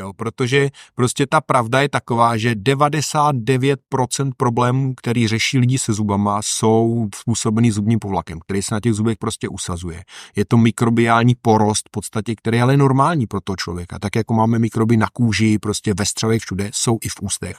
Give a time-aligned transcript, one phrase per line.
[0.00, 6.40] Jo, protože prostě ta pravda je taková, že 99% problémů, který řeší lidi se zubama,
[6.42, 10.02] jsou způsobený zubním povlakem, který se na těch zubech prostě usazuje.
[10.36, 13.98] Je to mikrobiální porost v podstatě, který je ale normální pro toho člověka.
[13.98, 17.56] Tak jako máme mikroby na kůži, prostě ve střevech všude, jsou i v ústech.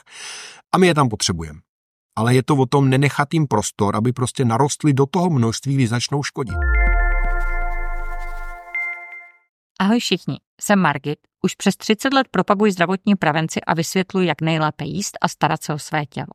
[0.72, 1.58] A my je tam potřebujeme.
[2.16, 5.86] Ale je to o tom nenechat jim prostor, aby prostě narostly do toho množství, kdy
[5.86, 6.81] začnou škodit.
[9.82, 11.18] Ahoj všichni, jsem Margit.
[11.44, 15.74] Už přes 30 let propaguji zdravotní prevenci a vysvětluji, jak nejlépe jíst a starat se
[15.74, 16.26] o své tělo.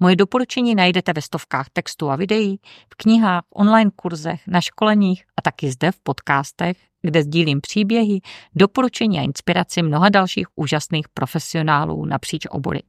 [0.00, 2.60] Moje doporučení najdete ve stovkách textů a videí,
[2.92, 8.20] v knihách, online kurzech, na školeních a taky zde v podcastech, kde sdílím příběhy,
[8.54, 12.82] doporučení a inspiraci mnoha dalších úžasných profesionálů napříč obory.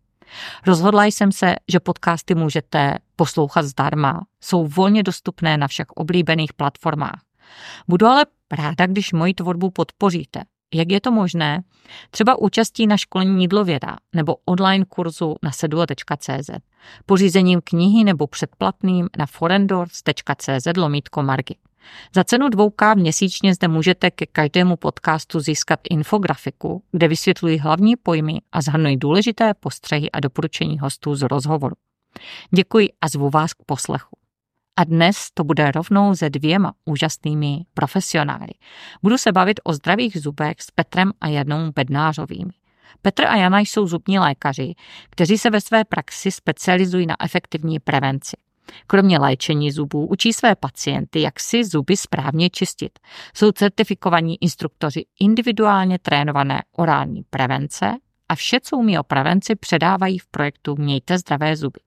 [0.66, 4.26] Rozhodla jsem se, že podcasty můžete poslouchat zdarma.
[4.44, 7.27] Jsou volně dostupné na všech oblíbených platformách.
[7.88, 10.44] Budu ale ráda, když moji tvorbu podpoříte.
[10.74, 11.64] Jak je to možné?
[12.12, 16.50] Třeba účastí na školení jídlověda nebo online kurzu na seduo.cz,
[17.06, 21.56] pořízením knihy nebo předplatným na forendors.cz lomítko margy.
[22.16, 28.42] Za cenu 2K měsíčně zde můžete ke každému podcastu získat infografiku, kde vysvětluji hlavní pojmy
[28.52, 31.76] a zhrnuji důležité postřehy a doporučení hostů z rozhovoru.
[32.56, 34.17] Děkuji a zvu vás k poslechu.
[34.78, 38.54] A dnes to bude rovnou se dvěma úžasnými profesionály.
[39.04, 42.52] Budu se bavit o zdravých zubech s Petrem a Janou Bednářovými.
[43.02, 44.74] Petr a Jana jsou zubní lékaři,
[45.10, 48.38] kteří se ve své praxi specializují na efektivní prevenci.
[48.88, 53.00] Kromě léčení zubů učí své pacienty, jak si zuby správně čistit.
[53.34, 57.94] Jsou certifikovaní instruktoři individuálně trénované orální prevence
[58.30, 61.80] a vše, co umí o prevenci, předávají v projektu Mějte zdravé zuby.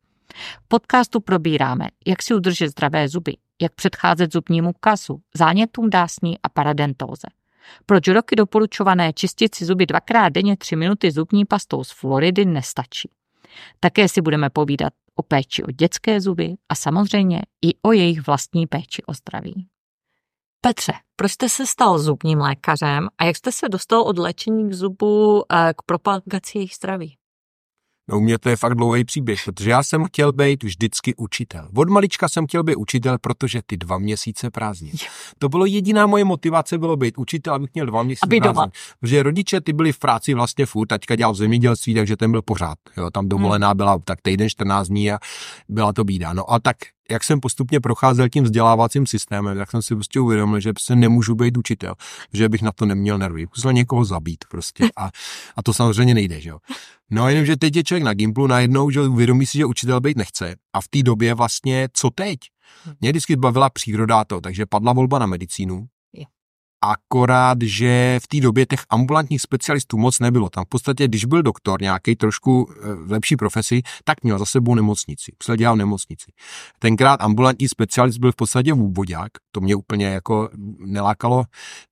[0.65, 6.49] V podcastu probíráme, jak si udržet zdravé zuby, jak předcházet zubnímu kasu, zánětům dásní a
[6.49, 7.29] paradentóze.
[7.87, 13.11] Proč roky doporučované čistit si zuby dvakrát denně tři minuty zubní pastou z Floridy nestačí.
[13.81, 18.67] Také si budeme povídat o péči o dětské zuby a samozřejmě i o jejich vlastní
[18.67, 19.67] péči o zdraví.
[20.61, 25.43] Petře, proč jste se stal zubním lékařem a jak jste se dostal od léčení zubů
[25.53, 27.17] eh, k propagaci jejich zdraví?
[28.11, 31.69] No u mě to je fakt dlouhý příběh, protože já jsem chtěl být vždycky učitel.
[31.77, 34.93] Od malička jsem chtěl být učitel, protože ty dva měsíce prázdnin.
[35.39, 38.71] To bylo jediná moje motivace, bylo být učitel, abych měl dva měsíce Aby doma.
[39.01, 42.43] Protože rodiče ty byli v práci vlastně furt, taťka dělal v zemědělství, takže ten byl
[42.43, 42.79] pořád.
[42.97, 45.19] Jo, tam dovolená byla tak týden 14 dní a
[45.69, 46.33] byla to bída.
[46.33, 46.77] No a tak
[47.11, 51.35] jak jsem postupně procházel tím vzdělávacím systémem, tak jsem si prostě uvědomil, že se nemůžu
[51.35, 51.95] být učitel,
[52.33, 53.47] že bych na to neměl nervy.
[53.57, 55.11] Musel někoho zabít prostě a,
[55.57, 56.59] a to samozřejmě nejde, že jo.
[57.11, 60.17] No jenom, že teď je člověk na Gimplu najednou, že uvědomí si, že učitel být
[60.17, 62.39] nechce a v té době vlastně, co teď?
[63.01, 65.87] Mě vždycky bavila příroda to, takže padla volba na medicínu,
[66.83, 70.49] akorát, že v té době těch ambulantních specialistů moc nebylo.
[70.49, 74.45] Tam v podstatě, když byl doktor nějaký trošku eh, v lepší profesi, tak měl za
[74.45, 75.33] sebou nemocnici.
[75.57, 76.33] Dělat nemocnici.
[76.79, 80.49] Tenkrát ambulantní specialist byl v podstatě vůvodák, to mě úplně jako
[80.79, 81.45] nelákalo,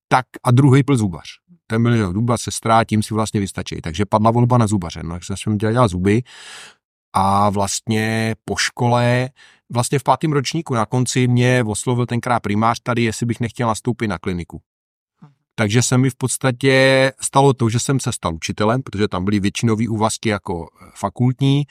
[0.09, 1.29] tak a druhý byl zubař.
[1.67, 3.81] Ten byl zubař, sestra, tím si vlastně vystačí.
[3.81, 5.01] Takže padla volba na zubaře.
[5.03, 6.23] No, takže jsem dělal zuby
[7.13, 9.31] a vlastně po škole
[9.73, 14.09] vlastně v pátém ročníku na konci mě oslovil tenkrát primář tady, jestli bych nechtěl nastoupit
[14.09, 14.61] na kliniku.
[15.59, 19.41] Takže se mi v podstatě stalo to, že jsem se stal učitelem, protože tam byly
[19.41, 21.65] většinový úvazky jako fakultní,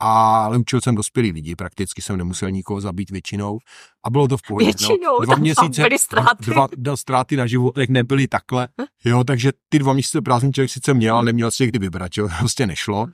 [0.00, 3.58] ale učil jsem dospělí lidi, prakticky jsem nemusel nikoho zabít většinou
[4.06, 4.64] a bylo to v pohodě.
[4.64, 6.50] Většinou, no, dva tam měsíce, byly ztráty.
[6.50, 8.68] Dva, dva ztráty na životech nebyly takhle,
[9.04, 12.28] jo, takže ty dva měsíce prázdný člověk sice měl, ale neměl si kdy vybrat, jo,
[12.38, 13.06] prostě nešlo.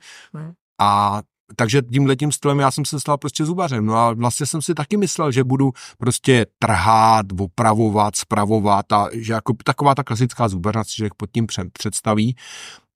[0.81, 1.21] A
[1.55, 1.81] takže
[2.19, 3.85] tím stylem já jsem se stal prostě zubařem.
[3.85, 9.33] No a vlastně jsem si taky myslel, že budu prostě trhát, opravovat, spravovat a že
[9.33, 12.35] jako taková ta klasická zubařna si člověk pod tím představí.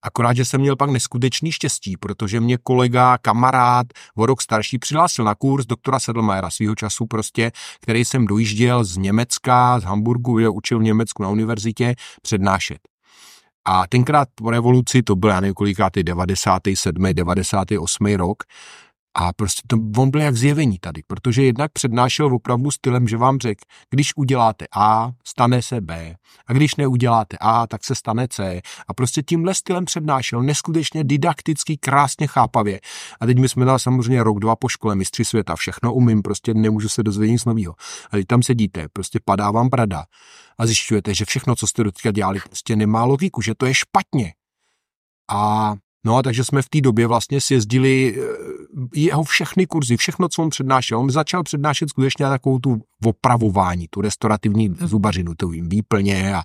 [0.01, 5.25] Akorát, že jsem měl pak neskutečný štěstí, protože mě kolega, kamarád, o rok starší přihlásil
[5.25, 10.49] na kurz doktora Sedlmajera svého času prostě, který jsem dojížděl z Německa, z Hamburgu, je
[10.49, 12.79] učil v Německu na univerzitě přednášet.
[13.71, 17.13] A tenkrát po revoluci, to byl já nevím kolikátý, 97.
[17.13, 18.05] 98.
[18.05, 18.43] rok,
[19.15, 23.39] a prostě to, on byl jak zjevení tady, protože jednak přednášel opravdu stylem, že vám
[23.39, 26.15] řekl, když uděláte A, stane se B.
[26.47, 28.61] A když neuděláte A, tak se stane C.
[28.87, 32.79] A prostě tímhle stylem přednášel neskutečně didakticky, krásně chápavě.
[33.19, 36.53] A teď my jsme dali samozřejmě rok, dva po škole, mistři světa, všechno umím, prostě
[36.53, 37.75] nemůžu se dozvědět nic nového.
[38.05, 40.05] A teď tam sedíte, prostě padá vám brada
[40.57, 44.33] a zjišťujete, že všechno, co jste doteďka dělali, prostě nemá logiku, že to je špatně.
[45.31, 45.73] A
[46.05, 48.23] No a takže jsme v té době vlastně sjezdili eh,
[48.95, 50.99] jeho všechny kurzy, všechno, co on přednášel.
[50.99, 56.43] On začal přednášet skutečně takovou tu opravování, tu restaurativní zubařinu, to vím, výplně a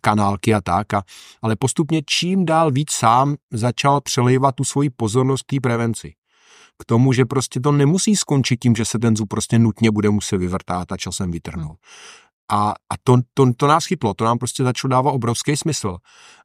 [0.00, 0.94] kanálky a tak.
[0.94, 1.02] A,
[1.42, 6.12] ale postupně čím dál víc sám začal přelejvat tu svoji pozornost té prevenci
[6.78, 10.10] k tomu, že prostě to nemusí skončit tím, že se ten zub prostě nutně bude
[10.10, 11.78] muset vyvrtát a časem vytrhnout.
[12.52, 15.96] A, a to, to, to nás chytlo, to nám prostě začalo dávat obrovský smysl.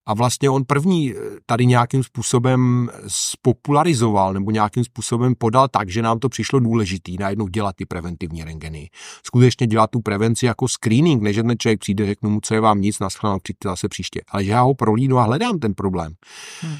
[0.06, 1.16] A vlastně on první eh,
[1.46, 7.48] tady nějakým způsobem spopularizoval nebo nějakým způsobem podal tak, že nám to přišlo důležitý najednou
[7.48, 8.90] dělat ty preventivní rengeny.
[9.26, 12.82] Skutečně dělat tu prevenci jako screening, než ten člověk přijde, řeknu mu, co je vám
[12.82, 14.22] nic, naschledanou, přijďte zase příště.
[14.28, 16.14] Ale že já ho prolínu a hledám ten problém.
[16.62, 16.78] Hmm.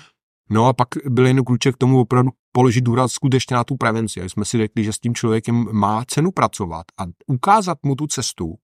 [0.52, 4.22] No a pak byl jen kluček k tomu opravdu položit důraz skutečně na tu prevenci.
[4.22, 8.08] A jsme si řekli, že s tím člověkem má cenu pracovat a ukázat mu tu
[8.08, 8.56] cestu,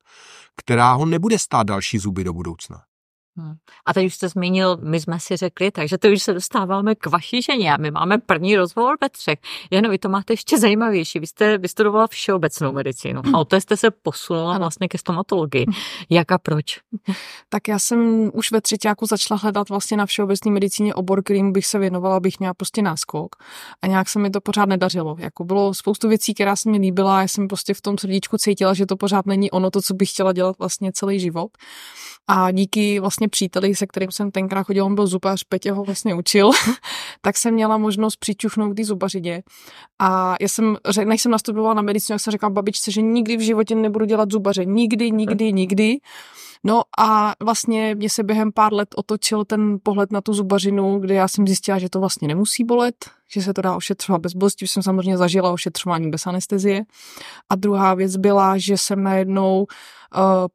[0.55, 2.81] která ho nebude stát další zuby do budoucna.
[3.37, 3.55] Hmm.
[3.85, 7.05] A teď už jste zmínil, my jsme si řekli, takže to už se dostáváme k
[7.05, 9.39] vaší ženě a my máme první rozhovor ve třech.
[9.71, 11.19] Jenom vy to máte ještě zajímavější.
[11.19, 14.59] Vy jste vystudovala všeobecnou medicínu a to jste se posunula ano.
[14.59, 15.65] vlastně ke stomatologii.
[16.09, 16.79] Jak a proč?
[17.49, 21.65] Tak já jsem už ve třetíku začala hledat vlastně na všeobecné medicíně obor, kterým bych
[21.65, 23.35] se věnovala, abych měla prostě náskok.
[23.81, 25.15] A nějak se mi to pořád nedařilo.
[25.19, 28.73] Jako bylo spoustu věcí, která se mi líbila, já jsem prostě v tom srdíčku cítila,
[28.73, 31.51] že to pořád není ono, to, co bych chtěla dělat vlastně celý život.
[32.27, 36.15] A díky vlastně příteli, se kterým jsem tenkrát chodil, on byl zubař, Petě ho vlastně
[36.15, 36.51] učil,
[37.21, 39.43] tak jsem měla možnost přičuchnout ty zubařině.
[39.99, 43.41] A já jsem, než jsem nastupovala na medicínu, jak jsem řekla babičce, že nikdy v
[43.41, 44.65] životě nebudu dělat zubaře.
[44.65, 45.97] Nikdy, nikdy, nikdy.
[46.63, 51.15] No a vlastně mě se během pár let otočil ten pohled na tu zubařinu, kde
[51.15, 52.95] já jsem zjistila, že to vlastně nemusí bolet,
[53.31, 56.83] že se to dá ošetřovat bez bolesti, už jsem samozřejmě zažila ošetřování bez anestezie.
[57.49, 59.67] A druhá věc byla, že jsem najednou uh,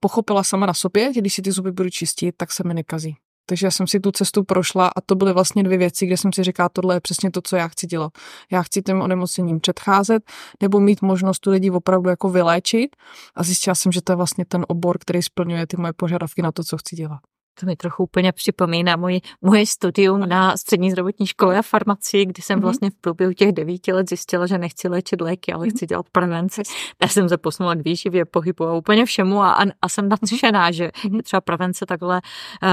[0.00, 3.16] pochopila sama na sobě, že když si ty zuby budu čistit, tak se mi nekazí.
[3.52, 6.32] Takže já jsem si tu cestu prošla a to byly vlastně dvě věci, kde jsem
[6.32, 8.12] si říkala, tohle je přesně to, co já chci dělat.
[8.52, 10.22] Já chci těm onemocněním předcházet
[10.60, 12.96] nebo mít možnost tu lidi opravdu jako vyléčit
[13.34, 16.52] a zjistila jsem, že to je vlastně ten obor, který splňuje ty moje požadavky na
[16.52, 17.20] to, co chci dělat.
[17.60, 22.42] To mi trochu úplně připomíná moje, moje studium na střední zdravotní škole a farmacii, kdy
[22.42, 22.62] jsem mm-hmm.
[22.62, 26.62] vlastně v průběhu těch devíti let zjistila, že nechci léčit léky, ale chci dělat prevenci.
[27.02, 30.90] Já jsem se posunula k výživě, pohybu a úplně všemu a, a jsem nadšená, že
[31.24, 32.20] třeba prevence takhle
[32.62, 32.68] uh,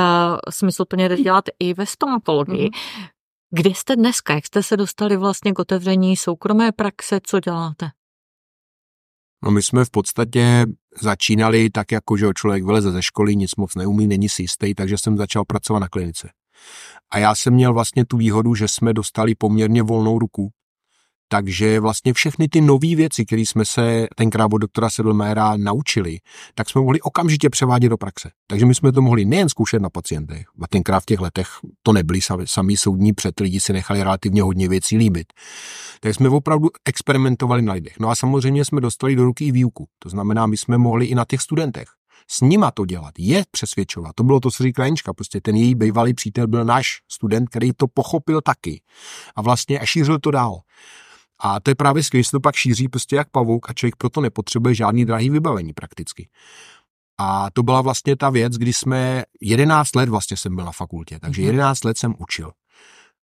[0.50, 2.70] smysluplně dělat i ve stomatologii.
[3.52, 4.34] Kde jste dneska?
[4.34, 7.20] Jak jste se dostali vlastně k otevření soukromé praxe?
[7.24, 7.90] Co děláte?
[9.44, 10.66] No my jsme v podstatě
[11.02, 14.98] začínali tak, jako že člověk vyleze ze školy, nic moc neumí, není si jistý, takže
[14.98, 16.30] jsem začal pracovat na klinice.
[17.12, 20.50] A já jsem měl vlastně tu výhodu, že jsme dostali poměrně volnou ruku,
[21.32, 26.18] takže vlastně všechny ty nové věci, které jsme se tenkrát od doktora Sedlméra naučili,
[26.56, 28.30] tak jsme mohli okamžitě převádět do praxe.
[28.48, 31.48] Takže my jsme to mohli nejen zkoušet na pacientech, a tenkrát v těch letech
[31.84, 35.34] to nebyli sami, sami soudní před lidi si nechali relativně hodně věcí líbit.
[36.02, 38.00] Tak jsme opravdu experimentovali na lidech.
[38.00, 39.88] No a samozřejmě jsme dostali do ruky i výuku.
[40.00, 41.88] To znamená, my jsme mohli i na těch studentech
[42.32, 44.16] s nima to dělat, je přesvědčovat.
[44.16, 47.74] To bylo to, co říkala Janička, prostě ten její bývalý přítel byl náš student, který
[47.74, 48.82] to pochopil taky
[49.36, 50.60] a vlastně a šířil to dál.
[51.40, 54.22] A to je právě skvělé, se to pak šíří prostě jak pavouk a člověk proto
[54.22, 56.30] nepotřebuje žádný drahý vybavení prakticky.
[57.18, 61.20] A to byla vlastně ta věc, kdy jsme 11 let vlastně jsem byl na fakultě,
[61.20, 61.88] takže 11 mhm.
[61.88, 62.52] let jsem učil.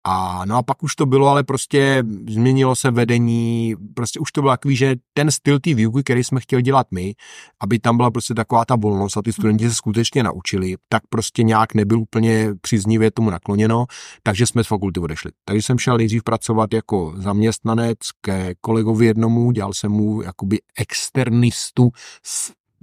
[0.03, 4.41] A no a pak už to bylo, ale prostě změnilo se vedení, prostě už to
[4.41, 7.13] bylo takový, že ten styl té výuky, který jsme chtěli dělat my,
[7.59, 11.43] aby tam byla prostě taková ta volnost a ty studenti se skutečně naučili, tak prostě
[11.43, 13.85] nějak nebyl úplně příznivě tomu nakloněno,
[14.23, 15.31] takže jsme z fakulty odešli.
[15.45, 21.91] Takže jsem šel nejdřív pracovat jako zaměstnanec ke kolegovi jednomu, dělal jsem mu jakoby externistu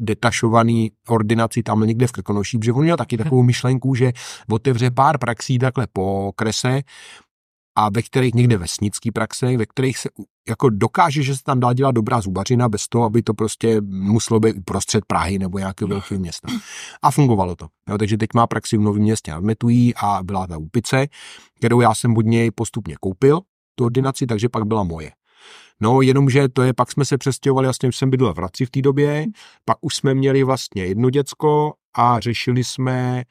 [0.01, 4.13] detašovaný ordinaci tam někde v Krkonoší, protože on měl taky takovou myšlenku, že
[4.51, 6.83] otevře pár praxí takhle po krese
[7.79, 10.09] a ve kterých někde vesnický praxe, ve kterých se
[10.49, 14.41] jako dokáže, že se tam dá dělat dobrá zubařina bez toho, aby to prostě muselo
[14.41, 16.49] být prostřed Prahy nebo nějakého velkého města.
[17.03, 17.67] A fungovalo to.
[17.89, 21.07] Jo, takže teď má praxi v Novém městě nad Metují a byla ta úpice,
[21.59, 23.41] kterou já jsem od něj postupně koupil,
[23.75, 25.13] tu ordinaci, takže pak byla moje.
[25.81, 28.83] No, jenomže to je, pak jsme se přestěhovali, vlastně jsem bydlel v Hradci v té
[28.83, 29.27] době,
[29.65, 33.25] pak už jsme měli vlastně jedno děcko a řešili jsme,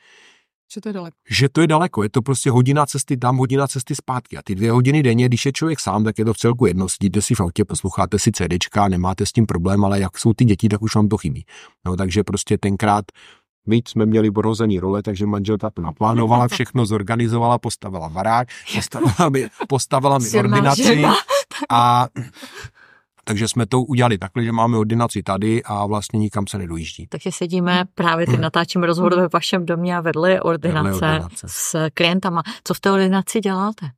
[0.73, 1.17] že to je daleko.
[1.29, 4.37] Že to je daleko, je to prostě hodina cesty tam, hodina cesty zpátky.
[4.37, 6.89] A ty dvě hodiny denně, když je člověk sám, tak je to v celku jedno.
[6.89, 10.45] Sedíte si v autě, posloucháte si CDčka, nemáte s tím problém, ale jak jsou ty
[10.45, 11.45] děti, tak už vám to chybí.
[11.85, 13.05] No, takže prostě tenkrát
[13.67, 19.47] my jsme měli borození role, takže manželka to naplánovala, všechno zorganizovala, postavila barák, postavila mi,
[19.67, 21.03] postavila mi ordinaci
[21.69, 22.07] a
[23.23, 27.07] takže jsme to udělali takhle, že máme ordinaci tady a vlastně nikam se nedojíždí.
[27.07, 31.89] Takže sedíme, právě teď natáčíme rozhovor ve vašem domě a vedle ordinace, vedle ordinace s
[31.93, 32.43] klientama.
[32.63, 33.89] Co v té ordinaci děláte?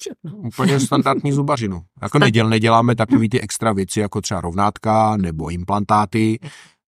[0.00, 0.38] Všechno.
[0.38, 1.82] Úplně standardní zubařinu.
[2.02, 6.38] Jako neděl, neděláme takový ty extra věci, jako třeba rovnátka nebo implantáty,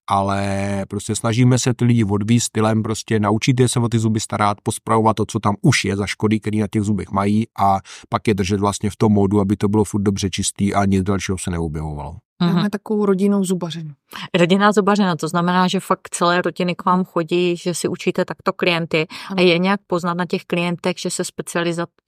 [0.08, 4.20] ale prostě snažíme se ty lidi odvízt stylem, prostě naučit je se o ty zuby
[4.20, 7.78] starat, pospravovat to, co tam už je za škody, které na těch zubech mají a
[8.08, 11.02] pak je držet vlastně v tom módu, aby to bylo furt dobře čistý a nic
[11.02, 12.16] dalšího se neobjevovalo.
[12.40, 12.70] Máme mm-hmm.
[12.70, 13.90] takovou rodinnou zubařinu.
[14.34, 18.52] Rodinná zubařina, to znamená, že fakt celé rodiny k vám chodí, že si učíte takto
[18.52, 19.38] klienty ano.
[19.38, 21.22] a je nějak poznat na těch klientech, že se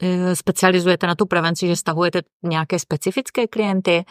[0.03, 4.05] eh, specializujete na tu prevenci, že stahujete nějaké specifické klienty,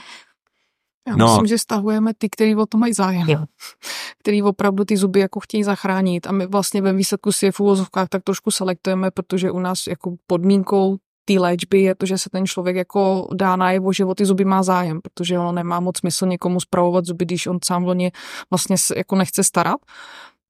[1.09, 1.25] já no.
[1.25, 3.29] myslím, že stahujeme ty, kteří o to mají zájem.
[3.29, 3.39] Jo.
[4.19, 7.59] Který opravdu ty zuby jako chtějí zachránit a my vlastně ve výsledku si je v
[7.59, 12.29] úvozovkách tak trošku selektujeme, protože u nás jako podmínkou té léčby je to, že se
[12.29, 15.97] ten člověk jako dá najevo, že o ty zuby má zájem, protože ono nemá moc
[15.97, 18.11] smysl někomu spravovat zuby, když on sám o ně
[18.49, 19.77] vlastně jako nechce starat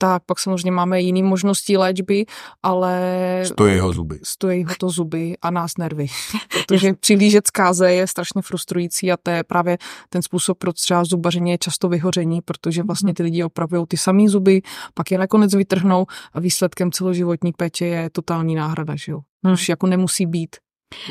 [0.01, 2.25] tak pak samozřejmě máme jiné možnosti léčby,
[2.63, 3.01] ale...
[3.45, 4.19] Stojí jeho zuby.
[4.23, 6.07] Stojí ho to zuby a nás nervy.
[6.67, 9.77] Protože přilížet zkáze je strašně frustrující a to je právě
[10.09, 14.29] ten způsob, proč třeba zubaření je často vyhoření, protože vlastně ty lidi opravují ty samé
[14.29, 14.61] zuby,
[14.93, 19.19] pak je nakonec vytrhnou a výsledkem celoživotní péče je totální náhrada, že jo.
[19.53, 20.55] Už jako nemusí být.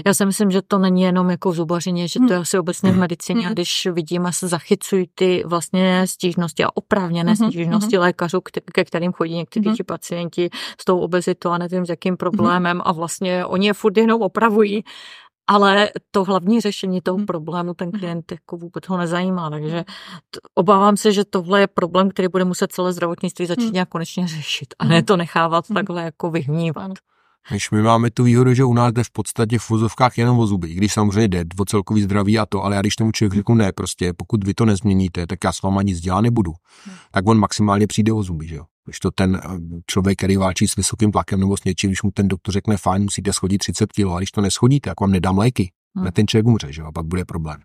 [0.06, 2.42] Já si myslím, že to není jenom jako v zubařině, že to je hmm.
[2.42, 3.00] asi obecně v hmm.
[3.00, 3.52] medicíně, a hmm.
[3.52, 8.40] když vidíme, se zachycují ty vlastně stížnosti a oprávněné stížnosti lékařů,
[8.72, 12.92] ke kterým chodí někteří ti pacienti s tou obezitou a nevím s jakým problémem a
[12.92, 14.84] vlastně oni je furt jenom opravují,
[15.46, 19.84] ale to hlavní řešení toho problému ten klient jako vůbec ho nezajímá, takže
[20.54, 24.74] obávám se, že tohle je problém, který bude muset celé zdravotnictví začít nějak konečně řešit
[24.78, 26.92] a ne to nechávat takhle jako vyhnívat.
[27.50, 30.46] Když my máme tu výhodu, že u nás jde v podstatě v vozovkách jenom o
[30.46, 33.54] zuby, když samozřejmě jde o celkový zdraví a to, ale já když tomu člověk řeknu
[33.54, 36.52] ne, prostě pokud vy to nezměníte, tak já s váma nic dělat nebudu,
[36.84, 36.96] hmm.
[37.10, 38.64] tak on maximálně přijde o zuby, že jo.
[38.84, 39.48] Když to ten eh,
[39.86, 43.02] člověk, který válčí s vysokým tlakem nebo s něčím, když mu ten doktor řekne fajn,
[43.02, 46.12] musíte schodit 30 kg, a když to neschodíte, tak vám nedám léky, hmm.
[46.12, 47.60] ten člověk umře, že jo, a pak bude problém.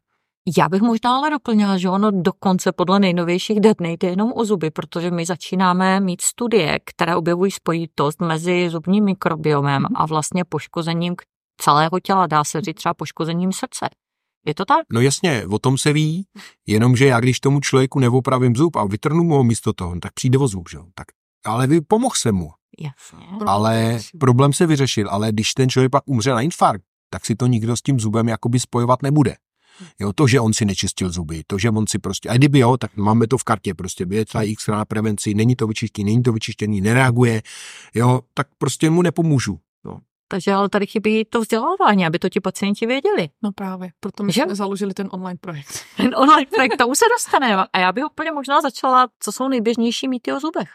[0.57, 4.71] Já bych možná ale doplnila, že ono dokonce podle nejnovějších dat nejde jenom o zuby,
[4.71, 9.91] protože my začínáme mít studie, které objevují spojitost mezi zubním mikrobiomem mhm.
[9.95, 11.15] a vlastně poškozením
[11.61, 13.89] celého těla, dá se říct třeba poškozením srdce.
[14.45, 14.85] Je to tak?
[14.93, 16.25] No jasně, o tom se ví,
[16.67, 20.37] jenomže já když tomu člověku neopravím zub a vytrhnu mu ho místo toho, tak přijde
[20.37, 20.77] o zub, že?
[20.95, 21.07] tak
[21.45, 22.51] ale vy pomohl se mu.
[22.79, 23.27] Jasně.
[23.45, 27.47] Ale problém se vyřešil, ale když ten člověk pak umře na infarkt, tak si to
[27.47, 29.35] nikdo s tím zubem jakoby spojovat nebude.
[29.99, 32.77] Jo, to, že on si nečistil zuby, to, že on si prostě, a kdyby jo,
[32.77, 36.23] tak máme to v kartě, prostě je třeba x na prevenci, není to vyčištění, není
[36.23, 37.41] to vyčištění, nereaguje,
[37.93, 39.59] jo, tak prostě mu nepomůžu.
[39.85, 39.97] Jo.
[40.27, 43.29] Takže ale tady chybí to vzdělávání, aby to ti pacienti věděli.
[43.43, 44.41] No právě, proto my že?
[44.41, 45.85] jsme založili ten online projekt.
[45.97, 47.65] Ten online projekt, tomu se dostaneme.
[47.73, 50.69] A já bych úplně možná začala, co jsou nejběžnější mýty o zubech.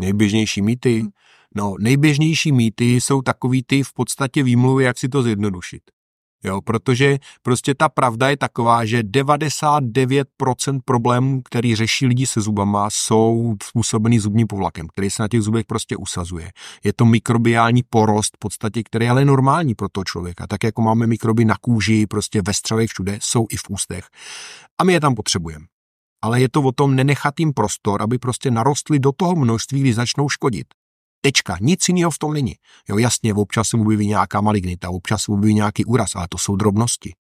[0.00, 1.00] Nejběžnější mýty?
[1.00, 1.10] Hmm.
[1.54, 5.82] No, nejběžnější mýty jsou takový ty v podstatě výmluvy, jak si to zjednodušit.
[6.44, 12.88] Jo, protože prostě ta pravda je taková, že 99% problémů, který řeší lidi se zubama,
[12.90, 16.50] jsou způsobený zubním povlakem, který se na těch zubech prostě usazuje.
[16.84, 20.46] Je to mikrobiální porost v podstatě, který je ale normální pro toho člověka.
[20.46, 24.08] Tak jako máme mikroby na kůži, prostě ve střevech všude, jsou i v ústech.
[24.78, 25.64] A my je tam potřebujeme.
[26.22, 29.92] Ale je to o tom nenechat jim prostor, aby prostě narostly do toho množství, kdy
[29.92, 30.66] začnou škodit.
[31.20, 31.56] Tečka.
[31.60, 32.54] Nic jiného v tom není.
[32.88, 36.56] Jo, jasně, občas se objeví nějaká malignita, občas se objeví nějaký úraz, ale to jsou
[36.56, 37.14] drobnosti.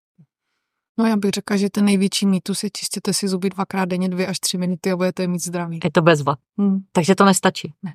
[1.00, 4.28] No já bych řekla, že ten největší mýtus je čistěte si zuby dvakrát denně, dvě
[4.28, 5.80] až tři minuty a budete mít zdraví.
[5.84, 6.36] Je to bezva.
[6.58, 6.80] Hmm.
[6.92, 7.74] Takže to nestačí.
[7.84, 7.94] Ne.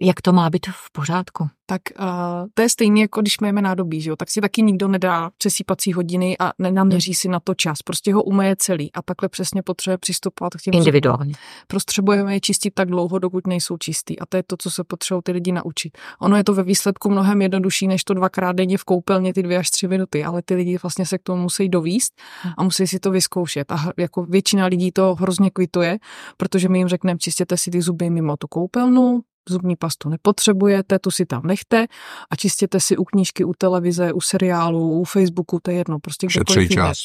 [0.00, 1.48] Jak to má být v pořádku?
[1.68, 2.06] Tak uh,
[2.54, 4.16] to je stejné, jako když máme nádobí, že jo?
[4.16, 7.82] tak si taky nikdo nedá přesýpací hodiny a nenaměří si na to čas.
[7.82, 11.34] Prostě ho umeje celý a takhle přesně potřebuje přistupovat k těm Individuálně.
[11.66, 15.22] Potřebujeme je čistit tak dlouho, dokud nejsou čistý a to je to, co se potřebují
[15.22, 15.98] ty lidi naučit.
[16.20, 19.58] Ono je to ve výsledku mnohem jednodušší, než to dvakrát denně v koupelně ty dvě
[19.58, 22.12] až tři minuty, ale ty lidi vlastně se k tomu musí dovíst
[22.58, 23.72] a musí si to vyzkoušet.
[23.72, 25.98] A jako většina lidí to hrozně kvituje,
[26.36, 31.10] protože my jim řekneme, čistěte si ty zuby mimo tu koupelnu, zubní pastu nepotřebujete, tu
[31.10, 31.86] si tam nechte
[32.30, 36.26] a čistěte si u knížky, u televize, u seriálu, u Facebooku, to je jedno, prostě
[36.26, 36.98] kdekoliv čas.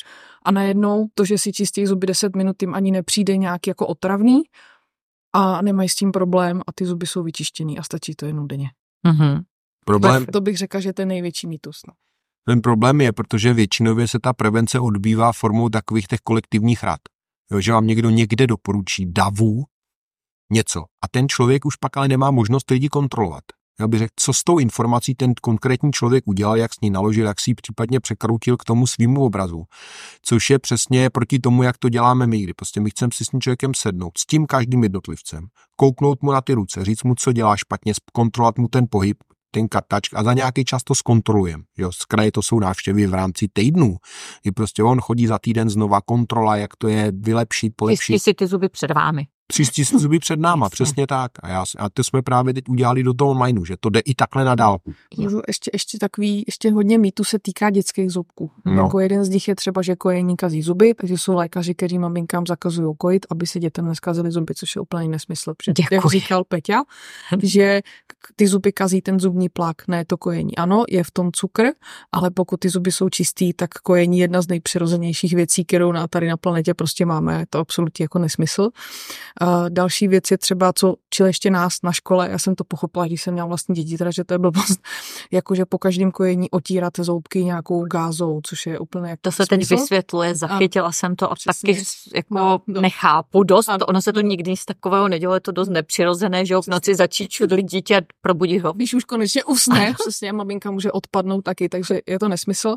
[0.46, 4.42] A najednou to, že si čistí zuby 10 minut, jim ani nepřijde nějaký jako otravný
[5.34, 8.70] a nemají s tím problém a ty zuby jsou vyčištěný a stačí to jenom denně.
[9.08, 9.42] Mm-hmm.
[9.86, 10.26] Problém...
[10.26, 11.80] To bych řekla, že to je největší mýtus.
[11.88, 11.94] No.
[12.46, 17.00] Ten problém je, protože většinově se ta prevence odbývá formou takových těch kolektivních rad.
[17.52, 19.64] Jo, že vám někdo někde doporučí davu,
[20.52, 20.80] něco.
[20.80, 23.44] A ten člověk už pak ale nemá možnost lidi kontrolovat.
[23.80, 27.26] Já bych řekl, co s tou informací ten konkrétní člověk udělal, jak s ní naložil,
[27.26, 29.64] jak si ji případně překroutil k tomu svýmu obrazu.
[30.22, 33.28] Což je přesně proti tomu, jak to děláme my, kdy prostě my chceme si s
[33.28, 37.32] tím člověkem sednout, s tím každým jednotlivcem, kouknout mu na ty ruce, říct mu, co
[37.32, 39.18] dělá špatně, kontrolovat mu ten pohyb,
[39.52, 41.64] ten kartač a za nějaký čas to zkontrolujeme.
[41.78, 43.98] Jo, z kraje to jsou návštěvy v rámci týdnů,
[44.44, 48.14] kdy prostě on chodí za týden znova kontrola, jak to je vylepšit, polepšit.
[48.14, 49.28] Čistí si ty zuby před vámi.
[49.52, 50.74] Čistí si zuby před náma, Jasně.
[50.74, 51.32] přesně tak.
[51.40, 54.16] A, já, a to jsme právě teď udělali do toho onlineu, že to jde i
[54.16, 54.94] takhle na dálku.
[55.18, 58.52] Můžu ještě, ještě takový, ještě hodně mýtů se týká dětských zubků.
[58.66, 58.74] No.
[58.74, 58.84] No.
[58.84, 62.48] Jako jeden z nich je třeba, že kojení kazí zuby, takže jsou lékaři, kteří maminkám
[62.48, 65.54] zakazují kojit, aby se dětem neskazily zuby, což je úplně nesmysl.
[65.54, 65.96] Protože, Děkuji.
[65.96, 66.84] jak říkal Peťa,
[67.44, 67.82] že
[68.36, 70.56] ty zuby kazí ten zubní plak, ne to kojení.
[70.56, 71.64] Ano, je v tom cukr,
[72.12, 76.08] ale pokud ty zuby jsou čistý, tak kojení je jedna z nejpřirozenějších věcí, kterou na,
[76.08, 77.40] tady na planetě prostě máme.
[77.40, 78.70] Je to absolutně jako nesmysl.
[79.42, 83.06] Uh, další věc je třeba, co čili ještě nás na škole, já jsem to pochopila,
[83.06, 84.80] když jsem měla vlastně děti, teda, že to je blbost,
[85.32, 89.60] jakože po každém kojení otírat zoubky nějakou gázou, což je úplně jako To se teď
[89.66, 89.82] smysl.
[89.82, 91.74] vysvětluje, zachytila jsem to a Přesně.
[91.74, 91.84] taky
[92.16, 92.82] jako No, no.
[92.82, 93.70] nechápu dost.
[93.70, 93.86] Ano.
[93.86, 96.96] Ono se to nikdy nic takového nedělo, je to dost nepřirozené, že jo, v noci
[96.96, 98.74] začít čudlit dítě a probudit ho.
[98.74, 102.76] Když už konečně usne, přesně, maminka může odpadnout taky, takže je to nesmysl.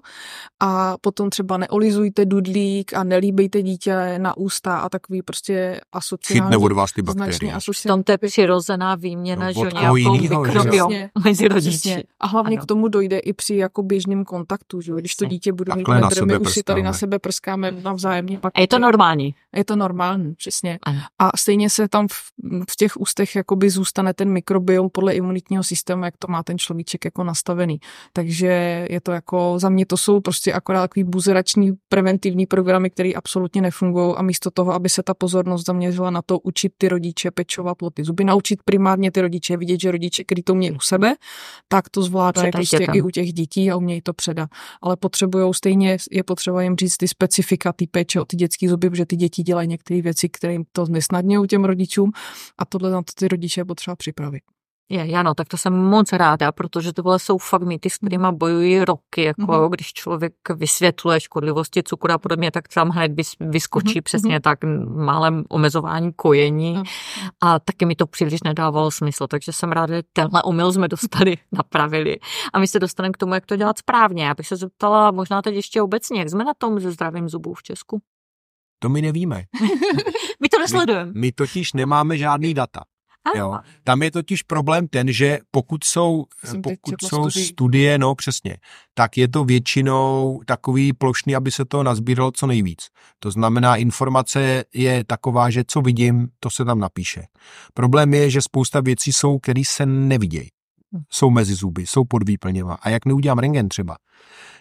[0.61, 6.54] A potom třeba neolizujte dudlík a nelíbejte dítě na ústa a takový prostě asociální.
[6.57, 7.55] Od vás ty bakterie.
[7.87, 10.93] Tom to je přirozená výměna, No, že nějakou mikrobiom
[11.25, 12.05] mezi rodiči.
[12.21, 12.65] A hlavně Ano.
[12.65, 14.97] k tomu dojde i při jako běžném kontaktu, že jo?
[14.99, 18.39] Když to dítě bude mít sebe my už si tady na sebe prskáme navzájemně.
[18.39, 19.35] Pak A je to normální.
[19.57, 20.79] je to normální, přesně.
[20.83, 21.01] Ano.
[21.19, 22.15] A stejně se tam v,
[22.71, 27.05] v těch ústech jakoby zůstane ten mikrobiom podle imunitního systému, jak to má ten človíček
[27.05, 27.81] jako nastavený.
[28.13, 33.13] Takže je to jako, za mě to jsou prostě akorát takový buzerační preventivní programy, které
[33.13, 37.31] absolutně nefungují a místo toho, aby se ta pozornost zaměřila na to učit ty rodiče
[37.31, 40.81] pečovat o ty zuby, naučit primárně ty rodiče vidět, že rodiče, který to mějí u
[40.81, 41.15] sebe,
[41.69, 42.95] tak to zvládají prostě dětem.
[42.95, 44.51] i u těch dětí a umějí to předat.
[44.83, 48.91] Ale potřebují stejně, je potřeba jim říct ty specifika, ty péče o ty dětské zuby,
[48.91, 52.11] protože ty děti dělají některé věci, které jim to nesnadňují těm rodičům
[52.59, 54.54] a tohle na to ty rodiče je potřeba připravit.
[54.89, 58.85] Je, ano, tak to jsem moc ráda, protože tohle jsou fakt mýty, s kterými bojují
[58.85, 59.71] roky, jako Mhm.
[59.71, 64.59] když člověk vysvětluje škodlivosti cukru a podobně, tak tam hned vys- vyskočí Mhm, přesně tak
[64.97, 66.85] málem omezování kojení Ano.
[67.43, 71.37] a taky mi to příliš nedávalo smysl, takže jsem ráda, že tenhle omyl jsme dostali,
[71.53, 72.17] napravili
[72.53, 74.25] a my se dostaneme k tomu, jak to dělat správně.
[74.25, 77.55] Já bych se zeptala možná teď ještě obecně, jak jsme na tom se zdravím zubů
[77.55, 78.03] v Česku?
[78.79, 79.45] To my nevíme.
[80.43, 81.13] My to nesledujeme.
[81.15, 82.81] My totiž nemáme žádný data.
[83.25, 83.59] A- Jo.
[83.85, 87.47] Tam je totiž problém ten, že pokud jsou, Jsem pokud jsou studii.
[87.49, 88.57] studie, no přesně,
[88.95, 92.79] tak je to většinou takový plošný, aby se to nazbíralo co nejvíc.
[93.19, 97.23] To znamená, informace je taková, že co vidím, to se tam napíše.
[97.75, 100.49] Problém je, že spousta věcí jsou, které se nevidějí.
[101.13, 102.75] Jsou mezi zuby, jsou podvýplněva.
[102.75, 103.97] A jak neudělám rengen třeba?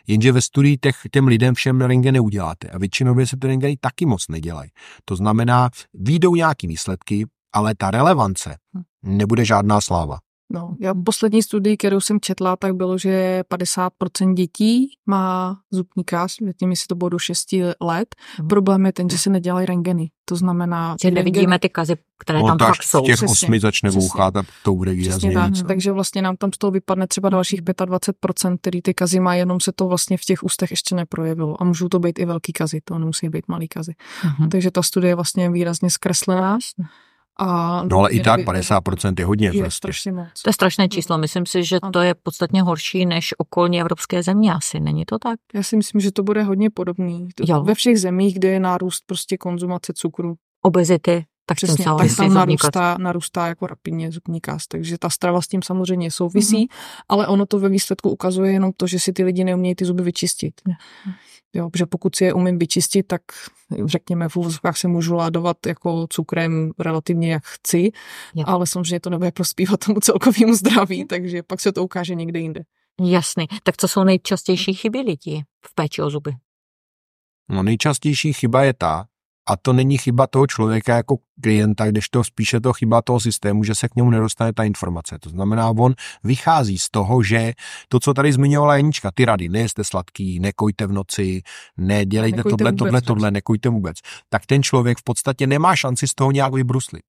[0.08, 2.70] Jenže ve studii těch, těm lidem všem rengen neuděláte.
[2.70, 4.70] A většinově se ty rengeny taky moc nedělají.
[5.06, 8.56] To znamená, výjdou nějaký výsledky, ale ta relevance
[9.04, 10.18] nebude žádná sláva.
[10.54, 16.36] No, já poslední studii, kterou jsem četla, tak bylo, že 50% dětí má zubní kás,
[16.60, 17.48] tím jestli to bylo do 6
[17.82, 18.16] let.
[18.40, 18.48] Mhm.
[18.48, 20.10] Problém je ten, že se nedělají rengeny.
[20.26, 23.04] To znamená, Že nevidíme ty kazy, které On tam tak fakt jsou.
[23.04, 25.64] v těch Přesně, osmi začne vouchat a to bude Přesně výrazně tak, víc.
[25.68, 29.60] takže vlastně nám tam z toho vypadne třeba dalších 25%, který ty kazy má, jenom
[29.60, 31.62] se to vlastně v těch ústech ještě neprojevilo.
[31.62, 33.94] A můžou to být i velký kazy, to nemusí být malý kazy.
[34.24, 34.50] Mhm.
[34.50, 36.58] Takže ta studie je vlastně výrazně zkreslená.
[37.40, 39.78] A No ale i tak nevy- 50% je hodně je prostě.
[39.78, 40.42] strašně moc.
[40.44, 41.18] To je strašné číslo.
[41.18, 44.80] Myslím si, že to je podstatně horší než okolní evropské země asi.
[44.80, 45.40] Není to tak?
[45.54, 47.28] Já si myslím, že to bude hodně podobný.
[47.46, 47.64] Jo.
[47.64, 52.34] Ve všech zemích, kde je nárůst prostě konzumace cukru, Obezity, tak Přesně, se tak tam
[52.34, 56.68] narůstá, narůstá jako rapidně zubní kás, takže ta strava s tím samozřejmě souvisí, Mhm.
[57.10, 60.04] ale ono to ve výsledku ukazuje jenom to, že si ty lidi neumějí ty zuby
[60.04, 60.54] vyčistit.
[61.56, 63.22] Jo, protože pokud si je umím vyčistit, tak
[63.86, 67.92] řekněme v úvozovkách se můžu ládovat jako cukrem relativně jak chci,
[68.36, 68.44] Jo.
[68.48, 72.62] ale samozřejmě to nebude prospívat tomu celkovému zdraví, takže pak se to ukáže někde jinde.
[73.02, 73.46] Jasný.
[73.64, 76.32] Tak co jsou nejčastější chyby lidí v péči o zuby?
[77.50, 79.06] No nejčastější chyba je ta,
[79.46, 83.64] a to není chyba toho člověka jako klienta, když to spíše to chyba toho systému,
[83.64, 85.18] že se k němu nedostane ta informace.
[85.20, 87.54] To znamená, on vychází z toho, že
[87.88, 91.42] to, co tady zmiňovala Janička, ty rady, nejeste sladký, nekojte v noci,
[91.78, 93.98] nedělejte Nekojte tohle, vůbec, tohle, tohle, nekojte vůbec.
[94.30, 97.04] Tak ten člověk v podstatě nemá šanci z toho nějak vybruslit.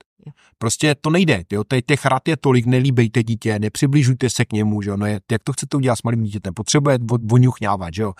[0.58, 4.90] Prostě to nejde, jo, těch, rad je tolik, nelíbejte dítě, nepřibližujte se k němu, že
[4.90, 8.12] jo, no je, jak to chcete udělat s malým dítětem, potřebuje vo- voňuchňávat, že jo.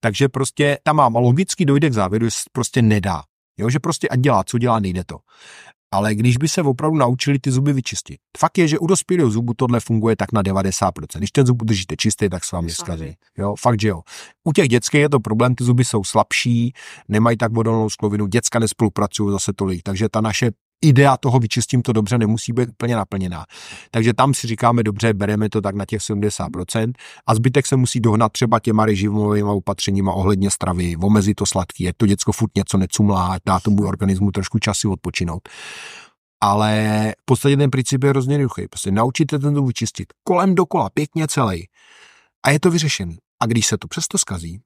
[0.00, 3.22] Takže prostě tam mám a logicky dojde k závěru, že se prostě nedá.
[3.58, 5.18] Jo, že prostě ať dělá, co dělá, nejde to.
[5.92, 8.20] Ale když by se opravdu naučili ty zuby vyčistit.
[8.38, 11.18] Fakt je, že u dospělého zubu tohle funguje tak na 90%.
[11.18, 13.16] Když ten zub držíte čistý, tak se vám neskazí.
[13.38, 14.02] Jo, fakt, že jo.
[14.44, 16.72] U těch dětských je to problém, ty zuby jsou slabší,
[17.08, 20.50] nemají tak odolnou sklovinu, děcka nespolupracují zase tolik, takže ta naše
[20.82, 23.44] idea toho vyčistím to dobře nemusí být úplně naplněná.
[23.90, 26.92] Takže tam si říkáme, dobře, bereme to tak na těch 70%
[27.26, 31.94] a zbytek se musí dohnat třeba těma režimovými opatřeníma ohledně stravy, omezit to sladký, ať
[31.96, 35.48] to děcko furt něco necumlá, dá tomu organismu trošku času odpočinout.
[36.40, 38.68] Ale v podstatě ten princip je hrozně jednoduchý.
[38.68, 41.68] Prostě naučíte ten vyčistit kolem dokola, pěkně celý.
[42.46, 43.18] A je to vyřešený.
[43.42, 44.60] A když se to přesto skazí,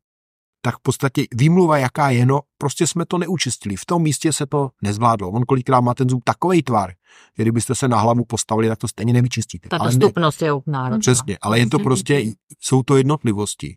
[0.61, 3.77] tak v podstatě výmluva, jaká je, no prostě jsme to neučistili.
[3.77, 5.31] V tom místě se to nezvládlo.
[5.31, 6.91] On kolikrát má ten zub takový tvar,
[7.39, 9.69] že kdybyste se na hlavu postavili, tak to stejně nevyčistíte.
[9.69, 10.99] Ta ale dostupnost je náročná.
[10.99, 12.25] Přesně, ale je to prostě,
[12.61, 13.77] jsou to jednotlivosti.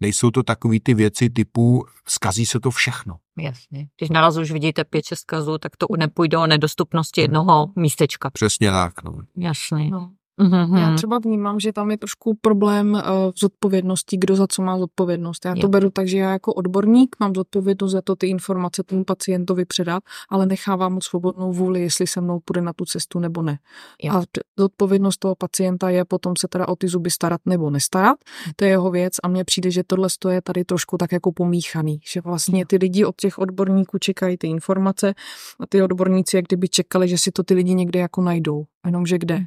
[0.00, 3.16] Nejsou to takový ty věci typu skazí se to všechno.
[3.38, 3.86] Jasně.
[3.98, 8.30] Když naraz už vidíte pět, šest kazů, tak to nepůjde o nedostupnosti jednoho místečka.
[8.30, 9.02] Přesně tak.
[9.04, 9.12] No.
[9.36, 9.90] Jasně.
[9.90, 10.10] No.
[10.40, 10.78] Mm-hmm.
[10.78, 13.00] Já třeba vnímám, že tam je trošku problém uh,
[13.32, 15.44] v zodpovědnosti, kdo za co má zodpovědnost.
[15.44, 19.04] Já to beru tak, že já jako odborník mám zodpovědnost za to ty informace tomu
[19.04, 23.42] pacientovi předat, ale nechávám mu svobodnou vůli, jestli se mnou půjde na tu cestu nebo
[23.42, 23.58] ne.
[24.02, 24.14] Jo.
[24.14, 24.22] A
[24.58, 28.18] zodpovědnost toho pacienta je potom se teda o ty zuby starat nebo nestarat.
[28.56, 32.00] To je jeho věc a mně přijde, že tohle je tady trošku tak jako pomíchaný,
[32.12, 35.14] že vlastně ty lidi od těch odborníků čekají ty informace
[35.60, 39.18] a ty odborníci jak kdyby čekali, že si to ty lidi někde jako najdou, jenomže
[39.18, 39.46] kde.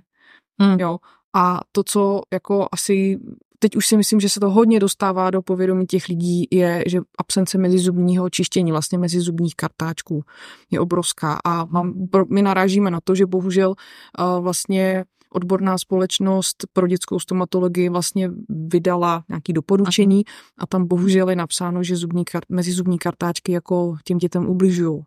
[0.62, 0.80] Hmm.
[0.80, 0.98] Jo.
[1.36, 3.20] A to, co jako asi
[3.60, 7.02] teď už si myslím, že se to hodně dostává do povědomí těch lidí, je, že
[7.18, 10.24] absence mezizubního čištění, vlastně mezizubních kartáčků
[10.72, 11.40] je obrovská.
[11.44, 11.94] A mám,
[12.30, 19.24] my narážíme na to, že bohužel uh, vlastně odborná společnost pro dětskou stomatologii vlastně vydala
[19.30, 20.36] nějaké doporučení Aha.
[20.58, 25.04] a tam bohužel je napsáno, že zubní kart, mezizubní kartáčky jako těm dětem ubližují.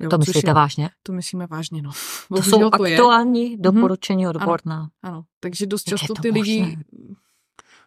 [0.00, 0.90] Jo, to myslíte je, vážně?
[1.02, 1.90] To myslíme vážně, no.
[2.28, 3.56] To jsou to aktuální je.
[3.56, 3.62] Mhm.
[3.62, 4.30] doporučení hmm.
[4.36, 4.76] odborná.
[4.76, 6.78] Ano, ano, takže dost často ty lidi...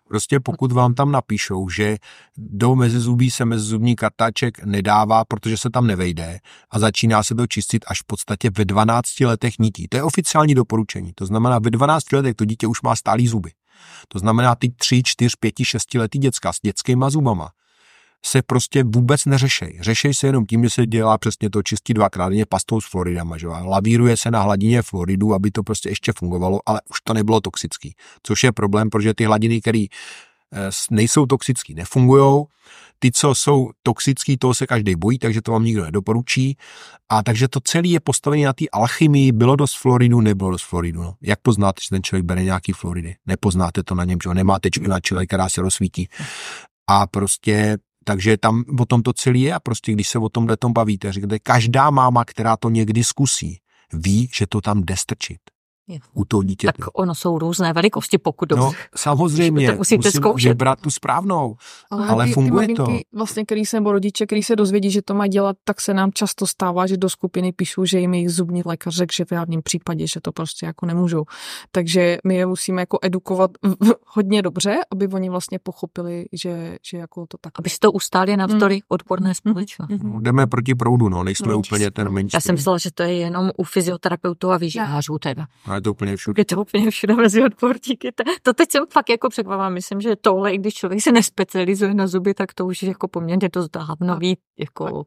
[0.08, 1.98] Prostě pokud vám tam napíšou, že
[2.38, 7.86] do mezizubí se mezizubní kartáček nedává, protože se tam nevejde a začíná se to čistit
[7.88, 9.88] až v podstatě ve 12 letech nití.
[9.88, 11.12] To je oficiální doporučení.
[11.16, 13.52] To znamená, ve 12 letech to dítě už má stálý zuby.
[14.08, 17.50] To znamená, ty 3, 4, 5, 6 letý děcka s dětskýma zubama
[18.26, 19.78] se prostě vůbec neřešej.
[19.82, 23.38] Řešej se jenom tím, že se dělá přesně to čistí dvakrát denně pastou s Floridama.
[23.38, 23.48] Že?
[23.48, 27.96] Lavíruje se na hladině Floridu, aby to prostě ještě fungovalo, ale už to nebylo toxický.
[28.24, 29.86] Což je problém, protože ty hladiny, které
[30.54, 32.46] eh, nejsou toxický, nefungují.
[33.00, 36.58] Ty, co jsou toxický, toho se každý bojí, takže to vám nikdo nedoporučí.
[37.10, 41.04] A takže to celé je postavené na té alchymii, bylo dost Floridu, nebylo dost Floridu.
[41.04, 41.16] No.
[41.22, 43.16] Jak poznáte, že ten člověk bere nějaký Floridy?
[43.26, 46.10] Nepoznáte to na něm, že nemáte na čele, která se rozsvítí.
[46.88, 50.58] A prostě takže tam o tom to celé je a prostě když se o tomhle
[50.58, 53.60] tom bavíte, říkáte, každá máma, která to někdy zkusí,
[53.94, 55.51] ví, že to tam jde strčit
[56.14, 56.74] u toho dítěte.
[56.78, 58.66] Tak ono jsou různé velikosti, pokud dobře.
[58.66, 60.50] No, samozřejmě, to musíte musím zkoušet.
[60.50, 61.56] vybrat tu správnou,
[61.92, 62.88] ale, ale ty, funguje ty to.
[63.14, 66.12] Vlastně, který se, nebo rodiče, který se dozvědí, že to má dělat, tak se nám
[66.14, 69.62] často stává, že do skupiny píšou, že jim jejich zubní lékař řekl, že v žádném
[69.62, 71.24] případě, že to prostě jako nemůžou.
[71.72, 73.52] Takže my je musíme jako edukovat
[74.06, 77.54] hodně dobře, aby oni vlastně pochopili, že, že jako to tak.
[77.60, 78.82] Aby se to ustáli navzdory mm.
[78.88, 79.34] odborné mhm.
[79.34, 79.94] společnosti.
[80.04, 80.24] Mm.
[80.24, 82.36] Jdeme proti proudu, no, nejsme no, úplně ten menší.
[82.36, 85.48] Já jsem myslela, že to je jenom u fyzioterapeutů a výživářů teda.
[85.66, 86.42] A je to úplně všude.
[86.42, 88.12] Je to úplně všude mezi odborníky.
[88.42, 89.70] To teď jsem fakt jako překvapila.
[89.70, 93.08] Myslím, že tohle, i když člověk se nespecializuje na zuby, tak to už je jako
[93.08, 95.06] poměrně dost dávno ví jako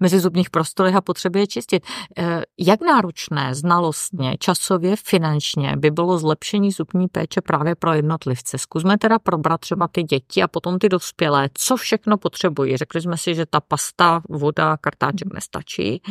[0.00, 1.86] mezi zubních prostorech a potřebuje čistit.
[2.18, 8.58] Eh, jak náročné znalostně, časově, finančně by bylo zlepšení zubní péče právě pro jednotlivce?
[8.58, 11.48] Zkusme teda probrat třeba ty děti a potom ty dospělé.
[11.54, 12.76] Co všechno potřebují?
[12.76, 16.02] Řekli jsme si, že ta pasta, voda, kartáček nestačí.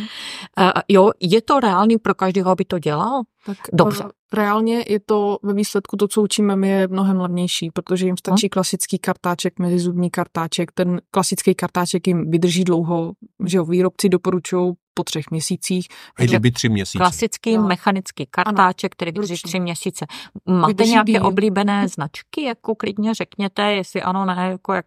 [0.60, 3.22] Eh, jo, je to reálný pro každého, aby to dělal?
[3.45, 3.98] Tak Dobře.
[4.33, 8.45] Reálně je to ve výsledku to, co učíme my, je mnohem levnější, protože jim stačí
[8.45, 8.49] hmm.
[8.49, 10.71] klasický kartáček, mezizubní kartáček.
[10.71, 13.13] Ten klasický kartáček jim vydrží dlouho,
[13.45, 15.88] že jo, výrobci doporučují po třech měsících.
[16.17, 16.97] Takže by tři měsíce.
[16.97, 17.67] Klasický no.
[17.67, 20.05] mechanický kartáček, ano, který vydrží tři měsíce.
[20.45, 24.85] Máte vydrží nějaké oblíbené značky, jako klidně řekněte, jestli ano, ne, jako jak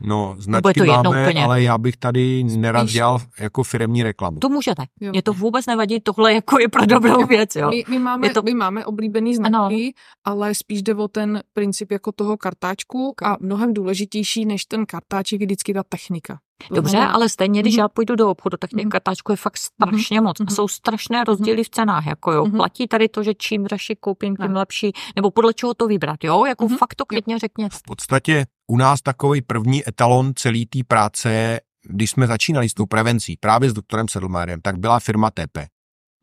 [0.00, 1.44] No, značky to máme, úplně.
[1.44, 2.92] ale já bych tady nerad Spíš...
[2.92, 4.38] dělal jako firemní reklamu.
[4.38, 4.84] To můžete.
[5.00, 5.10] Jo.
[5.10, 7.56] Mě to vůbec nevadí, tohle jako je pro dobrou věc.
[7.56, 7.70] Jo.
[7.70, 8.42] My, my, máme, to...
[8.42, 9.90] my máme oblíbený značky, ano.
[10.24, 15.40] ale spíš jde o ten princip jako toho kartáčku a mnohem důležitější než ten kartáček
[15.40, 16.38] je vždycky ta technika.
[16.70, 17.78] Dobře, ale stejně, když mm-hmm.
[17.78, 18.88] já půjdu do obchodu, tak těch mm-hmm.
[18.88, 20.24] kartáčků je fakt strašně mm-hmm.
[20.24, 20.40] moc.
[20.40, 20.54] A mhm.
[20.54, 22.44] jsou strašné rozdíly v cenách, jako jo.
[22.44, 22.56] Mm-hmm.
[22.56, 26.44] Platí tady to, že čím dražší koupím, tím lepší, nebo podle čeho to vybrat, jo?
[26.44, 26.76] Jako mm-hmm.
[26.76, 27.76] fakt to klidně řekněte.
[27.76, 32.86] V podstatě u nás takový první etalon celé té práce, když jsme začínali s tou
[32.86, 35.58] prevencí, právě s doktorem Sedlmérem, tak byla firma TP.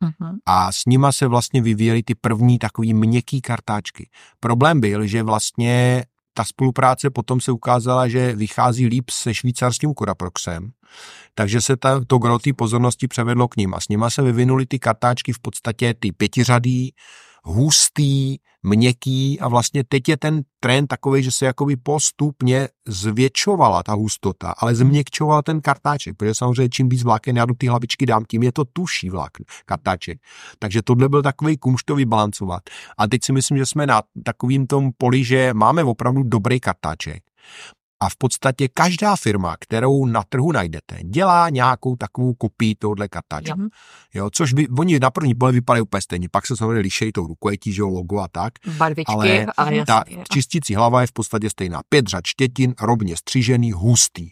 [0.04, 0.36] Uh-huh.
[0.46, 4.08] A s nima se vlastně vyvíjely ty první takový měkký kartáčky.
[4.40, 10.70] Problém byl, že vlastně ta spolupráce potom se ukázala, že vychází líp se švýcarským Curaproxem,
[11.34, 14.78] takže se ta, to gro pozornosti převedlo k ním a s nima se vyvinuly ty
[14.78, 16.94] kartáčky v podstatě ty pětiřadý,
[17.44, 23.92] hustý, měkký a vlastně teď je ten trend takový, že se jakoby postupně zvětšovala ta
[23.94, 28.24] hustota, ale změkčoval ten kartáček, protože samozřejmě čím víc vláken já do té hlavičky dám,
[28.28, 29.30] tím je to tuší vlák,
[29.66, 30.18] kartáček.
[30.58, 32.62] Takže tohle byl takový kumštový balancovat.
[32.98, 37.22] A teď si myslím, že jsme na takovým tom poli, že máme opravdu dobrý kartáček.
[38.00, 43.60] A v podstatě každá firma, kterou na trhu najdete, dělá nějakou takovou kopii tohohle kartáčku.
[43.60, 43.68] Jo.
[44.14, 44.30] jo.
[44.32, 47.72] což by, oni na první pohled vypadají úplně stejně, pak se samozřejmě lišejí tou rukojetí,
[47.72, 48.52] že jo, logo a tak.
[48.76, 51.80] Barvičky, ale, ale ta čistící hlava je v podstatě stejná.
[51.88, 54.30] Pět řad štětin, rovně střížený, hustý.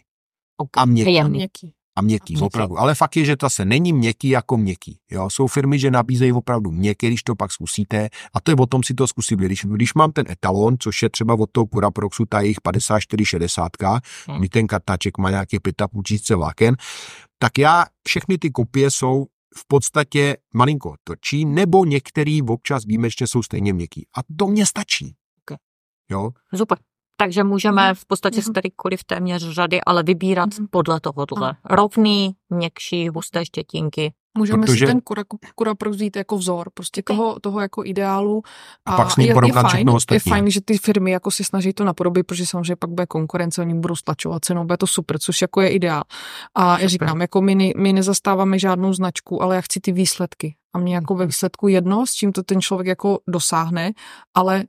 [0.57, 0.81] Okay.
[0.81, 1.23] A měkký.
[1.23, 2.79] měkký a měkký, měkký, opravdu.
[2.79, 4.99] Ale fakt je, že to se není měkký jako měkký.
[5.11, 5.29] Jo?
[5.29, 8.09] Jsou firmy, že nabízejí opravdu měkký, když to pak zkusíte.
[8.33, 9.39] A to je o tom si to zkusit.
[9.39, 13.71] Když, když mám ten etalon, což je třeba od toho Curaproxu, ta jejich 5460,
[14.27, 14.39] hmm.
[14.39, 16.75] kdy ten kartáček má nějaký 5,5 tisíce vláken,
[17.39, 19.25] tak já všechny ty kopie jsou
[19.57, 24.07] v podstatě malinko točí, nebo některý občas výjimečně jsou stejně měkký.
[24.17, 25.15] A to mě stačí.
[25.43, 25.57] Okay.
[26.11, 26.29] Jo?
[26.55, 26.77] Super.
[27.17, 27.95] Takže můžeme mhm.
[27.95, 28.53] v podstatě z mhm.
[28.53, 30.67] kterýkoliv téměř řady, ale vybírat mm.
[30.69, 31.55] podle tohohle.
[31.69, 34.13] Rovný, měkší, husté štětinky.
[34.37, 34.79] Můžeme Protože...
[34.79, 35.23] si ten kura,
[35.55, 38.41] kura vzít jako vzor, prostě toho, toho jako ideálu.
[38.85, 41.43] A, a pak s ním je, je, fajn, je fajn, že ty firmy jako si
[41.43, 45.19] snaží to napodobit, protože samozřejmě pak bude konkurence, oni budou stlačovat cenou, bude to super,
[45.19, 46.03] což jako je ideál.
[46.55, 50.55] A já říkám, jako my, my nezastáváme žádnou značku, ale já chci ty výsledky.
[50.75, 51.27] A mě jako ve mhm.
[51.27, 53.91] výsledku jedno, s čím to ten člověk jako dosáhne,
[54.33, 54.63] ale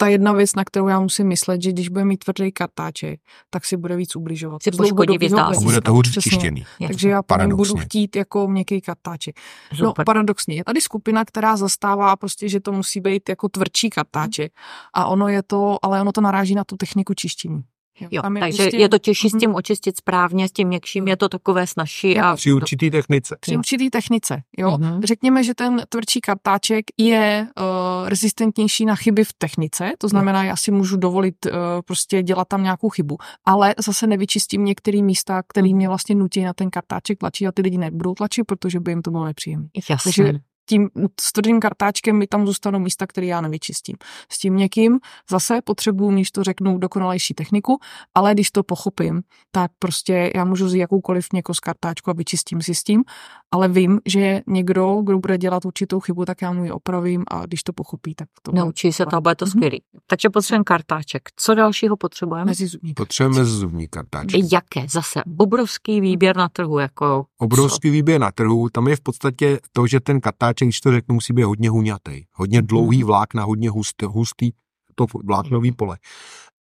[0.00, 3.64] ta jedna věc, na kterou já musím myslet, že když bude mít tvrdý kartáček, tak
[3.64, 4.62] si bude víc ubližovat.
[4.62, 6.66] Si poškodí A bude to hůř čištěný.
[6.86, 9.36] Takže já budu chtít jako měkký kartáček.
[9.72, 9.86] No, Super.
[9.98, 14.52] No paradoxně, je tady skupina, která zastává prostě, že to musí být jako tvrdší kartáček.
[14.94, 17.62] A ono je to, ale ono to naráží na tu techniku čištění.
[18.00, 18.76] Jo, jo, je takže prostě...
[18.76, 22.18] je to těžší s tím očistit správně, s tím měkčím je to takové snažší.
[22.18, 22.36] A...
[22.36, 23.36] Při určitý technice.
[23.40, 24.70] Při určitý technice, jo.
[24.70, 25.00] Uh-huh.
[25.04, 30.56] Řekněme, že ten tvrdší kartáček je uh, rezistentnější na chyby v technice, to znamená, já
[30.56, 31.52] si můžu dovolit uh,
[31.84, 36.52] prostě dělat tam nějakou chybu, ale zase nevyčistím některé místa, které mě vlastně nutí na
[36.52, 39.68] ten kartáček tlačit a ty lidi nebudou tlačit, protože by jim to bylo nepříjemné.
[40.04, 40.32] Takže
[40.70, 40.88] tím
[41.20, 43.96] s tvrdým kartáčkem mi tam zůstanou místa, které já nevyčistím.
[44.32, 44.98] S tím někým
[45.30, 47.78] zase potřebuju, než to řeknu, dokonalejší techniku,
[48.14, 52.62] ale když to pochopím, tak prostě já můžu vzít jakoukoliv někoho z kartáčku a vyčistím
[52.62, 53.02] si s tím,
[53.50, 57.46] ale vím, že někdo, kdo bude dělat určitou chybu, tak já mu ji opravím a
[57.46, 59.50] když to pochopí, tak to Naučí se to a bude to mhm.
[59.50, 59.78] skvělý.
[59.78, 60.00] Mm-hmm.
[60.06, 61.22] Takže potřebujeme kartáček.
[61.36, 62.44] Co dalšího potřebujeme?
[62.44, 64.40] Mezizubní potřebujeme mezizubní kartáček.
[64.52, 64.86] Jaké?
[64.88, 66.78] Zase obrovský výběr na trhu.
[66.78, 67.92] Jako obrovský co?
[67.92, 68.68] výběr na trhu.
[68.68, 71.70] Tam je v podstatě to, že ten kartáček vlákeček, když to řeknu, musí být hodně
[71.70, 72.24] huňatý.
[72.32, 74.52] Hodně dlouhý vlákna, hodně hustý, hustý
[74.94, 75.98] to vláknový pole.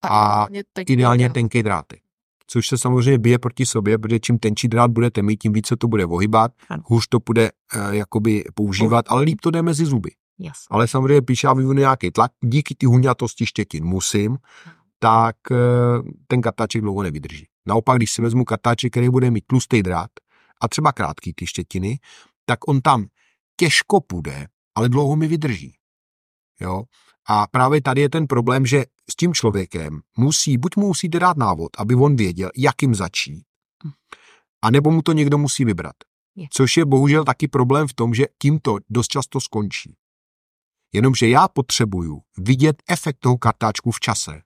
[0.04, 0.48] A,
[0.88, 2.02] ideálně tenký dráty.
[2.50, 5.88] Což se samozřejmě bije proti sobě, protože čím tenčí drát budete mít, tím více to
[5.88, 6.52] bude ohybat,
[6.86, 10.12] hůř to bude uh, jakoby používat, ale líp to jde mezi zuby.
[10.40, 10.54] Yes.
[10.72, 14.38] Ale samozřejmě, když já vyvinu nějaký tlak, díky ty huňatosti štětin musím,
[15.00, 15.58] tak uh,
[16.28, 17.46] ten kartáček dlouho nevydrží.
[17.68, 20.10] Naopak, když si vezmu kartáček, který bude mít tlustý drát
[20.62, 22.00] a třeba krátký ty štětiny,
[22.46, 23.06] tak on tam
[23.60, 25.76] těžko půjde, ale dlouho mi vydrží.
[26.62, 26.84] Jo?
[27.30, 31.38] A právě tady je ten problém, že s tím člověkem musí, buď mu musíte dát
[31.38, 33.44] návod, aby on věděl, jakým začít,
[34.62, 35.96] a nebo mu to někdo musí vybrat.
[36.52, 39.96] Což je bohužel taky problém v tom, že tím to dost často skončí.
[40.94, 44.42] Jenomže já potřebuju vidět efekt toho kartáčku v čase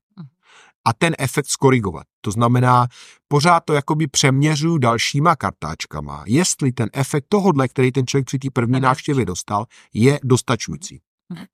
[0.85, 2.03] a ten efekt skorigovat.
[2.21, 2.87] To znamená,
[3.27, 8.47] pořád to jakoby přeměřuju dalšíma kartáčkama, jestli ten efekt tohodle, který ten člověk při té
[8.53, 11.01] první návštěvě dostal, je dostačující.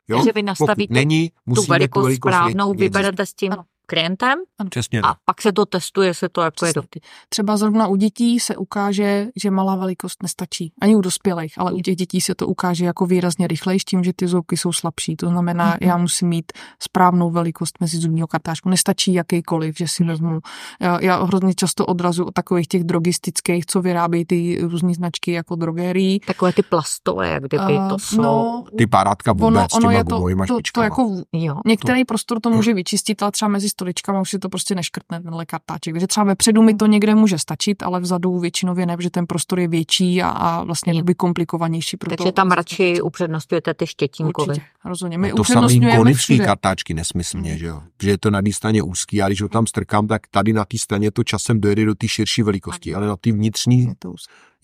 [0.08, 0.18] Jo?
[0.18, 3.56] Takže vy nastavíte není, tu velikost správnou, vyberete s tím
[3.88, 6.84] klientem Přesně a pak se to testuje, se to jako je do...
[7.30, 10.72] Třeba zrovna u dětí se ukáže, že malá velikost nestačí.
[10.82, 14.14] Ani u dospělých, ale u těch dětí se to ukáže jako výrazně rychlejší tím, že
[14.14, 15.16] ty zubky jsou slabší.
[15.16, 15.88] To znamená, mm-hmm.
[15.88, 18.70] já musím mít správnou velikost mezi zubního kartáčku.
[18.70, 20.40] Nestačí jakýkoliv, že si vezmu.
[20.80, 25.56] Já, já hrozně často odrazu od takových těch drogistických, co vyrábějí ty různé značky jako
[25.56, 26.20] drogerii.
[26.20, 28.22] Takové ty plastové, jak kdyby to jsou.
[28.22, 32.02] No, ty párátka vůbec ono, ono s těma je to, to, to, jako, jo, některý
[32.02, 32.08] to.
[32.08, 35.94] prostor to může vyčistit, ale třeba mezi stoličkama už si to prostě neškrtne tenhle kartáček.
[35.94, 39.60] Takže třeba vepředu mi to někde může stačit, ale vzadu většinově ne, protože ten prostor
[39.60, 41.16] je větší a, a vlastně je.
[41.16, 41.98] komplikovanější.
[41.98, 44.54] Pro Takže to, tam radši upřednostňujete ty štětinkové.
[44.54, 45.22] Určitě, rozumím.
[45.22, 47.82] My to samý konivský kartáčky nesmyslně, že jo?
[48.02, 50.66] Že je to na té straně úzký a když ho tam strkám, tak tady na
[50.66, 53.94] té straně to časem dojede do té širší velikosti, ale na té vnitřní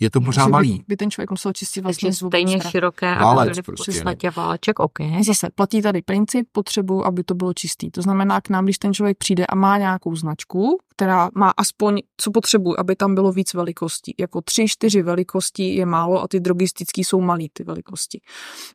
[0.04, 0.78] je to, pořád malý.
[0.78, 2.70] By, by ten člověk musel čistit vlastně zuby stejně včera.
[2.72, 5.00] široké Válec a byly v prostě, podstatě váleček, OK.
[5.26, 7.92] Zase platí tady princip, potřebu, aby to bylo čistý.
[7.92, 12.02] To znamená, k nám, když ten člověk přijde a má nějakou značku, která má aspoň,
[12.18, 14.16] co potřebuji, aby tam bylo víc velikostí.
[14.20, 18.22] Jako tři, čtyři velikosti je málo a ty drogistický jsou malý ty velikosti.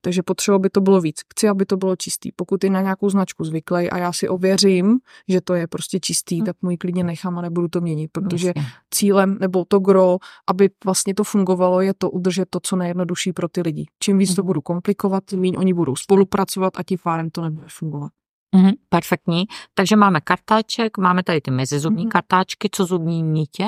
[0.01, 1.21] Takže potřeba, aby to bylo víc.
[1.33, 2.33] Chci, aby to bylo čistý.
[2.37, 6.43] Pokud je na nějakou značku zvyklý a já si ověřím, že to je prostě čistý,
[6.43, 6.45] Hm.
[6.45, 8.63] tak můj klidně nechám a nebudu to měnit, protože Jasně.
[8.91, 13.49] cílem nebo to gro, aby vlastně to fungovalo, je to udržet to, co nejjednodušší pro
[13.49, 13.87] ty lidi.
[14.03, 14.47] Čím víc to Mhm.
[14.47, 18.11] budu komplikovat, tím méně oni budou spolupracovat a tím pádem to nebude fungovat.
[18.55, 19.45] Mhm, perfektní.
[19.75, 22.11] Takže máme kartáček, máme tady ty mezizubní Mhm.
[22.11, 23.65] kartáčky, co zubní nitě.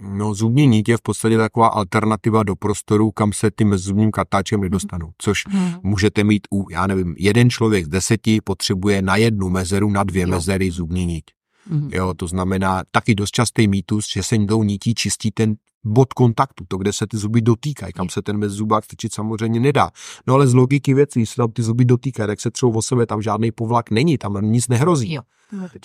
[0.00, 4.60] No, zubní nit je v podstatě taková alternativa do prostoru, kam se tím zubním kartáčem
[4.60, 5.10] nedostanou.
[5.18, 5.42] Což
[5.82, 10.22] můžete mít u, já nevím, jeden člověk z deseti potřebuje na jednu mezeru, na dvě
[10.22, 10.28] Jo.
[10.28, 11.24] mezery zubní nit.
[11.70, 11.90] Mhm.
[11.92, 16.64] Jo, to znamená taky dost častý mýtus, že se tou nití čistí ten bod kontaktu,
[16.68, 19.90] to, kde se ty zuby dotýkají, kam se ten mezizubák strčit samozřejmě nedá.
[20.26, 22.82] No ale z logiky věcí, když se tam ty zuby dotýkají, tak se třeba o
[22.82, 25.14] sebe, tam žádný povlak není, tam nic nehrozí.
[25.14, 25.22] Jo.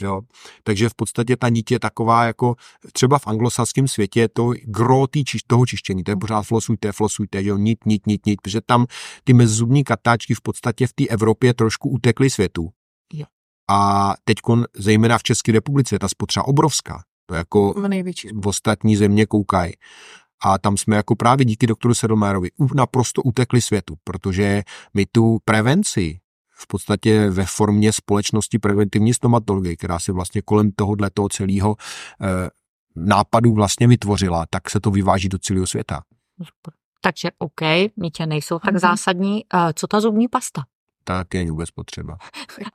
[0.02, 0.22] Jo.
[0.64, 2.56] Takže v podstatě ta nit je taková jako
[2.94, 7.44] třeba v anglosaském světě je to gro čiš, toho čištění, to je pořád flosujte, flosujte,
[7.44, 8.86] jo, nit, nit, nit, nit, protože tam
[9.24, 12.70] ty mezizubní kartáčky v podstatě v té Evropě trošku utekly světu.
[13.14, 13.26] Jo.
[13.70, 14.38] A teď
[14.76, 17.04] zejména v České republice je ta spotřeba obrovská.
[17.26, 18.28] To jako Největší.
[18.34, 19.74] v ostatní země koukají.
[20.46, 26.20] A tam jsme jako právě díky doktoru Sedomérovi naprosto utekli světu, protože my tu prevenci
[26.56, 31.76] v podstatě ve formě společnosti preventivní stomatologie, která se vlastně kolem tohohle toho celého
[32.22, 32.50] eh,
[32.96, 36.02] nápadu vlastně vytvořila, tak se to vyváží do celého světa.
[37.02, 37.62] Takže OK,
[37.98, 38.80] nitě nejsou tak Mhm.
[38.80, 39.46] zásadní.
[39.50, 40.64] A co ta zubní pasta?
[41.04, 42.18] Tak je vůbec potřeba.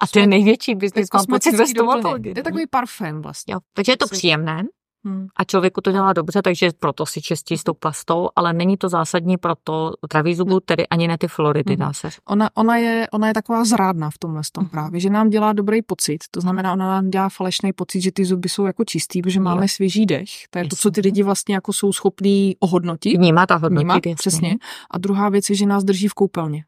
[0.00, 2.34] A to je největší biznis, mám pocit stomatologii.
[2.34, 3.54] To je takový parfém vlastně.
[3.54, 3.60] Jo.
[3.74, 4.62] Takže je to příjemné
[5.04, 5.26] Hmm.
[5.36, 8.88] a člověku to dělá dobře, takže proto si čistí s tou pastou, ale není to
[8.88, 11.80] zásadní pro to zdraví zubů, tedy ani ne ty floridy, Mhm.
[11.80, 12.08] dá se.
[12.28, 14.70] Ona, ona, je, ona je taková zrádná v tomhle tom Mhm.
[14.70, 16.18] právě, že nám dělá dobrý pocit.
[16.30, 19.62] To znamená, ona nám dělá falešný pocit, že ty zuby jsou jako čistý, protože máme
[19.64, 19.68] Jo.
[19.68, 20.28] svěží dech.
[20.50, 23.16] To je to, co ty lidi vlastně jako jsou schopní ohodnotit.
[23.16, 23.78] Vnímat a hodnotit.
[23.84, 24.14] Vnímat, jasně.
[24.14, 24.56] přesně.
[24.90, 26.64] A druhá věc je, že nás drží v koupelně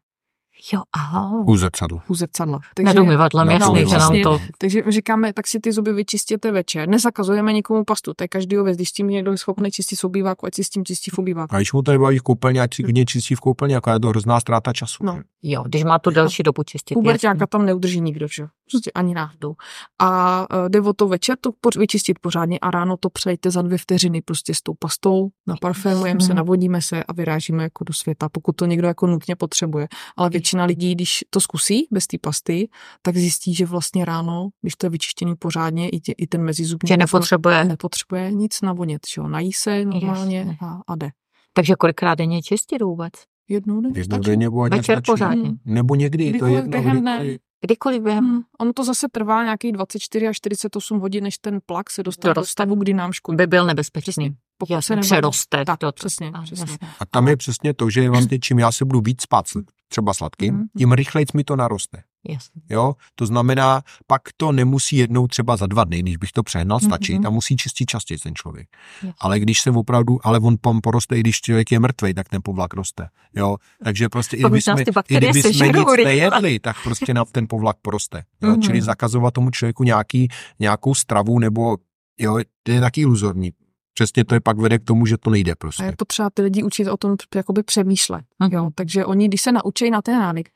[0.73, 1.43] Jo, aha.
[1.47, 2.03] U zrcadla.
[2.07, 2.59] u zrcadla.
[2.83, 4.39] Nad umyvadlem, No, jasný, že nám to...
[4.57, 6.89] Takže říkáme, tak si ty zuby vyčistěte večer.
[6.89, 8.77] Nezakazujeme nikomu pastu, to je každýho věc.
[8.77, 11.19] Když s tím někdo je schopný čistit v obýváku, ať si s tím čistí v
[11.19, 11.55] obýváku.
[11.55, 13.99] A když mu to nebaví v koupelně, ať si klidně čistí v koupelně, jako je
[13.99, 15.05] to hrozná ztráta času.
[15.05, 15.21] No.
[15.43, 16.93] Jo, když má tu delší dobu čistit.
[16.93, 18.41] Puberťáka tam neudrží nikdo, že?
[18.41, 18.47] jo?
[18.71, 19.53] Prostě ani náhodou.
[19.99, 23.77] A uh, jde o to večer to vyčistit pořádně a ráno to přejte za dvě
[23.77, 26.35] vteřiny prostě s tou pastou, naparfémujeme se, Mhm.
[26.37, 29.87] navodíme se a vyrážíme jako do světa, pokud to někdo jako nutně potřebuje.
[30.17, 32.69] Ale většina lidí, když to zkusí bez té pasty,
[33.01, 36.87] tak zjistí, že vlastně ráno, když to je vyčištěný pořádně, i, tě, i ten mezizubní
[36.87, 37.63] Že prostor nepotřebuje.
[37.63, 39.27] nepotřebuje nic navonět, že jo?
[39.27, 41.09] Nají se normálně a, a jde.
[41.53, 43.13] Takže kolikrát denně čistit vůbec?
[43.49, 45.51] Jednou denně Jednou denně nebo Večer pořádně.
[45.65, 47.37] Nebo někdy, to Kdykoliv je jedno, během dne.
[47.65, 48.01] Kdykoliv.
[48.03, 48.25] Během.
[48.25, 48.41] Hmm.
[48.59, 52.43] Ono to zase trvá nějakých 24 až 48 hodin, než ten plak se dostane do
[52.45, 53.35] stavu, kdy nám škodí.
[53.37, 54.35] by byl nebezpečný.
[54.57, 55.65] Pokud Jasně, se nebaví- přeroste.
[55.65, 56.61] Tak, to, přesně, a, přesně.
[56.71, 56.87] jasně.
[56.99, 59.45] A tam je přesně to, že vlastně čím já se budu víc spát
[59.87, 60.65] třeba sladkým, Mhm.
[60.77, 62.03] tím rychleji mi to naroste.
[62.29, 62.61] Jasně.
[62.69, 66.79] Jo, to znamená, pak to nemusí jednou třeba za dva dny, když bych to přehnal,
[66.79, 67.27] stačit Mhm.
[67.27, 68.67] a musí čistit častěji ten člověk.
[69.03, 69.11] Jo.
[69.19, 72.41] Ale když se opravdu, ale on pom poroste, i když člověk je mrtvý, tak ten
[72.43, 73.09] povlak roste.
[73.35, 77.47] Jo, takže prostě i kdyby jsme, i kdyby jsme nic nejedli, tak prostě nám ten
[77.51, 78.23] povlak poroste.
[78.43, 78.61] Jo, Mhm.
[78.61, 80.27] Čili zakazovat tomu člověku nějaký,
[80.59, 81.77] nějakou stravu nebo,
[82.19, 83.51] jo, to je taky iluzorní.
[83.93, 85.83] Přesně to je pak vede k tomu, že to nejde A prostě.
[85.83, 88.25] je potřeba ty lidi učit o tom jakoby přemýšlet.
[88.39, 88.51] Mhm.
[88.53, 88.69] Jo?
[88.75, 90.49] Takže oni, když se naučí na ten návyk,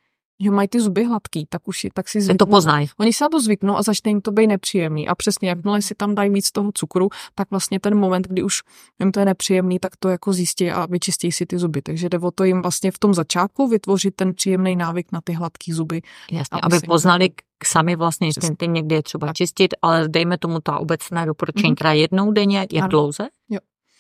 [0.44, 2.38] že mají ty zuby hladký, tak už je, tak si Ten zvyknou.
[2.46, 2.88] to poznají.
[3.00, 5.08] Oni se na to zvyknou a začne jim to být nepříjemný.
[5.08, 8.62] A přesně, jakmile si tam dají víc toho cukru, tak vlastně ten moment, kdy už
[9.00, 11.82] jim to je nepříjemný, tak to jako zjistí a vyčistí si ty zuby.
[11.82, 15.34] Takže jde o to jim vlastně v tom začátku vytvořit ten příjemný návyk na ty
[15.34, 16.02] hladký zuby.
[16.32, 20.78] Jasně, Aby poznali k- sami vlastně, tím někdy je třeba čistit, ale dejme tomu ta
[20.78, 21.76] obecné doporučení, Mhm.
[21.76, 22.88] teda jednou denně, jak Ano.
[22.90, 23.28] dlouze?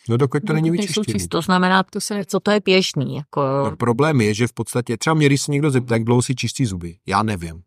[0.09, 1.27] No dokud to není Dokud vyčištěný.
[1.27, 4.97] To znamená, To se co to je běžný, jako No, problém je, že v podstatě,
[4.97, 7.61] třeba mě, když se někdo zeptá, jak dlouho si čistí zuby, já nevím.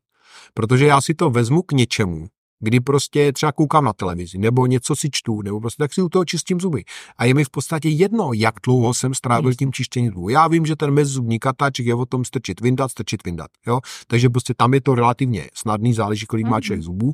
[0.55, 2.27] Protože já si to vezmu k něčemu,
[2.61, 6.09] kdy prostě třeba koukám na televizi, nebo něco si čtu, nebo prostě tak si u
[6.09, 6.85] toho čistím zuby.
[7.19, 10.29] A je mi v podstatě jedno, jak dlouho jsem strávil tím čištěním zubů.
[10.29, 13.51] Já vím, že ten mezizubní katáček je o tom strčit, vyndat, strčit, vyndat.
[13.67, 13.81] Jo?
[14.07, 16.63] Takže prostě tam je to relativně snadný, záleží, kolik má Mhm.
[16.63, 17.13] člověk zubů.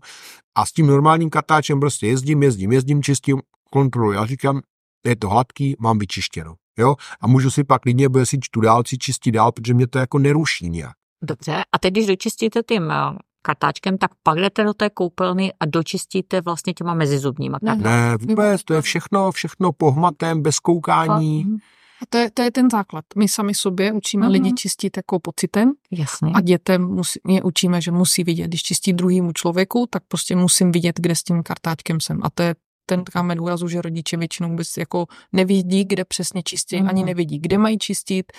[0.54, 4.12] A s tím normálním katáčem prostě jezdím, jezdím, jezdím, čistím, kontroluji.
[4.16, 4.60] Já říkám,
[5.06, 6.54] je to hladký, mám vyčištěno.
[6.78, 6.94] Jo?
[7.20, 9.98] A můžu si pak klidně, bude si čtu dál, si čistit dál, protože mě to
[9.98, 10.92] jako neruší nějak.
[11.22, 11.64] dobře.
[11.72, 12.94] A teď, když dočistíte tím eh,
[13.42, 17.76] kartáčkem, tak pak jdete do té koupelny a dočistíte vlastně těma mezizubníma Ne.
[17.76, 21.44] Ne, vůbec, to je všechno, všechno pohmatem, bez koukání.
[21.44, 21.56] Mhm.
[22.02, 23.04] A to je, to je ten základ.
[23.16, 24.32] My sami sobě učíme Mhm.
[24.32, 26.32] lidi čistit jako pocitem Jasně.
[26.34, 28.46] a dětem musí, je učíme, že musí vidět.
[28.48, 32.20] Když čistí druhýmu člověku, tak prostě musím vidět, kde s tím kartáčkem jsem.
[32.22, 32.54] A to je
[32.86, 36.88] ten kámen úrazu, že rodiče většinou vůbec jako nevidí, kde přesně čistí, Mhm.
[36.88, 38.32] ani nevidí, kde mají čistit,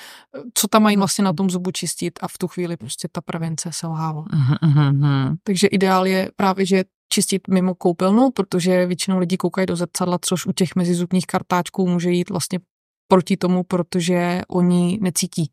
[0.54, 3.70] co tam mají vlastně na tom zubu čistit a v tu chvíli prostě ta prevence
[3.74, 4.26] selhává.
[4.34, 5.36] Mhm, mhm, mhm.
[5.44, 10.46] Takže ideál je právě, že čistit mimo koupelnu, protože většinou lidi koukají do zrcadla, což
[10.46, 12.60] u těch mezizubních kartáčků může jít vlastně
[13.08, 15.50] proti tomu, protože oni necítí.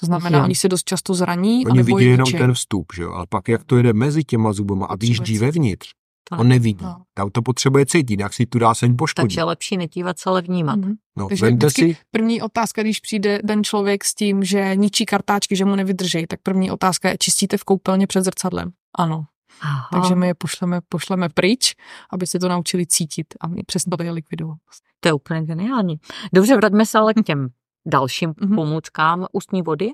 [0.00, 1.66] To znamená, oni se dost často zraní.
[1.66, 4.52] Oni vidí je jenom ten vstup, že jo, ale pak jak to jede mezi těma
[4.52, 5.90] zubama a Potřebuje vevnitř,
[6.30, 6.40] Tak.
[6.40, 6.84] on nevidí.
[6.84, 7.02] No.
[7.14, 9.24] Tam to potřebuje cítit, jak si tu dá se poškodit.
[9.26, 10.76] Takže je lepší nedívat se, ale vnímat.
[10.78, 10.94] Mhm.
[11.16, 15.56] No, Takže vemte si, první otázka, když přijde ten člověk s tím, že ničí kartáčky,
[15.56, 18.70] že mu nevydrží, tak první otázka je, čistíte v koupelně před zrcadlem?
[18.98, 19.24] Ano.
[19.60, 19.88] Aha.
[19.92, 21.74] Takže my je pošleme, pošleme pryč,
[22.12, 24.58] aby se to naučili cítit a my přestali je likvidovat.
[25.00, 26.00] To je úplně geniální.
[26.34, 27.48] Dobře, vraťme se ale k těm
[27.86, 28.54] dalším Mhm.
[28.54, 29.26] pomůckám.
[29.32, 29.90] Ústní vody?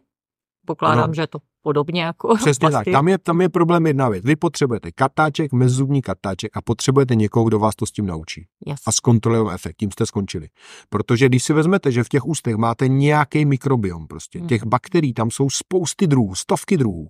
[0.67, 1.15] Pokládám, Ano.
[1.15, 2.93] že je to podobně jako přesně tak, pasty.
[2.93, 4.25] tam je, tam je problém jedna věc.
[4.25, 8.47] Vy potřebujete kartáček, mezizubní kartáček a potřebujete někoho, kdo vás to s tím naučí.
[8.67, 8.81] Yes.
[8.87, 10.49] a zkontrolujeme efekt, tím jste skončili.
[10.89, 14.49] Protože když si vezmete, že v těch ústech máte nějaký mikrobiom, prostě Hmm.
[14.49, 17.09] těch bakterií, tam jsou spousty druhů, stovky druhů,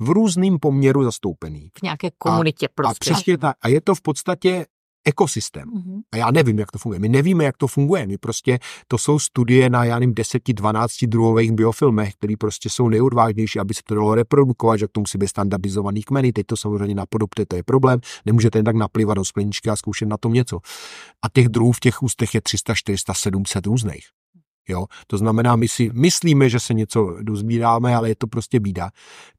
[0.00, 1.68] v různým poměru zastoupený.
[1.78, 2.96] V nějaké komunitě A prostě.
[3.00, 3.56] přesně tak.
[3.62, 4.66] A je to v podstatě
[5.04, 5.70] ekosystém.
[5.74, 6.00] Mhm.
[6.12, 7.00] A já nevím, jak to funguje.
[7.00, 8.06] My nevíme, jak to funguje.
[8.06, 13.58] My prostě, to jsou studie na, já nevím, 10-12 druhových biofilmech, které prostě jsou nejodvážnější,
[13.58, 16.32] aby se to dalo reprodukovat, že k tomu musí být standardizovaný kmeny.
[16.32, 18.00] Teď to samozřejmě napodobte, to je problém.
[18.26, 20.60] Nemůžete jen tak naplivat do skleničky a zkoušet na tom něco.
[21.22, 24.04] A těch druhů v těch ústech je 300, 400, 700 různých.
[24.68, 28.90] Jo, to znamená, my si myslíme, že se něco dozbíráme, ale je to prostě bída.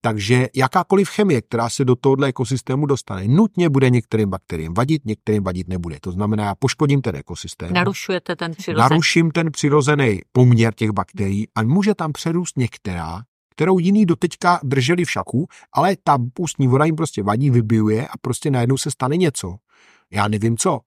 [0.01, 5.43] Takže jakákoliv chemie, která se do tohohle ekosystému dostane, nutně bude některým bakteriím vadit, některým
[5.43, 5.97] vadit nebude.
[6.01, 8.89] To znamená, já poškodím ten ekosystém, Narušujete ten přirozený.
[8.89, 13.21] naruším ten přirozený poměr těch bakterií a může tam přerůst některá,
[13.51, 18.13] kterou jiný doteďka drželi v šaku, ale ta ústní voda jim prostě vadí, vybijuje a
[18.21, 19.55] prostě najednou se stane něco.
[20.11, 20.79] Já nevím co.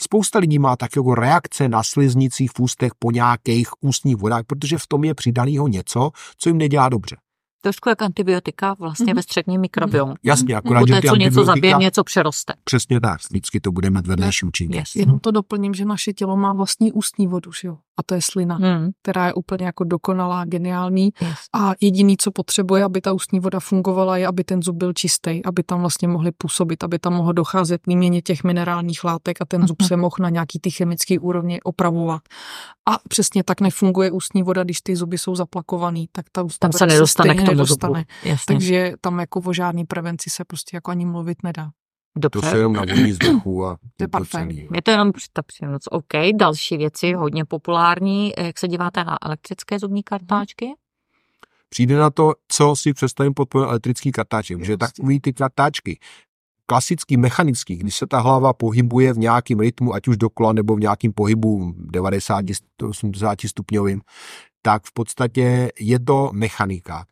[0.00, 4.78] Spousta lidí má tak jako reakce na sliznicích v ústech po nějakých ústních vodách, protože
[4.78, 7.16] v tom je přidanýho něco, co jim nedělá dobře.
[7.62, 9.16] Trošku jak antibiotika vlastně Mhm.
[9.16, 10.14] ve středním mikrobiomu.
[10.22, 12.52] Jasně, akorát, Poté, že ty co něco zabije, něco přeroste.
[12.64, 14.76] Přesně tak, vždycky to bude mít vedlejší účinky.
[14.76, 14.96] Yes.
[14.96, 17.78] Jenom to doplním, že naše tělo má vlastní ústní vodu, že jo?
[17.98, 18.90] A to je slina, Hmm.
[19.02, 21.10] která je úplně jako dokonalá, geniální.
[21.20, 21.34] Yes.
[21.54, 25.44] A jediný, co potřebuje, aby ta ústní voda fungovala, je, aby ten zub byl čistý,
[25.44, 29.44] aby tam vlastně mohli působit, aby tam mohlo docházet k výměně těch minerálních látek a
[29.44, 32.22] ten zub se mohl na nějaký ty chemické úrovni opravovat.
[32.88, 36.70] A přesně tak nefunguje ústní voda, když ty zuby jsou zaplakovaný, tak ta ústní Tam
[36.70, 37.98] voda se nedostane k stejně tomu nedostane.
[38.00, 38.28] zubu.
[38.30, 38.44] Jasně.
[38.54, 41.70] Takže tam jako o žádný prevenci se prostě jako ani mluvit nedá.
[42.20, 42.50] To Dobře.
[42.50, 44.48] se jenom navoní z vrchu a To je parfém.
[44.48, 44.68] celý.
[44.74, 45.88] Je to jenom ta příjemnost.
[45.90, 48.32] OK, další věci, hodně populární.
[48.38, 50.66] Jak se díváte na elektrické zubní kartáčky?
[51.68, 55.98] Přijde na to, co si představím pod pojmem elektrický kartáček, že takový ty kartáčky,
[56.66, 60.80] klasický, mechanický, když se ta hlava pohybuje v nějakém rytmu, ať už dokola nebo v
[60.80, 64.00] nějakém pohybu 90-80 stupňovým,
[64.62, 67.04] tak v podstatě je to mechanika.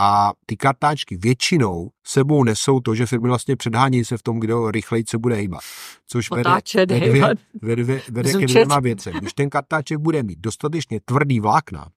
[0.00, 4.70] A ty kartáčky většinou sebou nesou to, že firmy vlastně předhání se v tom, kdo
[4.70, 5.60] rychleji se bude hýbat.
[6.06, 7.38] Což vede, Otáčet, vede, hejbat.
[7.62, 9.12] vede, vede, vede ke dvěma věcem.
[9.12, 11.88] Když ten kartáček bude mít dostatečně tvrdý vlákna,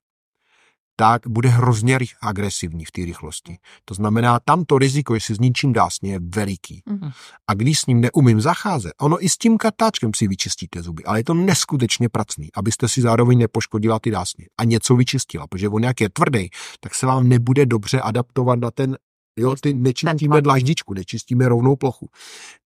[1.00, 3.58] tak bude hrozně rych- agresivní v té rychlosti.
[3.84, 6.82] To znamená, tam to riziko, jestli s ničím dásně, je veliký.
[6.86, 7.10] Mhm.
[7.48, 11.20] A když s ním neumím zacházet, ono i s tím kartáčkem si vyčistíte zuby, ale
[11.20, 15.84] je to neskutečně pracný, abyste si zároveň nepoškodila ty dásně a něco vyčistila, protože on
[15.84, 16.48] jak je tvrdý,
[16.80, 18.96] tak se vám nebude dobře adaptovat na ten
[19.38, 22.08] Jo, ty nečistíme dlaždičku, nečistíme rovnou plochu.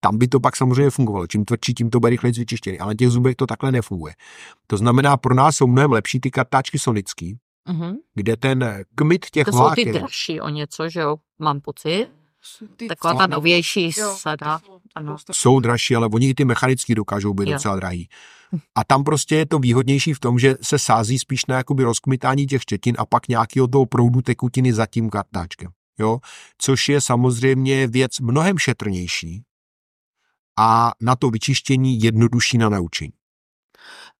[0.00, 1.26] Tam by to pak samozřejmě fungovalo.
[1.26, 2.78] Čím tvrdší, tím to bude rychleji vyčištěný.
[2.78, 4.14] Ale na těch zubech to takhle nefunguje.
[4.66, 7.38] To znamená, pro nás jsou mnohem lepší ty kartáčky sonický,
[7.68, 7.94] Mhm.
[8.14, 11.16] kde ten kmit těch To jsou ty vláken dražší o něco, že jo?
[11.38, 12.08] Mám pocit.
[12.76, 14.58] Ty Taková ta novější Jo, sada.
[14.58, 15.16] to jsou- Ano.
[15.32, 17.52] jsou dražší, ale oni i ty mechanický dokážou být Jo.
[17.52, 18.08] docela drahý.
[18.74, 22.46] A tam prostě je to výhodnější v tom, že se sází spíš na jakoby rozkmitání
[22.46, 25.70] těch štětin a pak nějakého toho proudu tekutiny za tím kartáčkem.
[25.98, 26.18] Jo?
[26.58, 29.42] Což je samozřejmě věc mnohem šetrnější
[30.58, 33.12] a na to vyčištění jednodušší na naučení.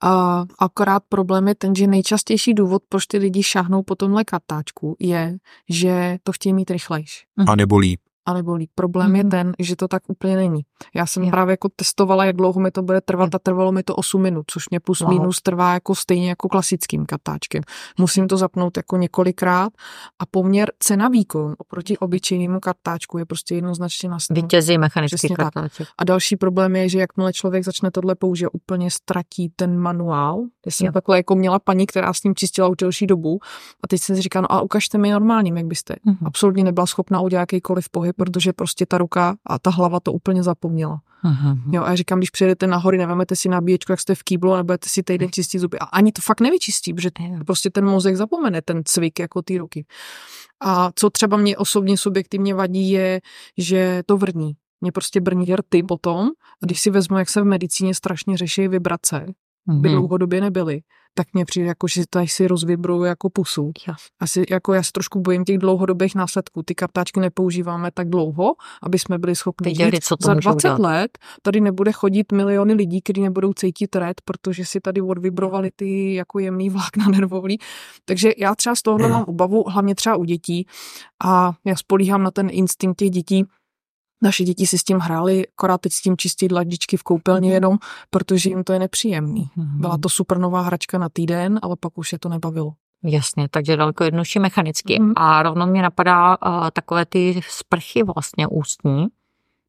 [0.02, 4.96] A akorát problém je ten, že nejčastější důvod, proč ty lidi šáhnou po tomhle kartáčku,
[5.00, 5.36] je,
[5.70, 7.24] že to chtějí mít rychlejš.
[7.48, 8.00] A nebo líp.
[8.26, 8.70] A nebo líp.
[8.74, 9.30] Problém je Mhm.
[9.30, 10.60] ten, že to tak úplně není.
[10.94, 11.30] Já jsem Jo.
[11.30, 14.44] právě jako testovala, jak dlouho mi to bude trvat a trvalo mi to 8 minut,
[14.50, 15.10] což mě plus Wow.
[15.10, 17.62] minus trvá jako stejně jako klasickým kartáčkem.
[17.98, 19.72] Musím to zapnout jako několikrát
[20.18, 24.18] a poměr cena výkon oproti obyčejnému kartáčku je prostě jednoznačně na.
[24.30, 25.44] Vítězí mechanický Přesně tak.
[25.54, 25.88] kartáček.
[25.98, 30.42] A další problém je, že jakmile člověk začne tohle používat, úplně ztratí ten manuál.
[30.66, 30.92] Já jsem Jo.
[30.92, 33.38] takhle jako měla paní, která s tím čistila už delší dobu
[33.84, 35.94] a teď jsem si říkala, no a ukažte mi normálním, jak byste.
[36.04, 36.26] Mhm.
[36.26, 40.42] Absolutně nebyla schopna udělat jakýkoliv pohyb, protože prostě ta ruka a ta hlava to úplně
[40.42, 40.73] zapomněla.
[41.22, 41.74] Mhm.
[41.74, 44.52] Jo, a já říkám, když přijedete na hory, nevezmete si nabíječku, jak jste v kýblu
[44.52, 45.78] a nebudete si týden čistit zuby.
[45.78, 47.10] A ani to fakt nevyčistí, protože
[47.46, 49.86] prostě ten mozek zapomene ten cvik jako ty ruky.
[50.60, 53.20] A co třeba mě osobně subjektivně vadí, je,
[53.58, 54.52] že to vrní.
[54.80, 56.26] Mě prostě brní rty potom.
[56.62, 59.26] A když si vezmu, jak se v medicíně strašně řeší vibrace,
[59.66, 59.98] by Mhm.
[59.98, 60.80] dlouhodobě nebyly,
[61.14, 63.72] tak mě přijde jako, že tady si rozvibruju jako pusu.
[64.20, 66.62] Asi jako já se trošku bojím těch dlouhodobých následků.
[66.62, 68.52] Ty kartáčky nepoužíváme tak dlouho,
[68.82, 70.78] aby jsme byli schopni Viděli, co to Za můžou 20 dělat.
[70.78, 76.14] let tady nebude chodit miliony lidí, kteří nebudou cítit red, protože si tady odvibrovali ty
[76.14, 77.58] jako jemný vlákna nervový.
[78.04, 80.66] Takže já třeba z tohohle mám obavu, hlavně třeba u dětí
[81.24, 83.44] a já spolíhám na ten instinkt těch dětí,
[84.24, 87.78] naše děti si s tím hrály, akorát teď s tím čistí dlaždičky v koupelně jenom,
[88.10, 89.50] protože jim to je nepříjemný.
[89.56, 89.80] Mhm.
[89.80, 92.72] Byla to super nová hračka na týden, ale pak už je to nebavilo.
[93.04, 94.98] Jasně, takže daleko jednodušší mechanicky.
[95.00, 95.12] Mhm.
[95.16, 99.06] A rovno mě napadá uh, takové ty sprchy vlastně ústní.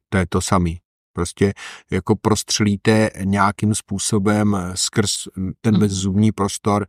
[0.08, 0.80] To je to samý.
[1.12, 1.52] Prostě
[1.90, 5.12] jako prostřelíte nějakým způsobem skrz
[5.60, 5.80] ten Mhm.
[5.80, 6.86] bezzubní prostor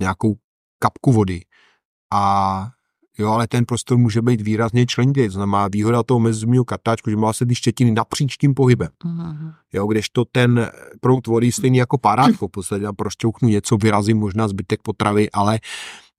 [0.00, 0.34] nějakou
[0.78, 1.40] kapku vody
[2.12, 2.68] a
[3.18, 5.26] jo, ale ten prostor může být výrazně členitý.
[5.26, 8.88] To znamená výhoda toho mezzubního kartáčku, že má se ty štětiny napříč tím pohybem.
[9.04, 9.52] Mhm.
[9.72, 14.48] Jo, kdežto ten prout vody stejný jako párátko, v podstatě tam prošťouknu něco, vyrazím možná
[14.48, 15.58] zbytek potravy, ale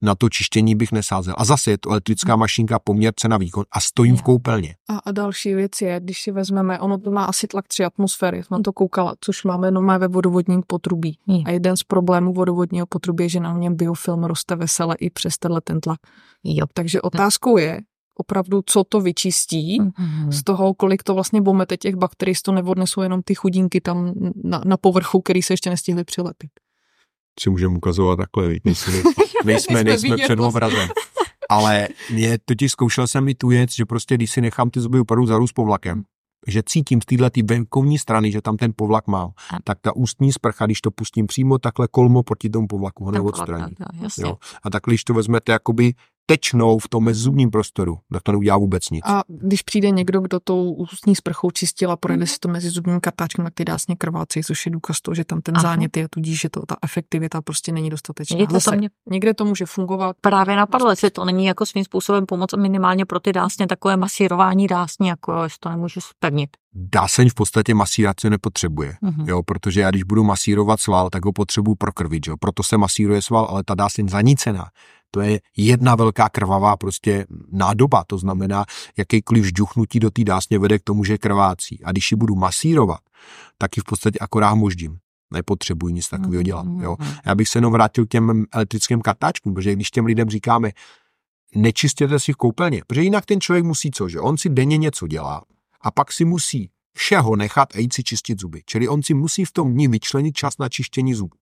[0.04, 1.34] na to čištění bych nesázel.
[1.38, 4.76] A zase je to elektrická mašinka, poměr cena výkon a stojím v koupelně.
[4.90, 8.38] A, a další věc je, když si vezmeme, ono to má asi tlak 3 atmosféry,
[8.44, 11.18] jsem na to koukala, což máme normálně ve vodovodním potrubí.
[11.28, 11.42] Jo.
[11.46, 15.38] A jeden z problémů vodovodního potrubí je, že na něm biofilm roste vesele i přes
[15.38, 16.00] tenhle ten tlak.
[16.44, 16.66] Jo.
[16.74, 17.82] Takže otázkou je
[18.18, 20.32] opravdu, co to vyčistí, Mhm.
[20.32, 24.14] z toho, kolik to vlastně bomete těch bakterií, z to neodnesou jenom ty chudinky tam
[24.44, 26.50] na, na povrchu, který se ještě nestihly přilepit.
[27.40, 28.94] Si můžeme ukazovat takhle, víš, nejsme,
[29.46, 30.90] nejsme, nejsme před obrazem.
[31.50, 35.00] Ale mě totiž zkoušel jsem i tu věc, že prostě když si nechám ty zuby
[35.00, 36.04] opravdu zarůst povlakem,
[36.48, 40.34] že cítím z téhle venkovní strany, že tam ten povlak mám, A- tak ta ústní
[40.34, 43.76] sprcha, když to pustím přímo takhle kolmo proti tomu povlaku, ho neodstraní.
[44.64, 45.94] A takhle, když to vezmete jakoby
[46.26, 49.02] tečnou v tom mezzubním prostoru, tak to neudělá vůbec nic.
[49.06, 53.00] A když přijde někdo, kdo tou ústní sprchou čistil a projede si to mezi zubním
[53.00, 55.62] kartáčkem, tak ty dásně krvácejí, což je důkaz toho, že tam ten Aha.
[55.62, 58.46] zánět je, tudíž, že to, ta efektivita prostě není dostatečná.
[58.46, 60.16] To Zase, mě někde to může fungovat.
[60.22, 64.68] právě napadlo, jestli to není jako svým způsobem pomoc minimálně pro ty dásně, takové masírování
[64.68, 66.50] dásní, jako jestli to nemůže spevnit.
[66.76, 68.96] Dáseň v podstatě masírace nepotřebuje.
[69.02, 69.30] Mhm.
[69.30, 72.36] Jo, protože já když budu masírovat sval, tak ho potřebuji prokrvit, jo.
[72.40, 74.66] Proto se masíruje sval, ale ta dáseň zanícená.
[75.16, 78.66] To je jedna velká krvavá prostě nádoba, to znamená,
[78.98, 81.84] jakýkoliv žduchnutí do té dásně vede k tomu, že krvácí.
[81.84, 83.00] A když ji budu masírovat,
[83.58, 84.98] tak ji v podstatě akorát moždím.
[85.34, 86.66] Nepotřebuji nic takového dělat.
[86.80, 86.96] Jo.
[87.00, 87.14] Mhm.
[87.26, 90.72] Já bych se jenom vrátil k těm elektrickým kartáčkům, protože když těm lidem říkáme,
[91.56, 95.08] nečistěte si v koupelně, protože jinak ten člověk musí co, že on si denně něco
[95.08, 95.44] dělá
[95.82, 98.62] a pak si musí všeho nechat a jít si čistit zuby.
[98.66, 101.36] Čili on si musí v tom dní vyčlenit čas na čištění zubů.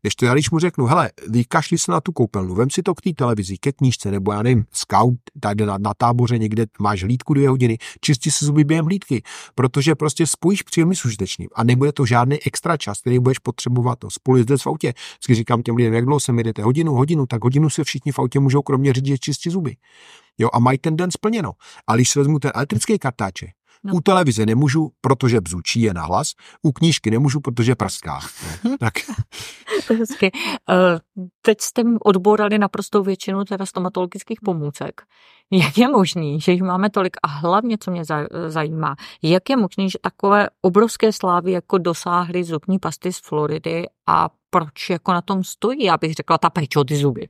[0.00, 2.94] Když to já když mu řeknu, hele, vykašli se na tu koupelnu, vem si to
[2.94, 7.02] k té televizi, ke knížce, nebo já nevím, scout, tady na, na táboře někde máš
[7.02, 9.22] hlídku dvě hodiny, čistí si zuby během hlídky,
[9.54, 13.98] protože prostě spojíš příjemný s užitečným a nebude to žádný extra čas, který budeš potřebovat
[13.98, 14.10] to.
[14.10, 14.92] Spolu jezdit v autě.
[15.12, 18.18] Vždycky říkám těm lidem, jak dlouho se jdete, hodinu, hodinu, tak hodinu se všichni v
[18.18, 19.76] autě můžou kromě řidiče čistit zuby.
[20.38, 21.52] Jo, a mají ten den splněno.
[21.86, 23.50] A když si vezmu ten elektrický kartáček,
[23.84, 23.94] No.
[23.94, 28.20] u televize nemůžu, protože bzučí je nahlas, u knížky nemůžu, protože prská.
[28.64, 28.94] No, tak
[29.86, 30.30] To je hezky.
[30.70, 30.98] Eh,
[31.42, 35.00] Teď jste odbourali naprostou většinu teda stomatologických pomůcek.
[35.52, 39.56] Jak je možný, že jich máme tolik a hlavně, co mě za- zajímá, jak je
[39.56, 45.22] možný, že takové obrovské slávy jako dosáhly zubní pasty z Floridy a proč jako na
[45.22, 47.28] tom stojí, já bych řekla, ta péče o ty zuby.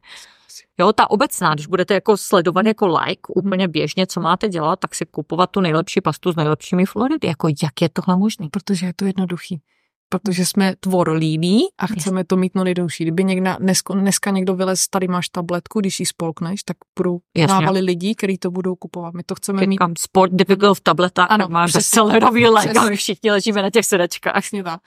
[0.79, 4.95] Jo, ta obecná, když budete jako sledovat jako like úplně běžně, co máte dělat, tak
[4.95, 7.29] si kupovat tu nejlepší pastu s nejlepšími Floridy.
[7.29, 8.49] Jako jak je tohle možné?
[8.51, 9.61] Protože je to jednoduchý.
[10.09, 13.05] Protože jsme tvor líný a chceme to mít no nejdouší.
[13.05, 17.81] Kdyby někdo, dneska, dneska někdo vylez, tady máš tabletku, když ji spolkneš, tak budou návali
[17.81, 19.15] lidí, kteří to budou kupovat.
[19.15, 21.79] My to chceme mít Říkám, sport difficult tableta, ano, Ano, máš přesně.
[21.79, 24.41] bestsellerový lék a my všichni ležíme na těch sedečkách.
[24.41, 24.81] Přesně tak.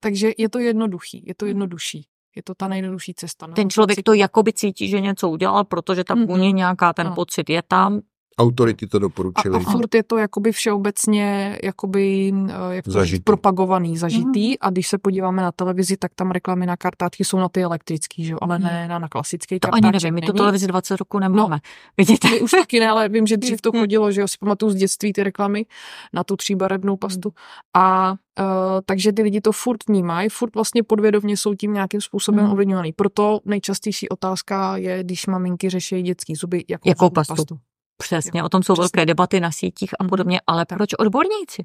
[0.00, 2.06] Takže je to jednoduchý, je to jednodušší.
[2.36, 3.46] Je to ta nejjednodušší cesta.
[3.46, 3.54] No.
[3.54, 6.26] Ten člověk to jakoby cítí, že něco udělal, protože ta Mhm.
[6.26, 7.16] vůně nějaká, ten Ano.
[7.16, 8.00] pocit je tam,
[8.38, 9.54] Autority to doporučili.
[9.56, 13.16] A, a furt je to jakoby všeobecně jakoby, eh, jak to Zažitý.
[13.16, 14.54] říct, propagovaný, zažitý mm.
[14.60, 18.24] a když se podíváme na televizi, tak tam reklamy na kartáčky jsou na ty elektrický,
[18.24, 18.34] že?
[18.42, 19.84] ale ne na, na klasický To kartáček.
[19.84, 20.36] ani nevím, my tu není.
[20.38, 21.58] televizi 20 roku nemáme.
[21.96, 22.30] Vidíte?
[22.30, 24.74] My už taky ne, ale vím, že dřív to chodilo, že jo, si pamatuju z
[24.74, 25.66] dětství ty reklamy
[26.12, 27.32] na tu tříbarevnou pastu.
[27.76, 28.46] A uh,
[28.86, 32.52] takže ty lidi to furt vnímají, furt vlastně podvědomě jsou tím nějakým způsobem Mhm.
[32.52, 32.92] ovlivňovaný.
[32.92, 37.58] Proto nejčastější otázka je, když maminky řeší dětský zuby, jakou, Jakou zubní pastu?
[38.02, 38.82] Přesně, o tom jsou Přesně.
[38.82, 41.64] velké debaty na sítích a podobně, ale proč odborníci?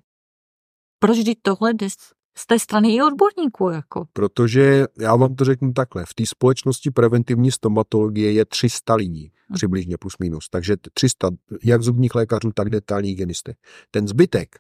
[1.00, 3.70] Proč vždyť tohle jde z- té strany i odborníků?
[3.70, 4.06] Jako?
[4.14, 9.54] Protože já vám to řeknu takhle, v té společnosti preventivní stomatologie je 300 lidí, Hm.
[9.54, 11.30] přibližně plus minus, takže t- 300
[11.64, 13.58] jak zubních lékařů, tak detailních hygienistek.
[13.92, 14.56] Ten zbytek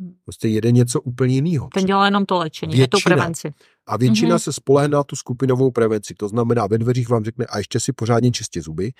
[0.00, 0.14] Hm.
[0.24, 1.68] prostě jede něco úplně jiného.
[1.74, 3.16] Ten dělá jenom to léčení, je to Většina.
[3.16, 3.52] prevenci.
[3.86, 4.38] A většina Mhm.
[4.38, 6.14] se spolehne na tu skupinovou prevenci.
[6.14, 8.92] To znamená, ve dveřích vám řekne, a ještě si pořádně čistě zuby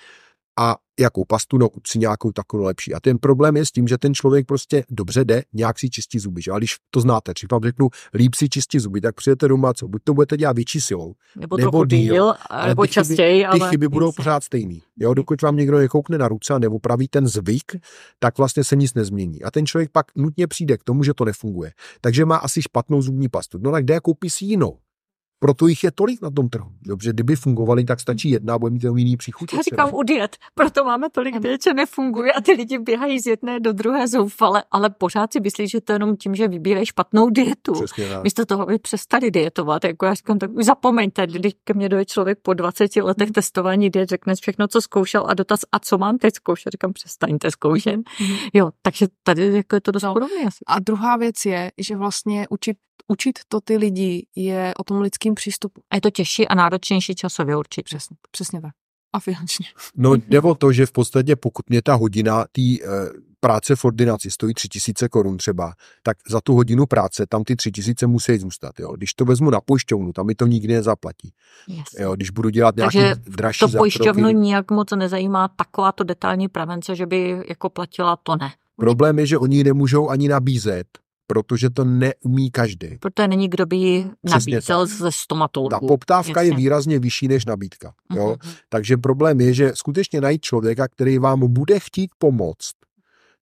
[0.59, 2.93] a jakou pastu, no si nějakou takovou lepší.
[2.93, 6.19] A ten problém je s tím, že ten člověk prostě dobře jde, nějak si čistí
[6.19, 6.41] zuby.
[6.41, 6.51] Že?
[6.51, 9.87] A když to znáte, když vám řeknu, líp si čistí zuby, tak přijete doma, co?
[9.87, 13.41] Buď to budete dělat větší silou, Nebo, Nebo díl, díl, ale nebo ty chyby- častěji,
[13.41, 13.69] ty ale...
[13.69, 14.81] chyby budou pořád stejný.
[14.99, 17.75] Jo, dokud vám někdo nekoukne na ruce a neopraví ten zvyk,
[18.19, 19.43] tak vlastně se nic nezmění.
[19.43, 21.71] A ten člověk pak nutně přijde k tomu, že to nefunguje.
[22.01, 23.57] Takže má asi špatnou zubní pastu.
[23.61, 24.77] No tak kde koupí si jinou?
[25.39, 26.69] Proto jich je tolik na tom trhu.
[26.81, 29.53] Dobře, kdyby fungovaly, tak stačí jedna a bude mít jenom jiný příchuť.
[29.53, 33.25] Já říkám u diet, proto máme tolik diet, že nefunguje a ty lidi běhají z
[33.25, 36.85] jedné do druhé zoufale, ale pořád si myslí, že to je jenom tím, že vybírají
[36.85, 37.73] špatnou dietu.
[37.73, 38.23] Přesně tak.
[38.23, 42.05] Místo toho, aby přestali dietovat, jako já říkám, tak už zapomeňte, když ke mně dojde
[42.05, 46.17] člověk po 20 letech testování diet, řekne všechno, co zkoušel a dotaz, a co mám
[46.17, 47.99] teď zkoušet, říkám, přestaňte zkoušet.
[48.53, 50.13] Jo, takže tady jako je to dost No.
[50.13, 50.57] podobné asi.
[50.67, 52.77] A druhá věc je, že vlastně učit,
[53.07, 55.81] učit to ty lidi je o tom lidském přístupu.
[55.89, 57.83] A je to těžší a náročnější časově určitě.
[57.83, 58.71] Přesně, přesně tak.
[59.13, 59.65] A finančně.
[59.95, 62.77] No jde o to, že v podstatě pokud mě ta hodina té e,
[63.39, 68.07] práce v ordinaci stojí 3000 korun třeba, tak za tu hodinu práce tam ty 3000
[68.07, 68.79] musí zůstat.
[68.79, 68.93] Jo.
[68.97, 71.33] Když to vezmu na pojišťovnu, tam mi to nikdy nezaplatí.
[71.67, 71.85] Yes.
[71.99, 72.15] Jo.
[72.15, 77.05] Když budu dělat nějaký Takže dražší To pojišťovnu nijak moc nezajímá takováto detailní prevence, že
[77.05, 78.51] by jako platila, to ne.
[78.75, 80.87] Problém je, že oni ji nemůžou ani nabízet,
[81.27, 82.97] protože to neumí každý.
[82.99, 85.69] Protože není kdo by ji nabízel ze stomatologů.
[85.69, 86.57] Ta poptávka je Jasně.
[86.57, 87.93] výrazně vyšší než nabídka.
[88.15, 88.37] Jo?
[88.43, 88.53] Mhm.
[88.69, 92.73] Takže problém je, že skutečně najít člověka, který vám bude chtít pomoct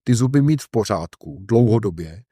[0.04, 2.22] ty zuby mít v pořádku dlouhodobě,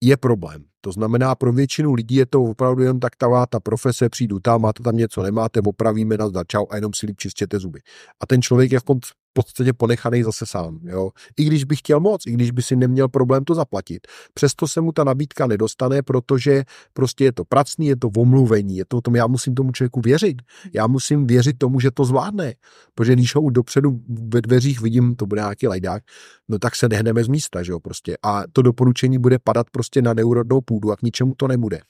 [0.00, 0.64] je problém.
[0.84, 4.60] To znamená, pro většinu lidí je to opravdu jen tak ta, ta profese, přijdu tam,
[4.62, 7.80] máte tam něco, nemáte, opravíme na čau a jenom si líp čistěte zuby.
[8.20, 10.78] A ten člověk je v pod- v podstatě ponechaný zase sám.
[10.82, 11.10] Jo?
[11.38, 14.06] I když by chtěl moc, i když by si neměl problém to zaplatit.
[14.34, 18.84] Přesto se mu ta nabídka nedostane, protože prostě je to pracný, je to omluvení, je
[18.88, 20.42] to o tom, já musím tomu člověku věřit.
[20.74, 22.54] Já musím věřit tomu, že to zvládne.
[22.94, 26.02] Protože když ho dopředu ve dveřích vidím, to bude nějaký lajdák,
[26.48, 28.16] no tak se nehneme z místa, že jo, prostě.
[28.22, 31.80] A to doporučení bude padat prostě na neurodnou půdu a k ničemu to nebude.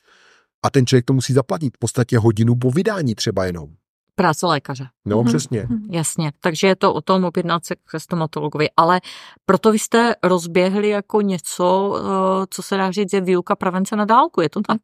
[0.64, 3.68] A ten člověk to musí zaplatit v podstatě hodinu po vydání třeba jenom.
[4.14, 4.88] Práce lékaře.
[5.04, 5.26] No, Mhm.
[5.26, 5.66] přesně.
[5.70, 9.00] Hm, Jasně, takže je to o tom objednat se ke stomatologovi, ale
[9.46, 14.04] proto vy jste rozběhli jako něco, eh, co se dá říct, je výuka prevence na
[14.04, 14.80] dálku, je to tak?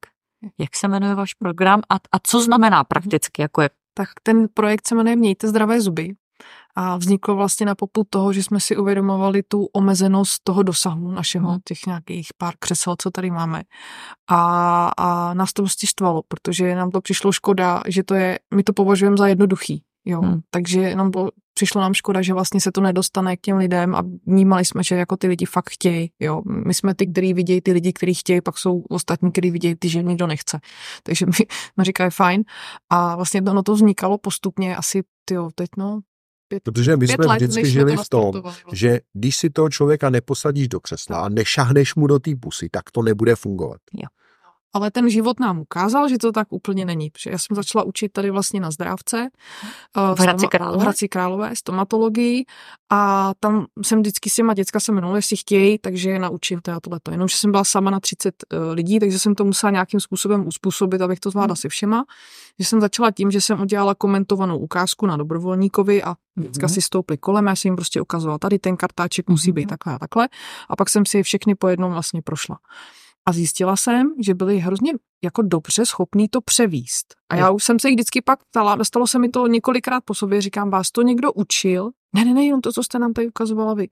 [0.59, 4.87] Jak se jmenuje váš program a, a co znamená prakticky, jako je Tak ten projekt
[4.89, 6.15] se jmenuje Mějte zdravé zuby
[6.77, 11.51] a vzniklo vlastně na popud toho, že jsme si uvědomovali tu omezenost toho dosahu našeho,
[11.51, 11.61] Mhm.
[11.65, 13.63] těch nějakých pár křesel, co tady máme.
[14.31, 18.63] A, a nás to prostě štvalo, protože nám to přišlo škoda, že to je, my
[18.63, 19.83] to považujeme za jednoduchý.
[20.05, 20.41] Jo, Hmm.
[20.51, 24.03] takže nám bylo, přišlo nám škoda, že vlastně se to nedostane k těm lidem a
[24.27, 26.11] vnímali jsme, že jako ty lidi fakt chtějí.
[26.21, 26.43] Jo.
[26.67, 29.89] My jsme ty, kteří vidějí ty lidi, kteří chtějí, pak jsou ostatní, kteří vidějí ty,
[29.89, 30.61] že nikdo nechce.
[31.03, 31.33] Takže mi,
[31.79, 32.43] mi říkají fajn.
[32.91, 36.01] A vlastně to, no to vznikalo postupně asi, tyjo, teď no,
[36.51, 38.77] pět, Protože my pět jsme let, vždycky žili to v tom, vlastně.
[38.77, 42.91] že když si toho člověka neposadíš do křesla a nešahneš mu do té pusy, tak
[42.91, 43.81] to nebude fungovat.
[44.73, 47.11] Ale ten život nám ukázal, že to tak úplně není.
[47.11, 49.29] Protože já jsem začala učit tady vlastně na zdrávce.
[49.97, 50.79] eh, V Hradci Králové?
[50.79, 52.45] V Hradci Králové, stomatologii.
[52.91, 56.81] A tam jsem vždycky s těma děcka se minula, jestli chtějí, takže je naučím to
[56.81, 57.11] tohleto.
[57.11, 61.01] Jenomže jsem byla sama na 30 eh, lidí, takže jsem to musela nějakým způsobem uspůsobit,
[61.03, 62.05] abych to zvládla se všema.
[62.59, 66.75] Že jsem začala tím, že jsem udělala komentovanou ukázku na dobrovolníkovi a děcka Mhm.
[66.75, 69.69] si stouply kolem, já jsem jim prostě ukazovala, tady ten kartáček musí být Mhm.
[69.69, 70.29] takhle a takhle.
[70.69, 72.59] A pak jsem si je všechny po jednom vlastně prošla.
[73.29, 74.93] A zjistila jsem, že byli hrozně
[75.25, 77.15] jako dobře schopný to převíst.
[77.31, 80.15] A já už jsem se jich vždycky pak ptala, stalo se mi to několikrát po
[80.15, 81.91] sobě, říkám, vás to někdo učil?
[82.13, 83.89] Ne, ne, ne, jenom to, co jste nám tady ukazovala vy.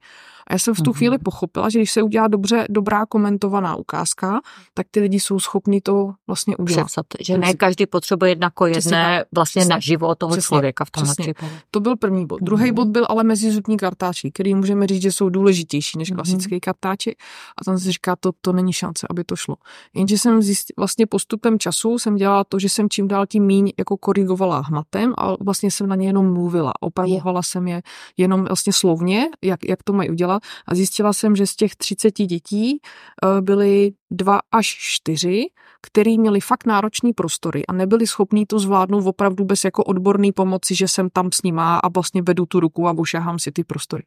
[0.47, 0.97] A já jsem v tu mm-hmm.
[0.97, 4.41] chvíli pochopila, že když se udělá dobře, dobrá komentovaná ukázka,
[4.75, 6.87] tak ty lidi jsou schopni to vlastně udělat.
[7.21, 11.05] Že ne každý potřebuje jednako jedné vlastně přesně, na život toho přesně, člověka v tom
[11.05, 11.35] případě.
[11.71, 12.41] To byl první bod.
[12.43, 12.75] Druhý mm-hmm.
[12.75, 16.61] bod byl ale mezizubní kartáči, který můžeme říct, že jsou důležitější než klasické mm-hmm.
[16.61, 17.17] kartáči.
[17.61, 19.57] A tam se říká, to, to není šance, aby to šlo.
[19.95, 20.41] Jenže jsem
[20.77, 25.15] vlastně postupem času jsem dělala to, že jsem čím dál tím míň jako korigovala hmatem
[25.19, 26.73] a vlastně jsem na ně jenom mluvila.
[26.81, 27.83] Opravovala jsem je
[28.17, 32.15] jenom vlastně slovně, jak, jak to mají udělat a zjistila jsem, že z těch 30
[32.15, 35.47] dětí uh, byly dva až čtyři,
[35.83, 40.75] který měli fakt náročný prostory a nebyli schopní to zvládnout opravdu bez jako odborný pomoci,
[40.75, 44.03] že jsem tam s nima a vlastně vedu tu ruku a bošahám si ty prostory.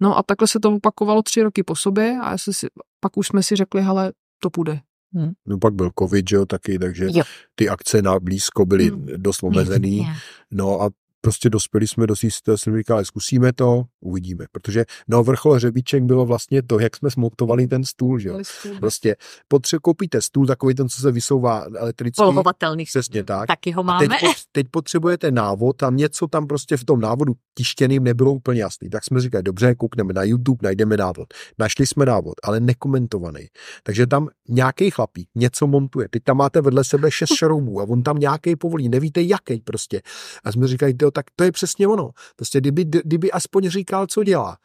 [0.00, 2.66] No a takhle se to opakovalo tři roky po sobě a si,
[3.00, 4.80] pak už jsme si řekli, hele, to půjde.
[5.14, 5.32] Hmm.
[5.46, 7.22] No pak byl covid, že jo, taky, takže jo.
[7.54, 9.06] ty akce na blízko byly hmm.
[9.16, 10.08] dost omezený.
[10.50, 10.90] No a
[11.24, 14.44] prostě dospěli jsme do systému, jsem říkal, zkusíme to, uvidíme.
[14.52, 18.40] Protože na vrchol hřebíček bylo vlastně to, jak jsme smontovali ten stůl, že jo.
[18.80, 19.16] Prostě
[19.52, 22.22] potře- koupíte stůl, takový ten, co se vysouvá elektrický.
[22.22, 22.84] Polhovatelný.
[22.84, 23.46] Přesně tak.
[23.46, 24.06] Taky ho máme.
[24.06, 24.20] A teď,
[24.52, 28.90] teď potřebujete návod, tam něco tam prostě v tom návodu tištěným nebylo úplně jasný.
[28.90, 31.34] Tak jsme říkali, dobře, koukneme na YouTube, najdeme návod.
[31.58, 33.46] Našli jsme návod, ale nekomentovaný.
[33.82, 36.08] Takže tam nějaký chlapík něco montuje.
[36.10, 40.02] Teď tam máte vedle sebe šest šroubů a on tam nějaký povolí, nevíte jaký prostě.
[40.44, 42.10] A jsme říkali, tak to je přesně ono.
[42.36, 44.58] Prostě kdyby, kdyby aspoň říkal, co dělá.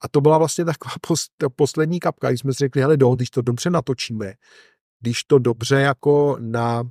[0.00, 3.30] A to byla vlastně taková post, poslední kapka, když jsme si řekli, hele, do, když
[3.30, 4.32] to dobře natočíme,
[5.00, 6.82] když to dobře jako na,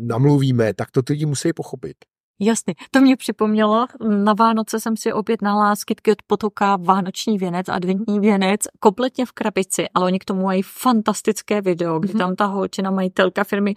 [0.00, 1.96] namluvíme, tak to lidi musí pochopit.
[2.40, 7.68] Jasně, to mě připomnělo, na Vánoce jsem si objednala z Kitky od Potoka vánoční věnec,
[7.68, 12.18] adventní věnec, kompletně v krabici, ale oni k tomu mají fantastické video, kdy mm-hmm.
[12.18, 13.74] tam ta holčina, majitelka firmy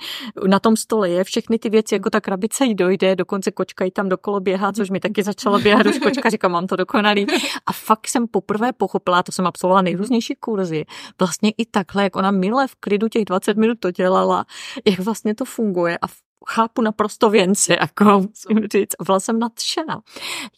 [0.48, 3.92] na tom stole je, všechny ty věci, jako ta krabice jí dojde, dokonce kočka jí
[3.92, 7.28] tam dokolo běhá, což mi taky začala běhat, už kočka říká, mám to dokonalý.
[7.66, 10.86] A fakt jsem poprvé pochopila, to jsem absolvovala nejrůznější kurzy,
[11.20, 14.46] vlastně i takhle, jak ona milé v klidu těch 20 minut to dělala,
[14.86, 16.08] jak vlastně to funguje a
[16.50, 20.02] chápu naprosto věnci, jako musím říct, byla jsem nadšená.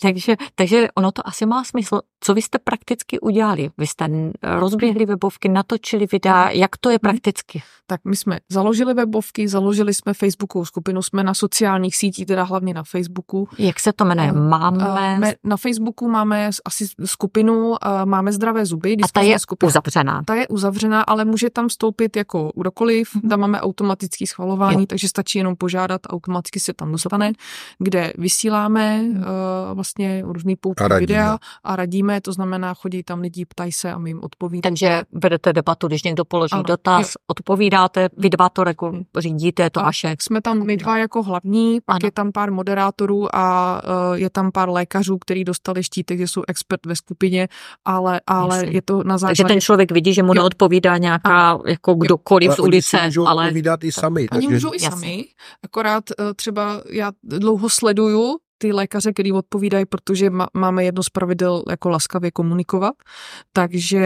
[0.01, 1.99] Takže, takže ono to asi má smysl.
[2.19, 3.69] Co vy jste prakticky udělali?
[3.77, 4.09] Vy jste
[4.43, 7.11] rozběhli webovky, natočili videa, jak to je mhm.
[7.11, 7.63] prakticky?
[7.87, 12.73] Tak my jsme založili webovky, založili jsme Facebookovou skupinu, jsme na sociálních sítích, teda hlavně
[12.73, 13.49] na Facebooku.
[13.57, 14.31] Jak se to jmenuje?
[14.31, 15.33] Máme...
[15.43, 17.75] Na Facebooku máme asi skupinu,
[18.05, 18.97] máme zdravé zuby.
[19.03, 19.67] A ta je skupina.
[19.67, 20.23] uzavřená?
[20.25, 23.29] Ta je uzavřená, ale může tam vstoupit jako kdokoliv, mhm.
[23.29, 24.85] tam máme automatické schvalování, jo.
[24.85, 27.33] takže stačí jenom požádat požádat, automaticky se tam dostane,
[27.79, 29.21] kde vysíláme uh,
[29.73, 34.09] vlastně různý poučky videa a radíme, to znamená, chodí tam lidi, ptají se a my
[34.09, 34.61] jim odpovídáme.
[34.61, 37.13] Takže vedete debatu, když někdo položí ano, dotaz, je.
[37.27, 40.15] odpovídáte, vy dva to jako řídíte, to a vaše.
[40.19, 42.07] Jsme tam my dva jako hlavní, pak ano.
[42.07, 46.43] je tam pár moderátorů a uh, je tam pár lékařů, kteří dostali štítek, že jsou
[46.47, 47.47] expert ve skupině,
[47.85, 49.43] ale, ale je to na základě...
[49.43, 53.51] Takže ten člověk vidí, že mu neodpovídá nějaká, a, jako kdokoliv z ulice, ale...
[53.81, 54.29] i sami.
[54.29, 55.25] Oni můžou i sami,
[55.63, 61.63] Akorát eh, třeba já dlouho sleduju ty lékaře, který odpovídají, protože máme jedno z pravidel
[61.69, 62.93] jako laskavě komunikovat,
[63.53, 64.01] takže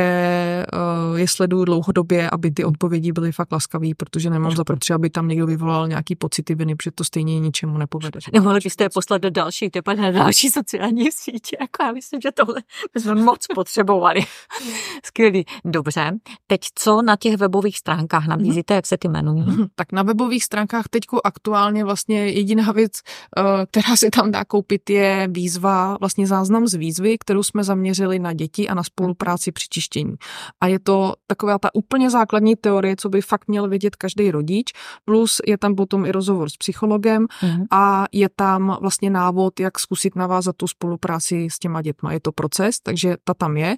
[1.11, 5.09] uh, je sleduju dlouhodobě, aby ty odpovědi byly fakt laskavé, protože nemám za potřeba, aby
[5.09, 8.19] tam někdo vyvolal nějaký pocity viny, protože to stejně ničemu nepovede.
[8.33, 12.31] Nemohli byste je poslat do další, typa na další sociální sítě, jako já myslím, že
[12.31, 12.61] tohle
[12.93, 14.19] bychom moc potřebovali.
[15.05, 15.45] Skvělý.
[15.65, 16.11] Dobře,
[16.47, 19.45] teď co na těch webových stránkách nabízíte, jak se ty jmenují?
[19.75, 22.91] Tak na webových stránkách teď aktuálně vlastně jediná věc,
[23.37, 28.19] uh, která se tam dá koupit, je výzva, vlastně záznam z výzvy, kterou jsme zaměřili
[28.19, 30.15] na děti a na spolupráci při čištění.
[30.61, 34.71] A je to taková ta úplně základní teorie, co by fakt měl vědět každý rodič,
[35.05, 37.65] plus je tam potom i rozhovor s psychologem mm-hmm.
[37.71, 42.13] a je tam vlastně návod, jak zkusit navázat tu spolupráci s těma dětma.
[42.13, 43.75] Je to proces, takže ta tam je,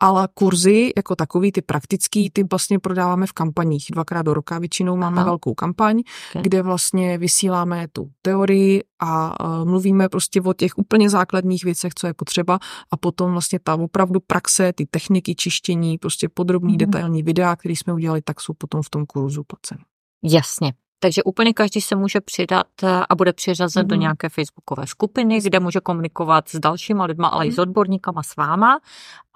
[0.00, 3.86] ale kurzy jako takový, ty praktický, ty vlastně prodáváme v kampaních.
[3.92, 5.24] Dvakrát do roka většinou máme Aha.
[5.24, 6.42] velkou kampaň, okay.
[6.42, 12.06] kde vlastně vysíláme tu teorii a uh, mluvíme prostě o těch úplně základních věcech, co
[12.06, 12.58] je potřeba
[12.90, 16.78] a potom vlastně ta opravdu praxe, ty techniky čištění, prostě podrobný, mm.
[16.78, 19.84] detailní videa, které jsme udělali, tak jsou potom v tom kurzu placeny.
[20.22, 20.72] Jasně.
[21.00, 23.88] Takže úplně každý se může přidat eh, a bude přiřazen mm.
[23.88, 24.00] do mhm.
[24.00, 27.48] nějaké facebookové skupiny, kde může komunikovat s dalšíma lidma, ale mm.
[27.48, 27.62] i s mhm.
[27.62, 28.80] odborníkama, s váma.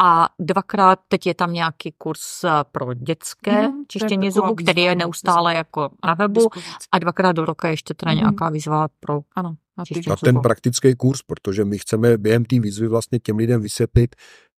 [0.02, 3.84] A dvakrát teď je tam nějaký kurz eh, pro dětské mm.
[3.88, 6.48] čištění zubů, který je neustále jako na webu.
[6.92, 8.18] A dvakrát do roka ještě teda mm.
[8.18, 12.88] nějaká výzva pro ano, na, na ten praktický kurz, protože my chceme během té výzvy
[12.88, 14.16] vlastně těm lidem vysvětlit,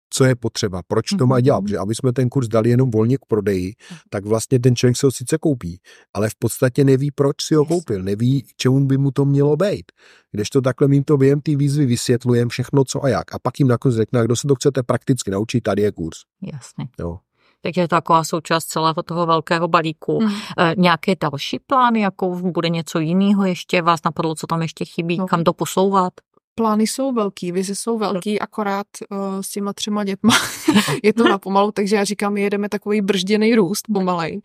[0.09, 1.67] co je potřeba, proč to má dělat, Mhm.
[1.67, 3.73] že aby jsme ten kurz dali jenom volně k prodeji,
[4.09, 5.79] tak vlastně ten člověk se ho sice koupí,
[6.13, 9.91] ale v podstatě neví, proč si ho koupil, neví, čemu by mu to mělo být.
[10.31, 13.59] Když to takhle mým to během té výzvy vysvětlujeme všechno, co a jak, a pak
[13.59, 16.17] jim nakonec řekne, kdo se to chcete prakticky naučit, tady je kurz.
[16.53, 16.87] Jasně.
[16.99, 17.17] Jo.
[17.61, 20.21] Takže je to taková součást celého toho velkého balíku.
[20.21, 20.29] Mm.
[20.57, 23.81] E, nějaké další plány, jako bude něco jiného ještě?
[23.81, 25.17] Vás napadlo, co tam ještě chybí?
[25.17, 25.25] No.
[25.27, 26.13] Kam to posouvat?
[26.55, 30.33] Plány jsou velký, vize jsou velký, akorát uh, s těma třema dětma
[31.03, 34.41] je to na pomalu, takže já říkám, my jedeme takový bržděný růst pomalej.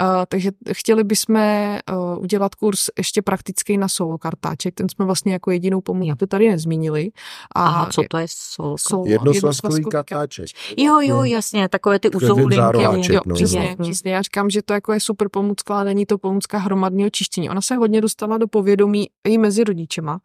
[0.00, 5.32] Uh, takže chtěli bychom uh, udělat kurz ještě praktický na solo kartáček, ten jsme vlastně
[5.32, 7.10] jako jedinou pomůcku tady nezmínili.
[7.54, 8.78] A Aha, co to je sol?
[8.78, 10.46] Solo, Jednosvazkový katáček.
[10.76, 11.24] Jo, jo, No.
[11.24, 12.56] jasně, takové ty uzoulinky.
[12.82, 13.84] Jo, no, přesně, no.
[13.84, 14.12] přesně.
[14.12, 17.50] Já říkám, že to jako je super pomůcka, ale není to pomůcka hromadného čištění.
[17.50, 20.20] Ona se hodně dostala do povědomí i mezi rodičema,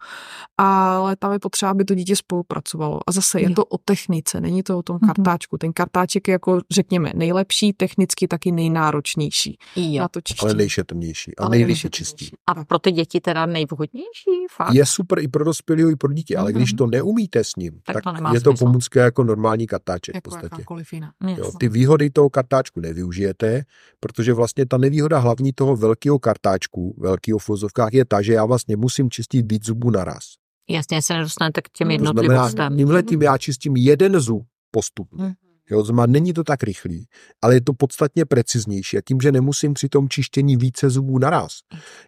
[0.58, 3.00] ale tam je potřeba, aby to dítě spolupracovalo.
[3.08, 3.54] A zase je Jo.
[3.56, 5.08] to o technice, není to o tom Mhm.
[5.14, 5.58] kartáčku.
[5.58, 10.00] Ten kartáček je jako, řekněme, nejlepší, technicky taky nejnáročnější Jo.
[10.02, 10.50] na to čištění.
[10.50, 11.90] Ale nejšetrnější a nejšetrnější.
[11.90, 12.30] čistí.
[12.48, 14.32] A pro ty děti teda nejvhodnější?
[14.56, 14.74] Fakt?
[14.74, 16.78] Je super i pro dospělého, i pro dítě, ale když Mhm.
[16.78, 18.66] to neumíte s ním, Tak tak, to je to smysl.
[18.66, 20.50] pomůcka jako normální kartáček v Jako podstatě.
[20.52, 21.12] jakákoliv jiná.
[21.38, 23.64] Jo, ty výhody toho kartáčku nevyužijete,
[24.00, 28.46] protože vlastně ta nevýhoda hlavní toho velkého kartáčku, velkého v vozovkách, je ta, že já
[28.46, 30.24] vlastně musím čistit víc zubů naraz.
[30.70, 32.78] Jasně, se nedostanete k těm jednotlivostem.
[32.78, 35.24] tímhle tím já čistím jeden zub postupně.
[35.24, 35.34] Mhm.
[35.72, 37.06] Jo, znamená, není to tak rychlý,
[37.42, 38.98] ale je to podstatně preciznější.
[38.98, 41.52] A tím, že nemusím při tom čištění více zubů naraz,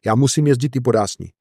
[0.05, 1.31] já musím jezdit i po dásni.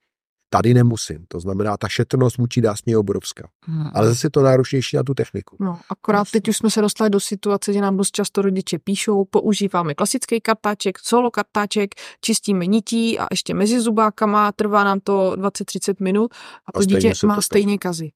[0.53, 1.25] Tady nemusím.
[1.29, 3.49] To znamená, ta šetrnost vůči dásni je obrovská.
[3.67, 3.91] Hmm.
[3.95, 5.57] Ale zase je to náročnější na tu techniku.
[5.61, 9.25] No, akorát teď už jsme se dostali do situace, že nám dost často rodiče píšou,
[9.25, 15.95] používáme klasický kartáček, solo kartáček, čistíme nití a ještě mezi zubákama, trvá nám to 20-30
[16.01, 16.35] minut
[16.67, 18.11] a to A dítě má to stejně kazy.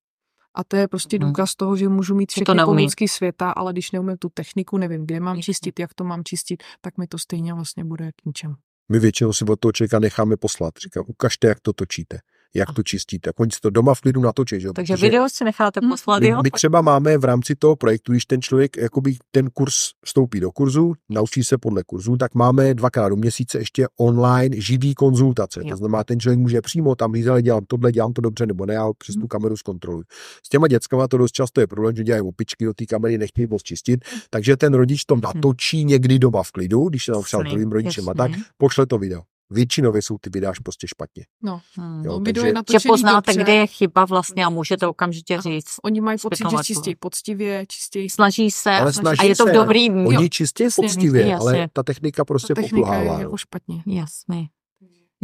[0.57, 1.29] A to je prostě Mhm.
[1.29, 5.21] důkaz toho, že můžu mít všechny pomůcky světa, ale když neumím tu techniku, nevím, kde
[5.21, 8.55] mám čistit, jak to mám čistit, tak mi to stejně vlastně bude k ničemu.
[8.89, 10.75] My většinou si od toho člověka necháme poslat.
[10.83, 12.19] Říkám, ukažte, jak to točíte,
[12.55, 13.31] jak to čistíte.
[13.39, 14.61] Oni si to doma v klidu natočí.
[14.61, 14.67] Že?
[14.67, 14.73] jo?
[14.73, 15.89] Takže Protože video si necháte Hm.
[15.89, 16.41] poslat, my, jo?
[16.43, 19.75] my třeba máme v rámci toho projektu, když ten člověk jakoby ten kurz
[20.05, 24.95] vstoupí do kurzu, naučí se podle kurzu, tak máme dvakrát do měsíce ještě online živý
[24.95, 25.61] konzultace.
[25.65, 25.71] Jo.
[25.71, 28.67] To znamená, ten člověk může přímo tam říct, ale dělám tohle, dělám to dobře, nebo
[28.67, 30.05] ne, já ho přes tu kameru zkontroluji.
[30.47, 33.47] S těma dětskama to dost často je problém, že dělají opičky do té kamery, nechtějí
[33.51, 37.43] moc čistit, takže ten rodič to natočí někdy doma v klidu, když se tam třeba
[37.71, 39.23] rodičem a tak, pošle to video.
[39.51, 41.25] Většinově jsou ty videa prostě špatně.
[41.43, 42.05] No, Hmm.
[42.05, 43.43] Jo, no takže- video je Že poznáte, dobře.
[43.43, 45.77] kde je chyba vlastně a můžete okamžitě říct.
[45.83, 49.49] Oni mají pocit, že čistějí poctivě, čistějí Snaží se Ale a snaží je to v
[49.49, 49.53] se.
[49.55, 50.07] dobrým.
[50.07, 50.29] Oni
[50.61, 51.37] Jo, poctivě, jasně.
[51.37, 53.21] ale ta technika prostě Ta technika je pokulhává.
[53.21, 53.83] jako špatně.
[53.87, 54.49] Jasně.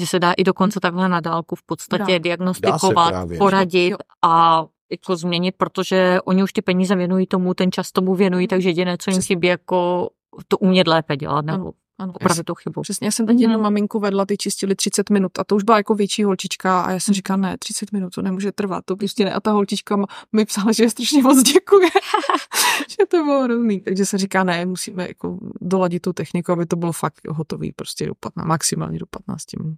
[0.00, 2.18] Že se dá i dokonce takhle na dálku v podstatě Dá.
[2.18, 3.38] diagnostikovat, právě.
[3.38, 3.96] poradit Jo.
[4.22, 8.68] a jako změnit, protože oni už ty peníze věnují tomu, ten čas tomu věnují, takže
[8.68, 10.10] jediné, co jim chybí, jako
[10.48, 12.82] to umět lépe dělat, nebo Ano, opravdu tu chybu.
[12.82, 13.62] Přesně, já jsem teď jednu Mhm.
[13.62, 16.90] maminku vedla, ty čistili 30 minut a to už byla jako větší holčička a já
[16.94, 17.00] Mhm.
[17.00, 19.32] jsem říkala, ne, 30 minut, to nemůže trvat, to prostě ne.
[19.34, 19.96] A ta holčička
[20.32, 21.88] mi psala, že strašně moc děkuje,
[22.88, 23.80] že to bylo hrozný.
[23.80, 28.06] Takže se říká, ne, musíme jako doladit tu techniku, aby to bylo fakt hotový, prostě
[28.06, 29.76] do 15, maximálně do 15 minut.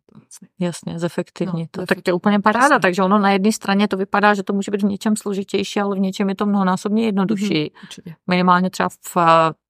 [0.60, 1.70] Jasně, zefektivnit.
[1.76, 2.80] No, to, tak to je úplně paráda, Přesně.
[2.80, 5.96] takže ono na jedné straně to vypadá, že to může být v něčem složitější, ale
[5.96, 7.60] v něčem je to mnohonásobně jednodušší.
[7.60, 8.14] Mhm, určitě.
[8.26, 9.16] minimálně třeba v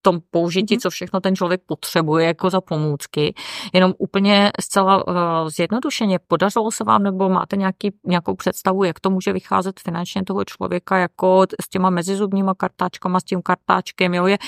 [0.03, 0.81] tom použití, Mhm.
[0.81, 3.35] co všechno ten člověk potřebuje jako za pomůcky.
[3.73, 5.15] Jenom úplně zcela uh,
[5.49, 10.45] zjednodušeně, podařilo se vám nebo máte nějaký, nějakou představu, jak to může vycházet finančně toho
[10.45, 14.39] člověka jako s těma mezizubníma kartáčkama, s tím kartáčkem, jo, je,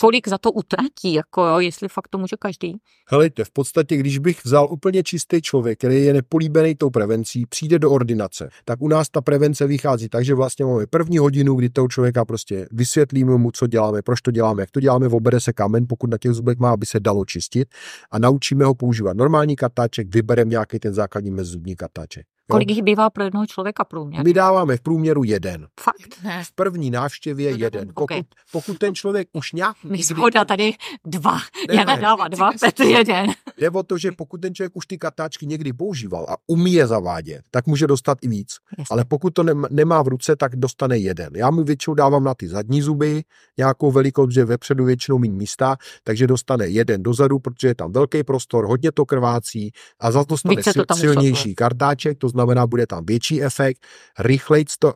[0.00, 2.76] kolik za to utratí, jako jo, jestli fakt to může každý.
[3.10, 7.78] Helejte, v podstatě, když bych vzal úplně čistý člověk, který je nepolíbený tou prevencí, přijde
[7.78, 11.70] do ordinace, tak u nás ta prevence vychází tak, že vlastně máme první hodinu, kdy
[11.70, 15.52] toho člověka prostě vysvětlíme mu, co děláme, proč to děláme, jak to děláme, obere se
[15.52, 17.68] kámen, pokud na těch zubech má, aby se dalo čistit
[18.10, 22.26] a naučíme ho používat normální kartáček, vybereme nějaký ten základní mezizubní kartáček.
[22.50, 22.54] Jo?
[22.54, 24.24] Kolik jich bývá pro jednoho člověka průměr?
[24.24, 25.66] My dáváme v průměru jeden.
[25.80, 26.22] Fakt.
[26.24, 27.88] Ne, V první návštěvě No, jeden.
[27.94, 27.94] ok.
[28.10, 29.76] Pokud, pokud ten člověk už nějak...
[30.02, 30.72] Schoda tady
[31.06, 31.34] dva.
[31.68, 32.02] Ne, Jana ne.
[32.02, 33.26] dává dva, Petr jeden.
[33.58, 36.86] Jde o to, že pokud ten člověk už ty kartáčky někdy používal a umí je
[36.86, 38.48] zavádět, tak může dostat i víc.
[38.78, 38.92] Jasně.
[38.94, 41.28] Ale pokud to nem- nemá v ruce, tak dostane jeden.
[41.36, 43.22] Já mu většinou dávám na ty zadní zuby
[43.58, 48.22] nějakou velikost, že vepředu většinou méně místa, takže dostane jeden dozadu, protože je tam velký
[48.24, 49.70] prostor, hodně to krvácí
[50.00, 53.86] a za to dostane to sil- tam silnější kartáček, to znamená, bude tam větší efekt,
[54.18, 54.94] rychleji to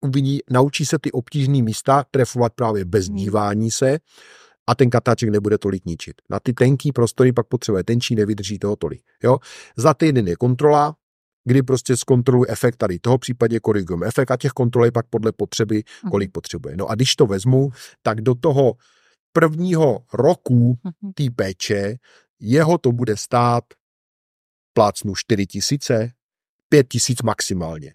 [0.00, 3.16] uvidí, naučí se ty obtížné místa trefovat právě bez Hmm.
[3.16, 3.98] dívání se
[4.66, 6.14] a ten kartáček nebude tolik ničit.
[6.30, 9.02] Na ty tenký prostory pak potřebuje tenčí, nevydrží toho tolik.
[9.22, 9.38] Jo?
[9.76, 10.94] Za týden je kontrola,
[11.44, 12.98] kdy prostě zkontroluji efekt tady.
[12.98, 16.32] Toho případě korigujeme efekt a těch kontrol je pak podle potřeby, kolik Mhm.
[16.32, 16.76] potřebuje.
[16.76, 17.70] No a když to vezmu,
[18.02, 18.74] tak do toho
[19.32, 21.12] prvního roku Mhm.
[21.14, 21.96] té péče
[22.40, 23.64] jeho to bude stát
[24.74, 26.10] plácnu 4 tisíce,
[26.72, 27.92] 5 tisíc maximálně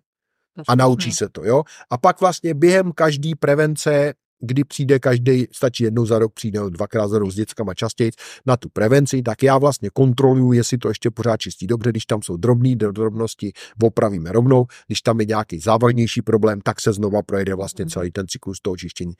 [0.67, 1.63] a naučí se to, jo.
[1.89, 7.07] A pak vlastně během každý prevence, kdy přijde každý, stačí jednou za rok, přijde dvakrát
[7.07, 8.11] za rok s dětskama častěji
[8.45, 12.21] na tu prevenci, tak já vlastně kontroluju, jestli to ještě pořád čistí dobře, když tam
[12.21, 13.53] jsou drobné drobnosti,
[13.83, 18.27] opravíme rovnou, když tam je nějaký závažnější problém, tak se znova projede vlastně celý ten
[18.27, 19.13] cyklus toho čištění.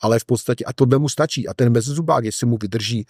[0.00, 1.48] Ale v podstatě, a tohle mu stačí.
[1.48, 3.04] A ten mezizubák, jestli mu vydrží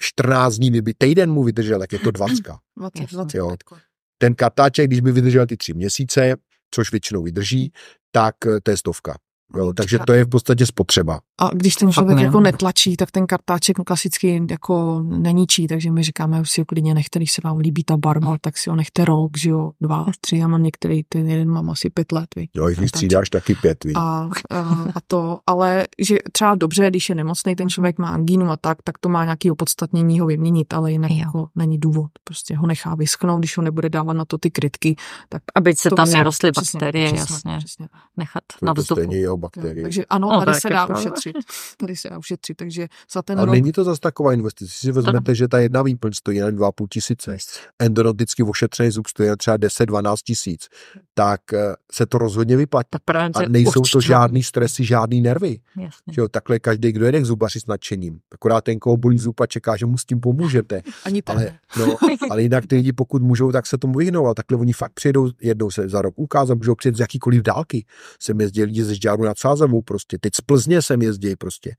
[0.00, 2.36] 14 dní, kdyby týden mu vydržel, jak je to 20.
[2.78, 3.16] 20, Jasně.
[3.16, 3.89] 25.
[4.22, 6.36] Ten katáček, když by vydržel ty tři měsíce,
[6.70, 7.72] což většinou vydrží,
[8.10, 9.18] tak eh, to je stovka.
[9.56, 11.20] Jo, takže to je v podstatě spotřeba.
[11.40, 12.24] A když ten člověk ne.
[12.24, 17.18] jako netlačí, tak ten kartáček klasicky jako neníčí, takže my říkáme si ho klidně nechte,
[17.18, 20.36] když se vám líbí ta barva, tak si ho nechte rok, že jo, dva, tři,
[20.36, 22.50] já mám některý, ten jeden mám asi pět let, viď.
[22.54, 23.94] Jo, jich střídáš taky pět, víš.
[23.96, 24.60] A, a,
[24.94, 28.78] a to, ale že třeba dobře, když je nemocný, ten člověk má angínu a tak,
[28.84, 32.10] tak to má nějaký opodstatnění ho vyměnit, ale jinak jako není důvod.
[32.24, 34.96] Prostě ho nechá vyschnout, když ho nebude dávat na to ty krytky,
[35.28, 37.88] tak Aby se tam nerostly bakterie, přesně, jasně, Přesně.
[38.16, 39.00] nechat To na vzduchu.
[39.40, 39.82] Bakterie.
[39.82, 41.36] takže ano, No, tady tak se dá to- ušetřit.
[41.76, 43.54] Tady se dá ušetřit, takže za ten A rok...
[43.54, 44.72] není to zase taková investice.
[44.76, 47.36] Si vezmete, že ta jedna výplň stojí jen 2,5 tisíce,
[47.78, 50.68] endodonticky ošetřený zub stojí třeba 10-12 tisíc,
[51.14, 52.88] tak eh, se to rozhodně vyplatí.
[53.34, 55.60] A nejsou to určitě- žádný stresy, žádný nervy.
[55.76, 56.12] Jasně.
[56.14, 58.18] Že jo, takhle každý, kdo jede k zubaři s nadšením.
[58.32, 60.82] Akorát ten, koho bolí zub a čeká, že mu s tím pomůžete.
[61.04, 61.36] Ani ten.
[61.36, 61.96] Ale, no,
[62.30, 64.26] ale jinak ty lidi, pokud můžou, tak se tomu vyhnou.
[64.26, 67.84] A takhle oni fakt přijedou jednou se za rok ukázat, můžou přijet z jakýkoliv dálky.
[68.20, 70.18] Jsem jezdil lidi ze Žďáru nad Sázavou prostě.
[70.18, 71.74] Teď z Plzně jsem jezdil prostě.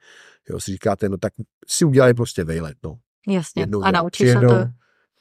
[0.49, 1.33] Jo, si říkáte, no tak
[1.67, 2.97] si udělali prostě vejlet, no.
[3.27, 3.61] Jasně.
[3.61, 4.67] Jednou A za- naučí se to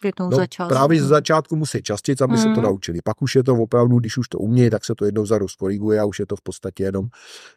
[0.04, 0.68] jednou No, začátku.
[0.74, 2.62] právě z začátku musí častit, aby se to Mhm.
[2.62, 2.98] naučili.
[3.04, 5.50] Pak už je to opravdu, když už to umějí, tak se to jednou za rok
[5.50, 7.06] skoriguje a už je to v podstatě jenom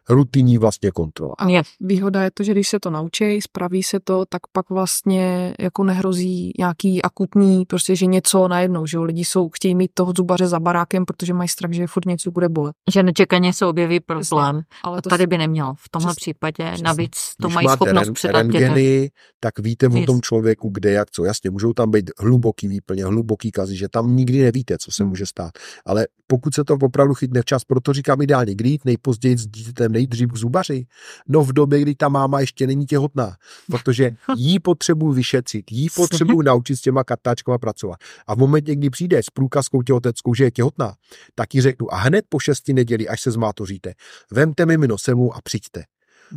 [0.09, 1.33] rutinní vlastně kontrola.
[1.37, 1.61] A Je.
[1.79, 5.83] výhoda je to, že když se to naučí, spraví se to, tak pak vlastně jako
[5.83, 10.47] nehrozí nějaký akutní, prostě, že něco najednou, že jo, lidi jsou, chtějí mít toho zubaře
[10.47, 12.75] za barákem, protože mají strach, že furt něco bude bolet.
[12.91, 14.61] Že nečekaně se objeví problém.
[14.83, 15.73] Ale A to tady by nemělo.
[15.77, 16.33] V tomhle Přesně.
[16.33, 16.83] případě Přesně.
[16.83, 18.61] navíc to Když mají schopnost předat dětem.
[18.61, 21.25] rentgeny, tak víte o tom člověku, kde jak co.
[21.25, 25.09] Jasně, můžou tam být hluboký výplně, hluboký kazy, že tam nikdy nevíte, co se Hmm.
[25.09, 25.51] může stát.
[25.85, 29.91] Ale pokud se to opravdu chytne včas, proto říkám ideálně, kdy jít nejpozději s dítětem
[29.91, 30.85] nejdřív k zubaři,
[31.27, 33.35] no v době, kdy ta máma ještě není těhotná,
[33.71, 37.99] protože jí potřebuji vyšetřit, jí potřebuji naučit s těma kartáčkama pracovat.
[38.27, 40.93] A v momentě, kdy přijde s průkazkou těhoteckou, že je těhotná,
[41.35, 43.93] tak jí řeknu a hned po šesti neděli, až se zmátoříte,
[44.31, 45.83] vemte mi semu a přijďte.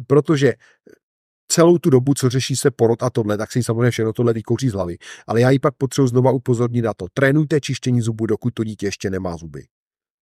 [0.06, 0.54] Protože
[1.56, 4.68] celou tu dobu, co řeší se porod a tohle, tak si samozřejmě všechno tohle kouří
[4.68, 4.96] z hlavy.
[5.26, 7.06] Ale já ji pak potřebuji znova upozornit na to.
[7.14, 9.62] Trénujte čištění zubů, dokud to dítě ještě nemá zuby.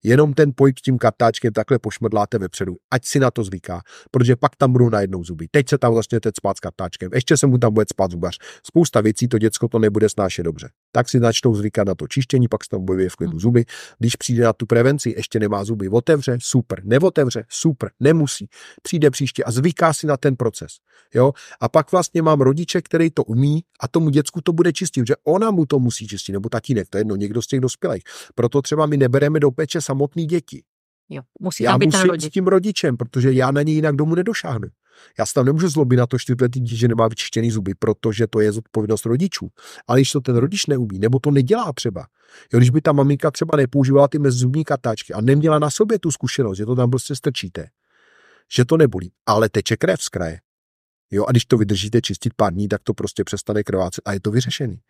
[0.04, 4.56] Jenom ten s tím kartáčkem takhle pošmrdláte vepředu, ať si na to zvyká, protože pak
[4.56, 5.48] tam budou najednou zuby.
[5.50, 8.38] Teď se tam začnete spát s kartáčkem, ještě se mu tam bude spát zubař.
[8.66, 10.68] Spousta věcí to děcko to nebude snášet dobře.
[10.92, 13.64] Tak si začnou zvykat na to čištění, pak se tam objeví v klidu zuby.
[13.98, 18.48] Když přijde na tu prevenci, ještě nemá zuby, otevře, super, neotevře, super, nemusí.
[18.82, 20.72] Přijde příště a zvyká si na ten proces.
[21.14, 21.32] Jo?
[21.60, 25.14] A pak vlastně mám rodiče, který to umí a tomu děcku to bude čistit, že
[25.24, 28.02] ona mu to musí čistit, nebo tatínek, to je jedno, někdo z těch dospělých.
[28.34, 30.62] Proto třeba my nebereme do péče samotný děti.
[31.08, 31.22] Jo.
[31.40, 32.32] Musí Já tam být musím s rodič.
[32.32, 34.68] tím rodičem, protože já na něj jinak domů nedošáhnu.
[35.18, 38.40] Já se tam nemůžu zlobit na to čtyřletý dítě, že nemá vyčištěný zuby, protože to
[38.40, 39.48] je zodpovědnost rodičů.
[39.86, 42.06] Ale když to ten rodič neumí, nebo to nedělá třeba,
[42.52, 46.10] jo, když by ta maminka třeba nepoužívala ty mezzubní kartáčky a neměla na sobě tu
[46.10, 47.66] zkušenost, že to tam prostě strčíte,
[48.52, 50.38] že to nebolí, ale teče krev z kraje.
[51.14, 54.20] Jo, a když to vydržíte čistit pár dní, tak to prostě přestane krvácet a je
[54.20, 54.80] to vyřešený.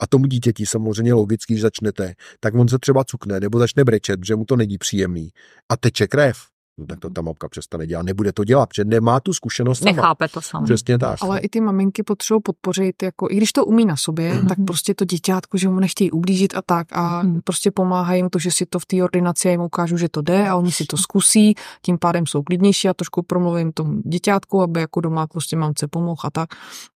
[0.00, 4.20] A tomu dítěti samozřejmě logicky, když začnete, tak on se třeba cukne nebo začne brečet,
[4.26, 5.30] že mu to není příjemný
[5.68, 6.36] a teče krev.
[6.80, 8.02] No, tak to ta mamka přestane dělat.
[8.02, 9.92] Nebude to dělat, protože nemá tu zkušenost sama.
[9.92, 10.64] Nechápe to sám.
[10.64, 11.18] Přesně tak.
[11.22, 14.46] Ale i ty maminky potřebují podpořit, jako, i když to umí na sobě, Mhm.
[14.48, 17.40] tak prostě to děťátko, že mu nechtějí ublížit a tak a Mhm.
[17.44, 20.22] prostě pomáhají jim to, že si to v té ordinaci já jim ukážu, že to
[20.22, 24.62] jde a oni si to zkusí, tím pádem jsou klidnější a trošku promluvím tomu děťátku,
[24.62, 26.48] aby jako doma prostě mamce pomohl a tak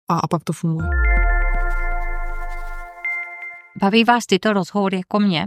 [0.08, 0.88] a, a pak to funguje.
[3.80, 5.46] Baví vás tyto rozhovory jako mě?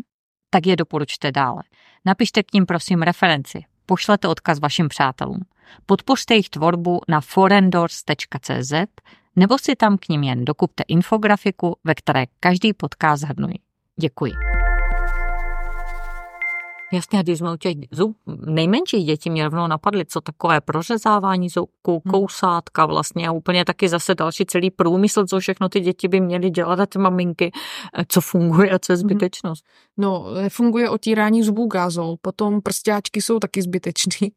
[0.49, 1.63] Tak je doporučte dále.
[2.05, 3.63] Napište k ním prosím referenci.
[3.89, 5.39] Pošlete odkaz vašim přátelům.
[5.85, 8.73] Podpořte jejich tvorbu na forendors.cz
[9.35, 13.55] nebo si tam k ním jen dokupte infografiku, ve které každý podcast zhrnuji.
[13.99, 14.47] Děkuji.
[16.93, 22.01] Jasně, když jsme u těch zub, nejmenších dětí mě rovnou napadly, co takové prořezávání zubků,
[22.05, 22.11] Hmm.
[22.11, 26.49] kousátka vlastně a úplně taky zase další celý průmysl, co všechno ty děti by měly
[26.49, 27.51] dělat a ty maminky,
[27.99, 28.99] eh, co funguje a co je Mhm.
[29.01, 29.65] zbytečnost.
[29.97, 34.31] No, nefunguje otírání zubů gázou, potom prstáčky jsou taky zbytečný,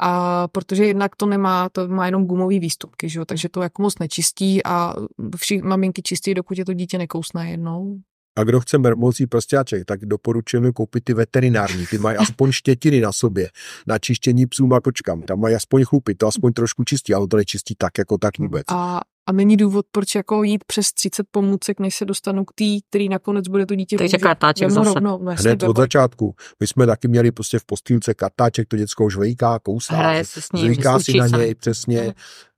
[0.00, 3.24] a protože jednak to nemá, to má jenom gumový výstupky, že jo?
[3.24, 4.94] takže to jako moc nečistí a
[5.36, 7.96] vši, maminky čistí, dokud je to dítě nekousne jednou.
[8.36, 11.86] A kdo chce mermoucí prstáček, tak doporučujeme koupit ty veterinární.
[11.86, 13.50] Ty mají aspoň štětiny na sobě,
[13.86, 15.22] na čištění psům a kočkám.
[15.22, 18.64] Tam mají aspoň chlupy, to aspoň trošku čistí, ale to nečistí tak jako tak vůbec.
[18.68, 22.64] A, a není důvod, proč jako jít přes 30 pomůcek, než se dostanu k té,
[22.88, 24.94] který nakonec bude to dítě Takže kartáček zase.
[24.94, 26.34] Rovnou, no, jasně, Hned od začátku.
[26.60, 30.40] My jsme taky měli prostě v postýlce kartáček, to děcko už vejká, kousá, Hraje se
[30.40, 32.02] s ním, zvyká si na něj přesně.
[32.02, 32.12] Mhm.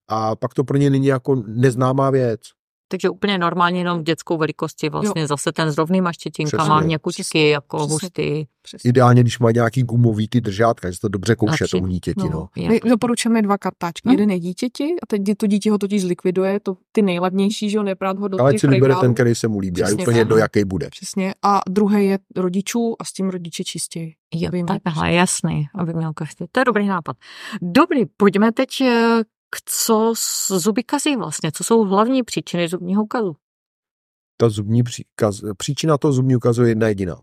[0.09, 2.41] A pak to pro ně není jako neznámá věc.
[2.89, 5.27] Takže úplně normálně jenom v dětskou velikosti vlastně jo.
[5.27, 7.93] zase ten s rovnýma štětinkama, měkučky, jako Přesně.
[7.93, 8.45] hustý.
[8.63, 8.89] Přesně.
[8.89, 11.71] Ideálně, když mají nějaký gumový ty držátka, že se to dobře kouše Lepší.
[11.71, 12.21] tomu dítěti.
[12.21, 12.49] No.
[12.57, 12.69] No.
[12.69, 14.09] My to- doporučujeme dva kartáčky.
[14.09, 14.13] Hm.
[14.13, 17.83] Jeden je dítěti a teď to dítě ho totiž zlikviduje, to ty nejlevnější, že jo,
[17.83, 19.83] neprát ho do Ale si vybere ten, který se mu líbí.
[19.83, 20.19] A Přesně úplně tak.
[20.19, 20.89] jedno, jaký bude.
[20.91, 21.35] Přesně.
[21.43, 24.15] A druhý je rodičů a s tím rodiče čistěji.
[24.35, 24.51] Jo,
[24.85, 26.45] takhle, jasný, aby měl každý.
[26.53, 27.17] To je dobrý nápad.
[27.63, 29.21] Dobrý, pojďme teď eh,
[29.65, 33.37] co s zuby kazí vlastně, co jsou hlavní příčiny zubního kazu.
[34.37, 37.17] Ta zubní příkaz, příčina toho zubního kazu je jedna jediná.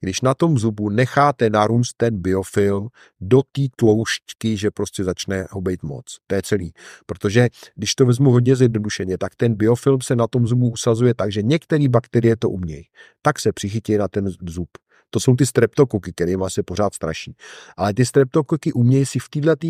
[0.00, 2.88] Když na tom zubu necháte narůst ten biofilm
[3.20, 6.04] do té tloušťky, že prostě začne ho být moc.
[6.26, 6.72] To je celý.
[7.06, 11.32] Protože když to vezmu hodně zjednodušeně, tak ten biofilm se na tom zubu usazuje tak,
[11.32, 12.84] že některé bakterie to umějí.
[13.22, 14.68] Tak se přichytí na ten zub.
[15.14, 17.36] To jsou ty streptokoky, kterými se pořád straší.
[17.76, 19.66] Ale ty streptokoky umějí si v této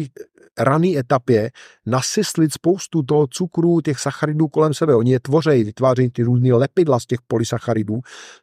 [0.58, 1.50] rané etapě
[1.86, 4.94] nasyslit spoustu toho cukru, těch sacharidů kolem sebe.
[4.94, 8.00] Oni je tvořejí, vytvářejí ty různé lepidla z těch polysacharidů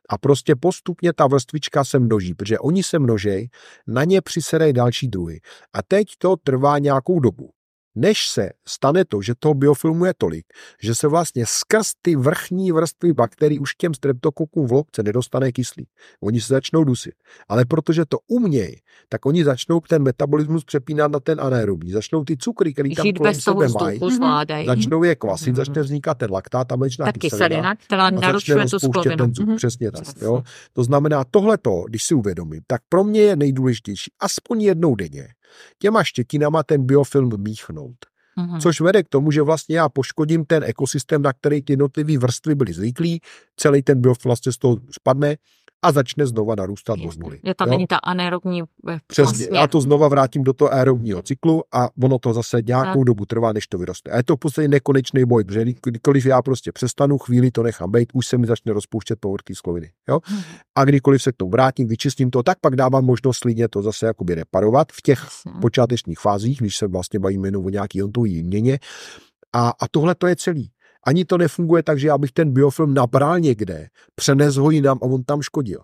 [0.10, 3.50] a prostě postupně ta vrstvička se množí, protože oni se množejí,
[3.88, 5.42] na ně přisedají další druhy.
[5.74, 7.50] A teď to trvá nějakou dobu.
[7.96, 10.46] Než se stane to, že toho biofilmu je tolik,
[10.84, 15.90] že se vlastně skrz ty vrchní vrstvy bakterií už těm streptokokům v lobce nedostane kyslík.
[16.24, 17.14] Oni se začnou dusit.
[17.50, 18.76] Ale protože to umějí,
[19.10, 21.92] tak oni začnou ten metabolismus přepínat na ten anaerobní.
[21.92, 24.66] Začnou ty cukry, které tam kolem sebe mají, zvládají.
[24.68, 25.56] začnou je kvasit, Mhm.
[25.56, 29.18] začne vznikat ten laktát a mléčná Ta kyselina, která a začne narušuje tu rozpouštět sklovinu.
[29.18, 29.48] ten zub.
[29.48, 29.56] Mhm.
[29.58, 30.04] Přesně tak.
[30.22, 30.44] Jo?
[30.74, 35.28] To znamená, tohleto, když si uvědomím, tak pro mě je nejdůležitější aspoň jednou denně
[35.80, 37.96] těma štětinama ten biofilm míchnout.
[38.38, 38.60] Mhm.
[38.60, 42.56] Což vede k tomu, že vlastně já poškodím ten ekosystém, na který ty jednotlivé vrstvy
[42.56, 43.22] byly zvyklí,
[43.58, 45.36] celý ten biofilm vlastně z toho spadne
[45.82, 47.24] a začne znova narůstat Jasně.
[47.24, 47.40] nuly.
[47.44, 51.64] Je tam není ta anaerobní eh, Přesně, já to znova vrátím do toho aerobního cyklu
[51.72, 54.12] a ono to zase nějakou dobu trvá, než to vyroste.
[54.12, 57.64] A je to v podstatě nekonečný boj, protože kdy- kdykoliv já prostě přestanu, chvíli to
[57.64, 59.92] nechám být, už se mi začne rozpouštět povrchy skloviny.
[60.10, 60.20] Jo?
[60.30, 60.42] Mhm.
[60.76, 64.06] A kdykoliv se k tomu vrátím, vyčistím to, tak pak dávám možnost klidně to zase
[64.06, 65.52] jakoby reparovat v těch Jasně.
[65.62, 68.80] počátečních fázích, když se vlastně bavíme jenom o nějaký ontový měně.
[69.54, 70.72] A, a tohle to je celý.
[71.08, 75.06] Ani to nefunguje tak, že já bych ten biofilm nabral někde, přenes ho jinam a
[75.06, 75.80] on tam škodil.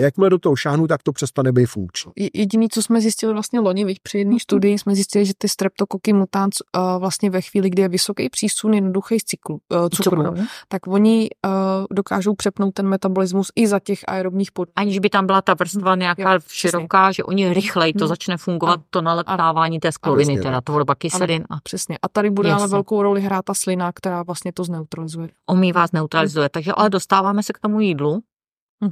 [0.00, 2.12] Jakmile do toho šáhnu, tak to přestane být funkční.
[2.18, 5.48] Je- Jediný, co jsme zjistili vlastně loni, viď, při jedné studii, jsme zjistili, že ty
[5.48, 10.22] streptokoky mutans uh, vlastně ve chvíli, kdy je vysoký přísun jednoduchý z cyklu, uh, cukru,
[10.24, 10.44] Cukru.
[10.68, 11.50] tak oni uh,
[11.90, 14.68] dokážou přepnout ten metabolismus i za těch aerobních pod.
[14.76, 16.70] Aniž by tam byla ta vrstva nějaká Jo, přesně.
[16.70, 18.08] široká, že oni rychleji to Hmm.
[18.08, 18.82] začne fungovat, Ano.
[18.90, 21.98] to naleptávání té skloviny, Přesně teda tvorba kyselin a Přesně.
[22.02, 22.72] A tady bude ale Jasně.
[22.74, 25.28] velkou roli hrát ta slina, která vlastně to zneutralizuje.
[25.46, 26.48] omývá, zneutralizuje.
[26.48, 28.20] Takže ale dostáváme se k tomu jídlu.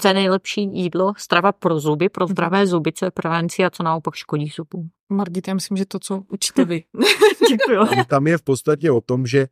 [0.00, 1.12] Co je nejlepší jídlo?
[1.18, 2.30] Strava pro zuby, pro Mhm.
[2.32, 4.90] zdravé zuby, co je prevenci a co naopak škodí zubům.
[5.12, 6.84] Margit, já myslím, že to, co učíte vy.
[7.94, 9.46] Tam, tam je v podstatě o tom, že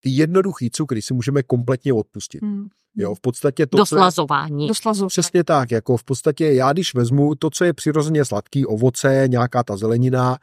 [0.00, 2.42] ty jednoduchý cukry si můžeme kompletně odpustit.
[2.42, 2.68] Hmm.
[2.96, 4.00] Jo, v podstatě to, Do co je,
[5.08, 9.62] přesně tak, jako v podstatě já, když vezmu to, co je přirozeně sladký, ovoce, nějaká
[9.62, 10.38] ta zelenina,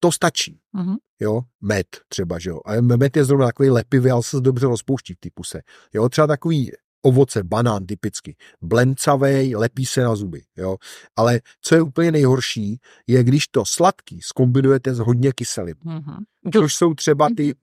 [0.00, 0.60] to stačí.
[0.72, 0.96] Mhm.
[1.20, 2.60] Jo, med třeba, že jo.
[2.66, 5.60] A med je zrovna takový lepivý, ale se dobře rozpouští v té puse.
[5.94, 6.72] Jo, třeba takový
[7.06, 10.76] ovoce, banán typicky, blencavej, lepí se na zuby, jo.
[11.16, 16.24] Ale co je úplně nejhorší, je když to sladký skombinujete s hodně kyselým, Mhm.
[16.52, 17.54] což jsou třeba ty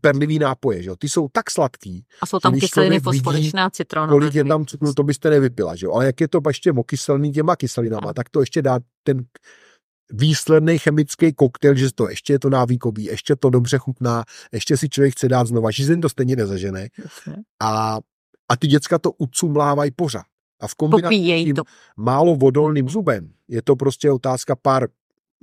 [0.00, 0.96] perlivý nápoje, že jo.
[0.96, 3.00] Ty jsou tak sladký, A jsou tam kyseliny
[3.62, 4.10] a citronové.
[4.10, 5.92] kolik je tam cukru, to byste nevypila, že jo.
[5.92, 9.24] Ale jak je to ještě okyselný těma kyselinama, tak to ještě dá ten
[10.12, 14.88] výsledný chemický koktejl, že to ještě je to návykový, ještě to dobře chutná, ještě si
[14.88, 16.88] člověk chce dát znova, žízeň to stejně nezažene
[17.62, 17.98] a,
[18.52, 20.24] a ty děcka to ucumlávají pořád.
[20.60, 21.62] A v kombinaci s tím to.
[21.96, 24.88] málo vodolným zubem je to prostě otázka pár,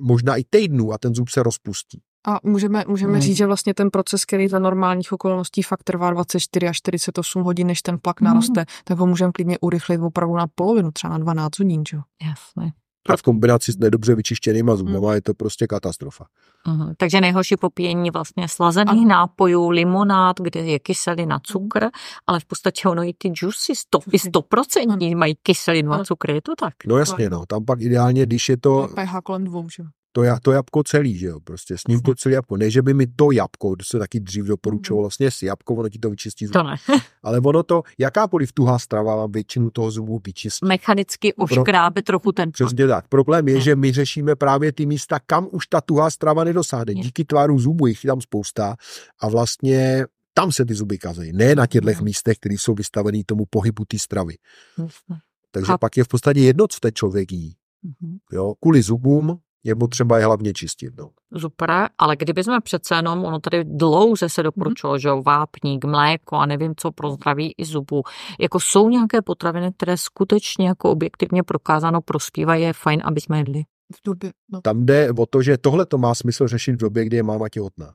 [0.02, 2.02] možná i týdnů a ten zub se rozpustí.
[2.28, 3.22] A můžeme, můžeme Hmm.
[3.22, 7.68] říct, že vlastně ten proces, který za normálních okolností fakt trvá 24 až 48 hodin,
[7.68, 8.28] než ten plak Hmm.
[8.28, 11.84] naroste, tak ho můžeme klidně urychlit opravdu na polovinu, třeba na 12 hodin.
[11.90, 11.98] Že?
[11.98, 12.02] jo?
[12.28, 12.74] Jasně.
[13.14, 16.26] A v kombinaci s nedobře vyčištěnýma zubama je to prostě katastrofa.
[16.68, 21.88] Uh, takže nejhorší popíjení vlastně slazených nápojů, limonád, kde je kyselina, cukr,
[22.28, 26.42] ale v podstatě ono i ty juicy, sto, i stoprocentní mají kyselinu a cukr, je
[26.42, 26.74] to tak?
[26.88, 27.46] No jasně, no.
[27.46, 29.84] Tam pak ideálně, když je to pH kolem dvou, že?
[30.20, 32.58] To, ja- to jabko celý, že jo, prostě s ním to celé jabko.
[32.58, 35.90] Ne, že by mi to jabko, to se taky dřív doporučovalo, vlastně s jabko, ono
[35.90, 36.54] ti to vyčistí zub.
[36.54, 36.76] To ne.
[37.24, 40.66] Ale ono to, jakákoliv tuhá strava vám většinu toho zubu vyčistí.
[40.66, 43.08] Mechanicky oškrábe trochu ten Přesně tak.
[43.08, 43.62] Problém je, Ne.
[43.62, 46.94] že my řešíme právě ty místa, kam už ta tuhá strava nedosáhne.
[46.94, 47.02] Je.
[47.04, 48.76] Díky tváru zubů jich je tam spousta
[49.20, 51.34] a vlastně tam se ty zuby kazejí.
[51.34, 52.04] Ne na těchto Mhm.
[52.04, 54.36] místech, které jsou vystavený tomu pohybu té stravy.
[54.78, 55.16] Jasně.
[55.52, 55.80] Takže Chápu.
[55.80, 57.56] pak je v podstatě jedno, co ten člověk jí.
[57.84, 58.18] Mhm.
[58.32, 58.54] Jo?
[58.62, 60.94] Kvůli zubům je potřeba je hlavně čistit.
[60.98, 61.10] No.
[61.38, 66.36] Super, ale kdyby jsme přece jenom, ono tady dlouze se doporučilo, že jo, vápník, mléko
[66.36, 68.04] a nevím co pro zdraví i zubu.
[68.40, 73.64] Jako jsou nějaké potraviny, které skutečně jako objektivně prokázáno prospívají, je fajn, aby jsme jedli.
[73.94, 74.62] V době, no.
[74.62, 77.50] Tam jde o to, že tohle to má smysl řešit v době, kdy je máma
[77.50, 77.94] těhotná.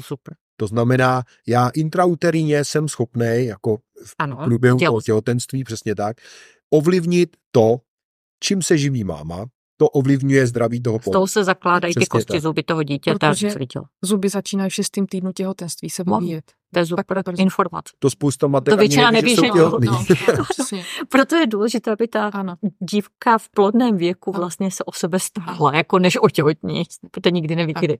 [0.00, 0.34] Super.
[0.56, 6.16] To znamená, já intrauterině jsem schopný, jako v Ano, průběhu těhotenství, přesně tak,
[6.70, 7.76] ovlivnit to,
[8.42, 12.32] čím se živí máma, to ovlivňuje zdraví toho Z toho se zakládají ty Přesně kosti
[12.32, 12.42] tak.
[12.42, 13.54] zuby toho dítěte Protože-.
[14.04, 16.52] Zuby začínají v šestém týdnu těhotenství se vyvíjet.
[16.74, 17.42] To je super brzo.
[17.42, 17.92] informace.
[17.98, 19.48] To spousta matek To většina ani neví, že.
[19.56, 19.78] No,
[20.50, 20.84] přesně.
[21.08, 22.54] Proto je důležité, aby ta Ano.
[22.90, 24.40] dívka v plodném věku Ano.
[24.40, 26.82] vlastně se o sebe starala, jako než o těhotní.
[27.10, 27.84] Protože nikdy neví, Tak.
[27.84, 27.98] kdy.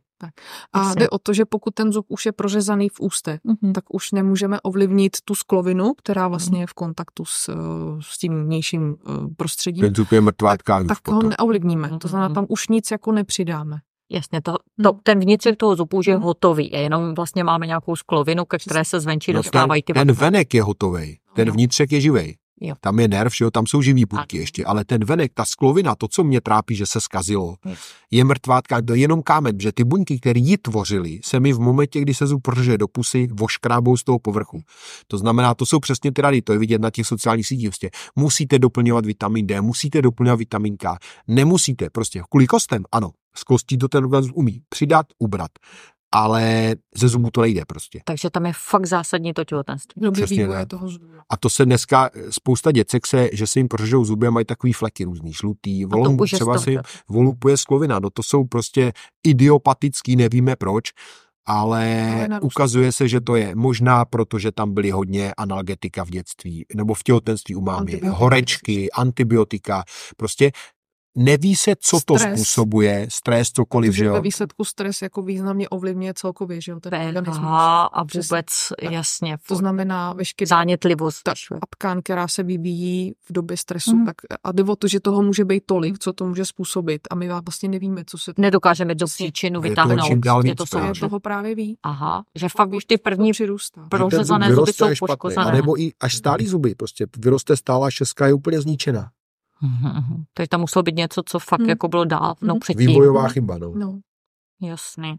[0.73, 1.01] A Jasně.
[1.01, 3.73] jde o to, že pokud ten zub už je prořezaný v ústech, Mhm.
[3.73, 7.55] tak už nemůžeme ovlivnit tu sklovinu, která vlastně je v kontaktu s, eh,
[8.01, 9.81] s tím vnějším eh, prostředím.
[9.85, 11.31] Ten zub je mrtvátka už Tak ho potom.
[11.39, 11.91] neovlivníme.
[11.99, 12.35] To znamená, Mhm.
[12.35, 13.77] tam už nic jako nepřidáme.
[14.11, 14.85] Jasně, to, Hmm.
[14.85, 16.23] to, ten vnitřek toho zubu je Hmm.
[16.23, 16.73] hotový.
[16.73, 20.55] A jenom vlastně máme nějakou sklovinu, ke které se zvenčí No, dostávají ty ten, venek
[20.55, 22.37] je hotový, ten vnitřek je živej.
[22.61, 22.75] Jo.
[22.81, 25.95] Tam je nerv, že jo, tam jsou živý půdky ještě, ale ten venek, ta sklovina,
[25.95, 27.75] to, co mě trápí, že se skazilo, Jo.
[28.11, 31.61] je mrtvátka, to je jenom kámen, že ty buňky, které ji tvořily, se mi v
[31.61, 34.61] momentě, kdy se zub prže do pusy, voškrábou z toho povrchu.
[35.09, 37.69] To znamená, to jsou přesně ty rady, to je vidět na těch sociálních sítích.
[37.69, 40.97] Prostě musíte doplňovat vitamin D, musíte doplňovat vitamin K,
[41.29, 45.51] nemusíte, prostě kvůli kostem, ano, z kostí to ten organismus umí přidat, ubrat,
[46.15, 48.01] ale ze zubu to nejde prostě.
[48.05, 50.11] Takže tam je fakt zásadní to těhotenství.
[50.13, 50.69] Přesně tak.
[50.69, 51.07] toho zubu.
[51.29, 54.73] A to se dneska, spousta děcek se, že se jim prořežou zuby a mají takový
[54.73, 58.93] fleky různý, žlutý, volum, třeba se jim volupuje sklovina, no to jsou prostě
[59.25, 60.93] idiopatický, nevíme proč,
[61.47, 66.67] ale, ukazuje se, že to je možná proto, že tam byly hodně analgetika v dětství,
[66.75, 68.17] nebo v těhotenství u mámy, Antibiotika.
[68.17, 69.85] horečky, antibiotika,
[70.17, 70.53] prostě
[71.17, 72.35] neví se, co to Stres.
[72.41, 74.23] způsobuje, stres, cokoliv, že Protože ve jo.
[74.23, 77.47] výsledku stres jako významně ovlivňuje celkově, že jo, ten organismus.
[77.93, 78.47] A vůbec,
[78.83, 78.93] Tak.
[78.93, 81.23] jasně, To znamená veškerá zánětlivost.
[81.23, 81.33] ta
[81.63, 84.01] a tkán, která se vyvíjí v době stresu, Mhm.
[84.01, 84.07] mm.
[84.07, 87.15] tak a jde o to, že toho může být tolik, co to může způsobit a
[87.15, 89.97] my vlastně nevíme, co se Nedokážeme do příčinu Je to vytáhnout.
[90.45, 91.79] Je víc to to je je že- toho právě ví.
[91.83, 93.33] Aha, že fakt už ty první
[93.83, 95.47] To prořezané zuby jsou poškozené.
[95.47, 99.11] A nebo i až stálý zuby, prostě vyroste stálá šestka je úplně zničená.
[99.65, 100.25] Mhm, mhm.
[100.35, 101.69] Takže tam muselo být něco, co fakt Hmm.
[101.69, 102.61] jako bylo dávno Mhm.
[102.61, 102.87] předtím.
[102.87, 103.73] Vývojová chyba, no.
[103.75, 103.99] No.
[104.63, 105.17] Jasný.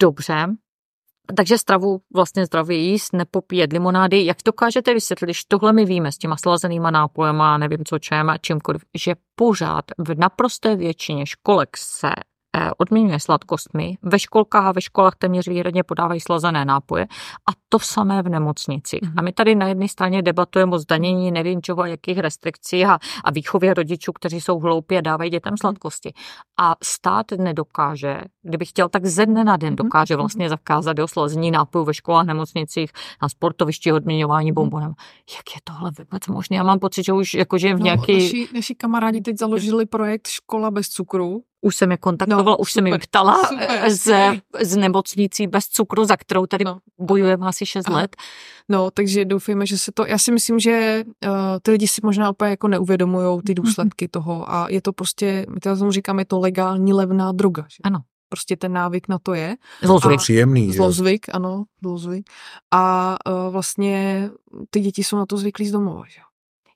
[0.00, 0.46] Dobře.
[1.36, 4.24] Takže stravu vlastně zdravě jíst, nepopíjet limonády.
[4.24, 8.38] Jak dokážete vysvětlit, když tohle my víme s těma slazenýma nápojema, nevím co čem a
[8.38, 12.10] čímkoliv, že pořád v naprosté většině školek se
[12.76, 13.98] odměňuje sladkostmi.
[14.02, 17.04] Ve školkách a ve školách téměř výhradně podávají slazené nápoje
[17.50, 18.98] a to samé v nemocnici.
[19.02, 19.12] Mhm.
[19.18, 22.98] A my tady na jedné straně debatujeme o zdanění nevím čeho, a jakých restrikcí a,
[23.24, 26.12] a výchově rodičů, kteří jsou hloupí a dávají dětem sladkosti.
[26.60, 30.22] A stát nedokáže, kdyby chtěl, tak ze dne na den Mhm, dokáže mhm.
[30.22, 32.90] vlastně zakázat jo, slazení nápojů ve školách, nemocnicích,
[33.22, 34.54] na sportovišti odměňování Mhm.
[34.54, 34.94] bombonem.
[35.36, 36.56] Jak je tohle vůbec možné?
[36.56, 40.26] Já mám pocit, že už jakože v No, nějaký, naši, naši kamarádi teď založili projekt
[40.26, 41.42] Škola bez cukru.
[41.66, 44.42] Už jsem je kontaktovala, No, už jsem jim super, ptala super, z, skvělý.
[44.62, 46.78] z nemocnicí bez cukru, za kterou tady No.
[46.98, 47.96] bojujeme asi 6 Aha.
[47.98, 48.16] let.
[48.68, 50.06] No, takže doufejme, že se to...
[50.06, 51.30] Já si myslím, že uh,
[51.62, 55.60] ty lidi si možná úplně jako neuvědomují ty důsledky toho a je to prostě, my
[55.60, 57.62] teda tomu říkáme, je to legální levná droga.
[57.68, 57.76] Že?
[57.84, 57.98] Ano.
[58.28, 59.56] Prostě ten návyk na to je.
[59.82, 60.82] Je A- příjemný, že jo.
[60.82, 62.30] Zlozvyk, ano, zlozvyk.
[62.70, 64.30] A uh, vlastně
[64.70, 66.02] ty děti jsou na to zvyklí z domova.
[66.08, 66.20] Že?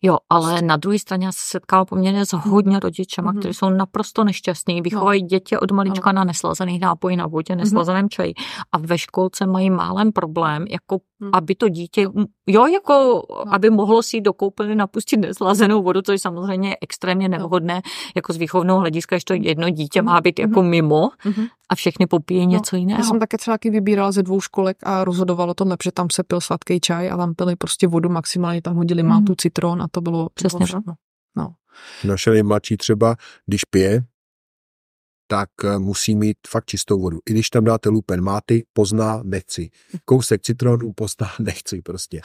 [0.03, 3.41] Jo, ale na druhé straně já se setkala poměrně s hodně rodičema, Mhm.
[3.41, 8.33] kteří jsou naprosto nešťastní, vychovají děti od malička na neslazených nápojích na vodě, neslazeném čaji
[8.73, 11.31] a ve školce mají málem problém, jako Mhm.
[11.35, 12.07] aby to dítě,
[12.47, 17.83] jo, jako aby mohlo si do koupelny napustit neslazenou vodu, což samozřejmě je extrémně nevhodné,
[18.17, 21.47] jako z výchovného hlediska, že to jedno dítě má být jako mimo Mhm.
[21.69, 23.05] a všechny popíjí něco Já jiného.
[23.05, 26.41] jsem také třeba taky vybírala ze dvou školek a rozhodovalo to protože tam se pil
[26.41, 29.11] sladký čaj a tam pili prostě vodu, maximálně tam hodili Mhm.
[29.13, 30.95] mátu, citron a to bylo Přesně bylo.
[31.37, 31.49] No.
[32.05, 33.17] Naše nejmladší třeba,
[33.47, 34.03] když pije,
[35.31, 37.19] tak eh, musí mít fakt čistou vodu.
[37.29, 39.71] I když tam dáte lupen máty, pozná, nechci.
[40.05, 42.21] Kousek citronu, pozná, nechci prostě.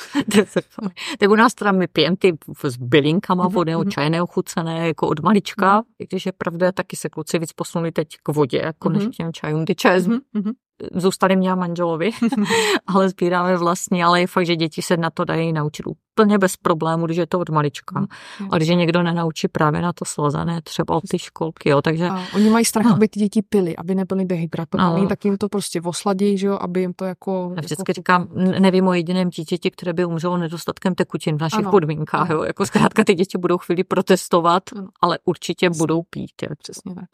[1.19, 2.33] tak u nás teda my pijeme ty
[2.63, 3.89] s bylinkama Mhm, vody, mhm.
[3.89, 8.07] čajné ochucené jako od malička, i když je pravda, taky se kluci víc posunuli teď
[8.23, 9.11] k vodě, jako než Mhm.
[9.11, 9.65] k těm čajům.
[9.65, 10.51] Ty čaje Mhm, mhm.
[10.95, 12.11] zůstaly mě a manželovi,
[12.87, 15.83] ale sbíráme vlastně, ale je fakt, že děti se na to dají naučit
[16.15, 17.99] úplně bez problému, když je to od malička.
[17.99, 18.07] Mhm.
[18.51, 22.07] A když je někdo nenaučí právě na to slazené, třeba od ty školky, jo, takže
[22.09, 22.93] A oni mají strach, No.
[22.93, 25.07] aby ty děti pily, aby nebyly dehydratovaný, No.
[25.07, 27.51] tak jim to prostě osladí, že jo, aby jim to jako...
[27.55, 28.27] Já vždycky jako říkám,
[28.59, 31.71] nevím o jediném dítěti, které by umřelo nedostatkem tekutin v našich Ano.
[31.71, 32.29] podmínkách.
[32.31, 32.35] Ano.
[32.39, 32.43] Jo.
[32.43, 34.87] Jako zkrátka ty děti budou chvíli protestovat, Ano.
[35.01, 35.79] ale určitě Přesně.
[35.83, 36.31] budou pít.
[36.43, 36.49] Jo.
[36.59, 37.05] Přesně tak.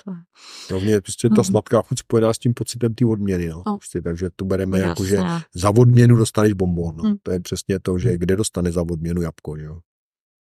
[0.67, 1.43] To je- je prostě ta Mhm.
[1.43, 3.47] sladká chuť spojená s tím pocitem té odměny.
[3.47, 3.63] No.
[3.67, 3.77] No.
[3.77, 5.41] Prostě, takže to bereme jako, že Jasně.
[5.53, 6.95] za odměnu dostaneš bonbon.
[6.97, 7.03] No.
[7.03, 7.15] Hmm.
[7.23, 9.55] To je přesně to, že kde dostane za odměnu jabko.
[9.55, 9.79] Jo?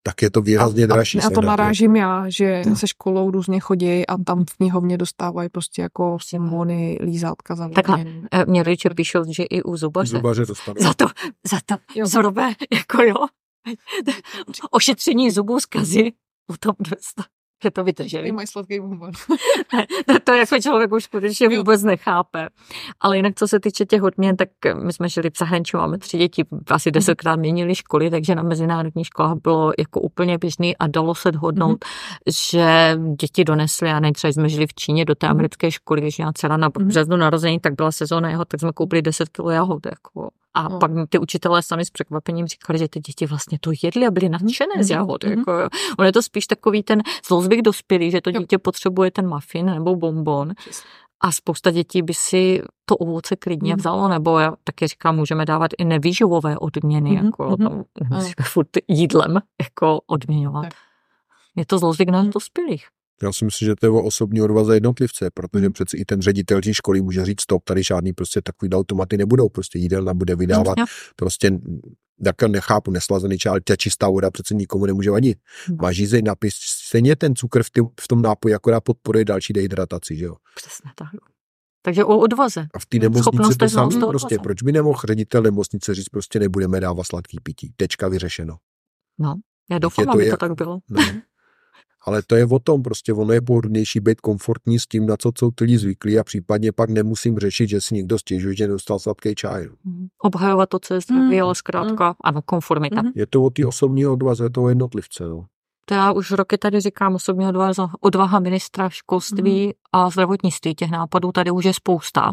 [0.02, 1.18] Tak je to výrazně dražší.
[1.20, 1.46] A, a to jo.
[1.46, 6.98] narážím já, že se školou různě chodí a tam v knihovně dostávají prostě jako simony,
[7.02, 8.04] lízátka za Takhle.
[8.32, 10.16] Eh, Mě rodiče píšou, že i u zubaře.
[10.16, 10.80] Zubaře dostane.
[10.80, 11.06] Za to,
[11.50, 12.06] za to Jo.
[12.06, 13.14] zrobé, jako jo.
[14.70, 16.12] Ošetření zubů zkazy,
[16.52, 17.22] u tom dost,
[17.62, 18.24] že to vydrželi.
[18.24, 19.10] Ty mají sladký bonbon.
[20.06, 22.48] to, to jako člověk už skutečně vůbec nechápe.
[23.00, 24.48] Ale jinak, co se týče těch odměn, tak
[24.82, 29.06] my jsme žili v zahraničí, máme tři děti, asi desetkrát měnili školy, takže na mezinárodních
[29.06, 31.84] školách bylo jako úplně běžný a dalo se dohodnout,
[32.50, 35.30] že děti donesly, a ne, třeba jsme žili v Číně do té Mhm.
[35.30, 36.88] americké školy, když měla dcera na Mhm.
[36.88, 39.86] březnu narození, tak byla sezóna jeho, tak jsme koupili 10 kg jahod.
[39.86, 40.28] Jako.
[40.54, 40.78] A No.
[40.78, 44.28] pak ty učitelé sami s překvapením říkali, že ty děti vlastně to jedly a byly
[44.28, 44.98] nadšené z Mhm.
[44.98, 45.24] jahod.
[45.24, 45.38] Mhm.
[45.38, 45.68] Jako, jo.
[45.98, 48.40] on je to spíš takový ten zlozvyk dospělý, že to Jo.
[48.40, 50.52] dítě potřebuje ten muffin nebo bonbon.
[51.20, 53.78] A spousta dětí by si to ovoce klidně Mhm.
[53.78, 57.56] vzalo, nebo já taky říkám, můžeme dávat i nevýživové odměny, Mhm, jako mhm.
[57.58, 60.62] tam nemusíme furt jídlem jako odměňovat.
[60.64, 60.72] Tak.
[61.56, 62.30] Je to zlozvyk na Mhm.
[62.30, 62.86] dospělých.
[63.22, 65.72] Já si myslím, že to je o osobní odvaze jednotlivce, protože Hmm.
[65.72, 69.48] přeci i ten ředitel té školy může říct stop, tady žádný prostě takový automaty nebudou,
[69.48, 70.92] prostě jídelna bude vydávat, Jasně.
[71.16, 71.52] prostě
[72.24, 75.38] tak nechápu, neslazený čaj, ale ta čistá voda přece nikomu nemůže vadit.
[75.66, 75.76] Hmm.
[75.82, 80.16] Má žízeň napis, stejně ten cukr v, tý, v tom nápoji akorát podporuje další dehydrataci,
[80.16, 80.34] že jo.
[80.56, 81.08] Přesně tak.
[81.82, 82.66] Takže o odvaze.
[82.74, 86.80] A v té nemocnici to toho prostě, proč by nemohl ředitel nemocnice říct, prostě nebudeme
[86.80, 88.56] dávat sladký pití, tečka vyřešeno.
[89.18, 89.34] No,
[89.70, 90.78] já doufám, to aby to je- tak bylo.
[90.90, 91.02] No.
[92.08, 95.32] Ale to je o tom, prostě ono je pohodlnější být komfortní s tím, na co
[95.38, 98.98] jsou ty lidi zvyklí a případně pak nemusím řešit, že si někdo stěžuje, že nedostal
[98.98, 99.66] sladký čaj.
[99.66, 99.72] no.
[99.84, 100.06] Mhm.
[100.22, 101.42] Obhajovat to, co je zdraví, Mm.
[101.42, 103.02] ale zkrátka, ano, konformita.
[103.02, 103.12] Mhm.
[103.14, 105.24] Je to o té osobní odvaze toho jednotlivce.
[105.24, 105.44] No.
[105.84, 109.72] To já už roky tady říkám osobně odvaha, odvaha ministra školství Mhm.
[109.92, 110.74] a zdravotnictví.
[110.74, 112.32] Těch nápadů tady už je spousta.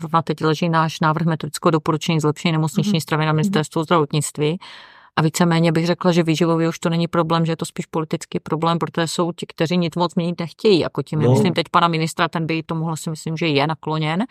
[0.00, 3.00] Zrovna teď leží náš návrh metodického doporučení zlepšení nemocniční Mhm.
[3.00, 4.58] stravy na ministerstvu zdravotnictví.
[5.18, 8.40] A víceméně bych řekla, že výživově už to není problém, že je to spíš politický
[8.40, 10.78] problém, protože jsou ti, kteří nic moc měnit nechtějí.
[10.80, 11.24] Jako tím, No.
[11.26, 11.32] no.
[11.32, 14.24] myslím teď pana ministra, ten by to mohl si myslím, že je nakloněn.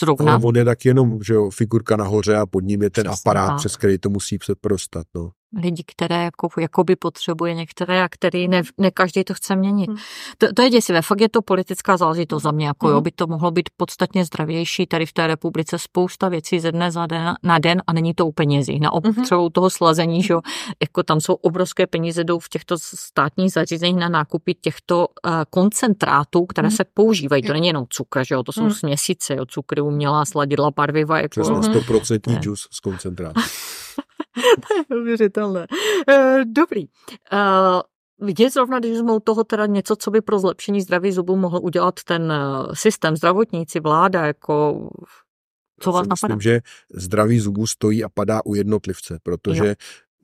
[0.00, 0.32] Zrovna.
[0.34, 3.20] Ale on je tak jenom že jo, figurka nahoře a pod ním je ten Přesně
[3.20, 3.56] aparát, tak.
[3.56, 5.06] přes který to musí se prostat.
[5.14, 5.30] No.
[5.62, 9.86] Lidi, které jako, jakoby potřebuje některé a který ne, ne každý to chce měnit.
[9.90, 9.98] Hmm.
[10.38, 13.02] To, to je děsivé, fakt je to politická záležitost za mě, jako jo, Hmm.
[13.02, 17.06] by to mohlo být podstatně zdravější tady v té republice, spousta věcí ze dne za
[17.06, 18.80] den, na den a není to u penězích.
[18.80, 19.24] Na Mhm.
[19.24, 20.40] třeba u toho slazení, že jo,
[20.82, 26.46] jako tam jsou obrovské peníze, jdou v těchto státních zařízeních na nákupy těchto uh, koncentrátů,
[26.46, 26.76] které Mhm.
[26.76, 27.42] se používají.
[27.42, 27.52] To Jo.
[27.54, 28.72] není jenom cukr, že jo, to jsou Mhm.
[28.72, 31.62] směsice, jo, cukry, umělá sladidla, barviva, jako Přesně Mhm.
[31.62, 32.38] 100% Ne.
[32.40, 33.40] džus z koncentrátu.
[34.68, 35.66] To je neuvěřitelné.
[36.08, 36.84] Eh, Dobrý.
[37.32, 41.36] Eh, Je zrovna, když jsme u toho teda něco, co by pro zlepšení zdraví zubů
[41.36, 44.88] mohl udělat ten eh, systém, zdravotníci, vláda, jako
[45.80, 46.34] co vás napadá?
[46.34, 46.60] Myslím, že
[46.94, 49.74] zdraví zubů stojí a padá u jednotlivce, protože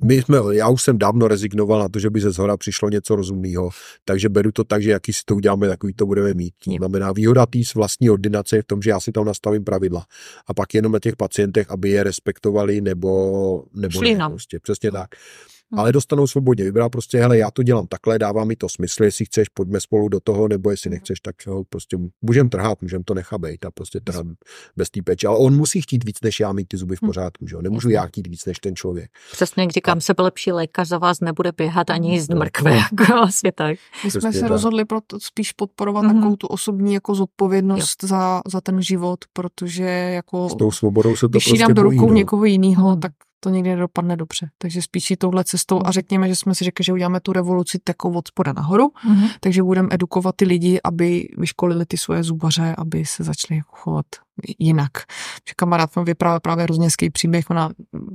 [0.04, 3.16] my jsme, já už jsem dávno rezignoval na to, že by ze zhora přišlo něco
[3.16, 3.70] rozumného,
[4.04, 6.54] takže beru to tak, že jaký si to uděláme, takový to budeme mít.
[6.64, 10.06] To znamená, výhoda té vlastní ordinace je v tom, že já si tam nastavím pravidla
[10.46, 14.90] a pak jenom na těch pacientech, aby je respektovali nebo, nebo Šli ne, prostě, přesně
[14.90, 15.10] tak.
[15.74, 15.78] Hm.
[15.80, 19.24] Ale dostanou svobodně vybrat prostě, hele, já to dělám takhle, dává mi to smysl, jestli
[19.24, 23.14] chceš, pojďme spolu do toho, nebo jestli nechceš, tak ho prostě můžem trhat, můžem to
[23.14, 24.26] nechat být a prostě trhat
[24.76, 25.26] bez té péče.
[25.26, 27.06] Ale on musí chtít víc, než já mít ty zuby v Hm.
[27.06, 27.62] pořádku, že jo?
[27.62, 29.10] Nemůžu já chtít víc, než ten člověk.
[29.32, 33.76] Přesně, jak říkám, sebelepší lékař za vás nebude běhat ani jíst mrkve, jako asi tak.
[34.04, 34.48] My jsme Přesně se tak.
[34.50, 36.14] rozhodli pro to spíš podporovat Mhm.
[36.14, 41.20] takovou tu osobní jako zodpovědnost za, za ten život, protože jako S tou svobodou se
[41.20, 42.14] to když ji prostě dám do bojí, rukou no.
[42.14, 43.00] někoho jiného, Mhm.
[43.00, 44.50] tak to nikdy nedopadne dobře.
[44.58, 47.78] Takže spíš si touhle cestou a řekněme, že jsme si řekli, že uděláme tu revoluci
[47.84, 49.26] takovou od spoda nahoru, Mhm.
[49.40, 54.06] takže budeme edukovat ty lidi, aby vyškolili ty svoje zubaře, aby se začali jako chovat
[54.58, 54.90] jinak.
[55.48, 57.70] Že kamarád mi vyprávěl právě hrozně hezký příběh, ona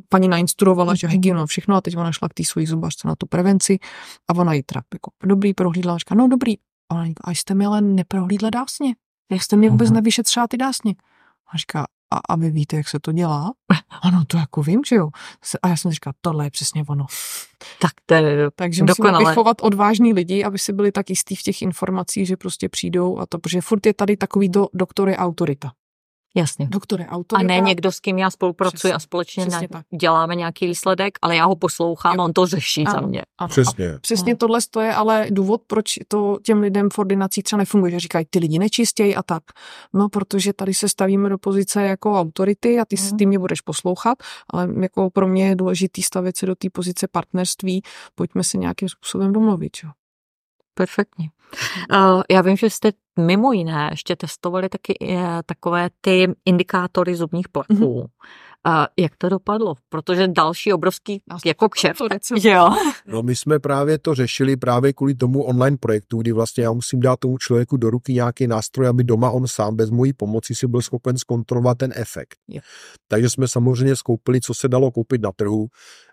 [0.09, 3.15] paní nainstruovala, že hygienu a všechno a teď ona šla k té svojí zubařce na
[3.15, 3.79] tu prevenci
[4.27, 6.53] a ona jí teda jako dobrý prohlídla říká, no dobrý.
[6.91, 8.95] A ona říká, a jste mi ale neprohlídla dásně.
[9.31, 9.95] Jak jste mi vůbec Mhm.
[9.95, 10.95] nevyšetřila ty dásně?
[11.53, 11.85] A říká,
[12.15, 13.51] a, a vy víte, jak se to dělá?
[14.01, 15.09] Ano, to jako vím, že jo.
[15.61, 17.05] A já jsem říkala, tohle je přesně ono.
[17.81, 19.31] Tak to je Takže musíme dokonale.
[19.31, 23.25] vychovat odvážní lidi, aby si byli tak jistí v těch informacích, že prostě přijdou a
[23.25, 25.71] to, protože furt je tady takový do, doktor je autorita.
[26.35, 26.67] Jasně.
[26.71, 30.35] Doktor je A ne někdo, s kým já spolupracuji Přesně, a společně přesně na, děláme
[30.35, 32.23] nějaký výsledek, ale já ho poslouchám, Jo.
[32.23, 33.07] on to řeší za Ano.
[33.07, 33.21] mě.
[33.37, 33.93] Ano, Přesně.
[33.93, 37.91] A přesně tohle to je ale důvod, proč to těm lidem v ordinacích třeba nefunguje,
[37.91, 39.43] že říkají, ty lidi nečistějí a tak.
[39.93, 43.17] No, protože tady se stavíme do pozice jako autority a ty, Mhm.
[43.17, 44.17] ty mě budeš poslouchat,
[44.49, 47.81] ale jako pro mě je důležitý stavět se do té pozice partnerství,
[48.15, 49.71] pojďme se nějakým způsobem domluvit.
[49.83, 49.89] Jo.
[50.75, 51.29] Perfektně.
[51.91, 57.49] Uh, já vím, že jste mimo jiné ještě testovali taky uh, takové ty indikátory zubních
[57.49, 57.73] plaků.
[57.73, 58.07] Mhm.
[58.67, 59.75] Uh, jak to dopadlo?
[59.89, 62.01] Protože další obrovský jako kšeft.
[62.43, 62.69] jo?
[63.05, 66.99] No my jsme právě to řešili právě kvůli tomu online projektu, kdy vlastně já musím
[66.99, 70.67] dát tomu člověku do ruky nějaký nástroj, aby doma on sám bez mojí pomoci si
[70.67, 72.35] byl schopen zkontrolovat ten efekt.
[72.47, 72.61] Jo.
[73.07, 75.67] Takže jsme samozřejmě skoupili, co se dalo koupit na trhu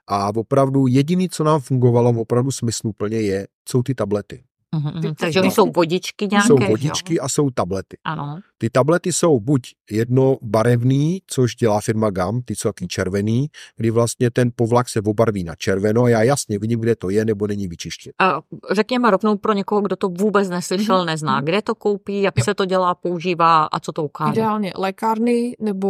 [0.07, 4.43] a opravdu jediný, co nám fungovalo opravdu smysluplně je, jsou ty tablety.
[4.75, 5.15] Mhm, Ty- mhm.
[5.15, 6.71] Takže oni jsou vodičky nějaké, jsou že jo?
[6.71, 7.97] vodičky a jsou tablety.
[8.05, 8.39] Ano.
[8.59, 13.47] Ty tablety jsou buď jednobarevný, což dělá firma GAM, ty jsou taky červený,
[13.77, 17.25] kdy vlastně ten povlak se obarví na červeno a já jasně vidím, kde to je
[17.25, 18.13] nebo není vyčištěn.
[18.19, 18.41] A
[18.71, 21.45] řekněme rovnou pro někoho, kdo to vůbec neslyšel, Mhm, nezná, mhm.
[21.45, 22.45] kde to koupí, jak Jo.
[22.45, 24.33] se to dělá, používá a co to ukáže.
[24.33, 25.89] Ideálně lékárny nebo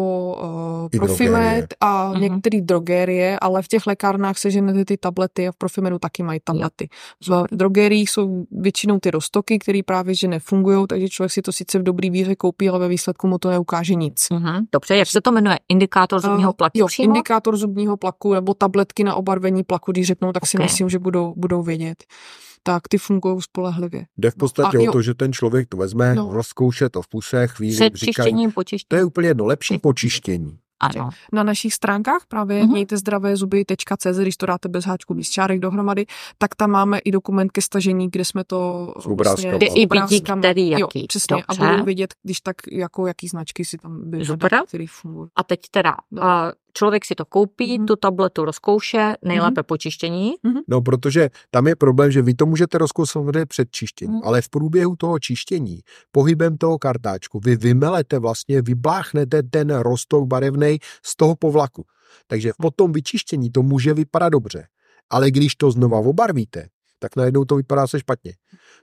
[0.93, 1.67] uh, Profimed drogerie.
[1.81, 2.21] a Mhm.
[2.23, 6.89] některé drogerie, ale v těch lékárnách seženete ty tablety a v Profimedu taky mají tablety.
[7.29, 11.79] V drogeriích jsou většinou ty roztoky, které právě že nefungují, takže člověk si to sice
[11.79, 14.27] v dobrý víře koupí, ale ve výsledku mu to neukáže nic.
[14.33, 14.65] Mhm.
[14.73, 15.59] Dobře, jak se to jmenuje?
[15.69, 17.07] Indikátor zubního Eh, plaku jo, přímo?
[17.15, 20.63] indikátor zubního plaku nebo tabletky na obarvení plaku, když řeknou, tak si Ok.
[20.63, 22.05] myslím, že budou, budou vědět.
[22.63, 24.05] Tak ty fungují spolehlivě.
[24.19, 24.93] Jde v podstatě a o jo.
[24.93, 26.29] to, že ten člověk to vezme, No.
[26.33, 28.53] rozkouše to v puse, chvíli, Před říkají, čištěním,
[28.89, 30.59] to je úplně jedno, lepší počištění.
[30.83, 31.11] Ano.
[31.33, 32.71] na našich stránkách právě mm-hmm.
[32.73, 36.07] mějte zdravé zuby.cz, když to dáte bez háčku, bez čárek dohromady,
[36.39, 38.93] tak tam máme i dokument ke stažení, kde jsme to
[39.23, 39.45] S.
[39.57, 41.07] Kde i vidí, který jo, jaký.
[41.07, 41.63] přesně, Dobře.
[41.67, 44.61] a budou vidět, když tak, jako jaký značky si tam by Super.
[44.67, 45.31] který fungují.
[45.37, 46.23] A teď teda, No.
[46.75, 47.87] Člověk si to koupí, Mhm.
[47.87, 50.33] tu tabletu rozkouše, nejlépe počištění.
[50.69, 54.23] No, protože tam je problém, že vy to můžete rozkousat samozřejmě před čištěním, Mhm.
[54.25, 55.81] ale v průběhu toho čištění,
[56.13, 61.85] pohybem toho kartáčku, vy vymelete vlastně, vybláchnete ten rostok barevný z toho povlaku.
[62.27, 64.67] Takže po tom vyčištění to může vypadat dobře,
[65.11, 66.69] ale když to znova obarvíte,
[66.99, 68.33] tak najednou to vypadá se špatně.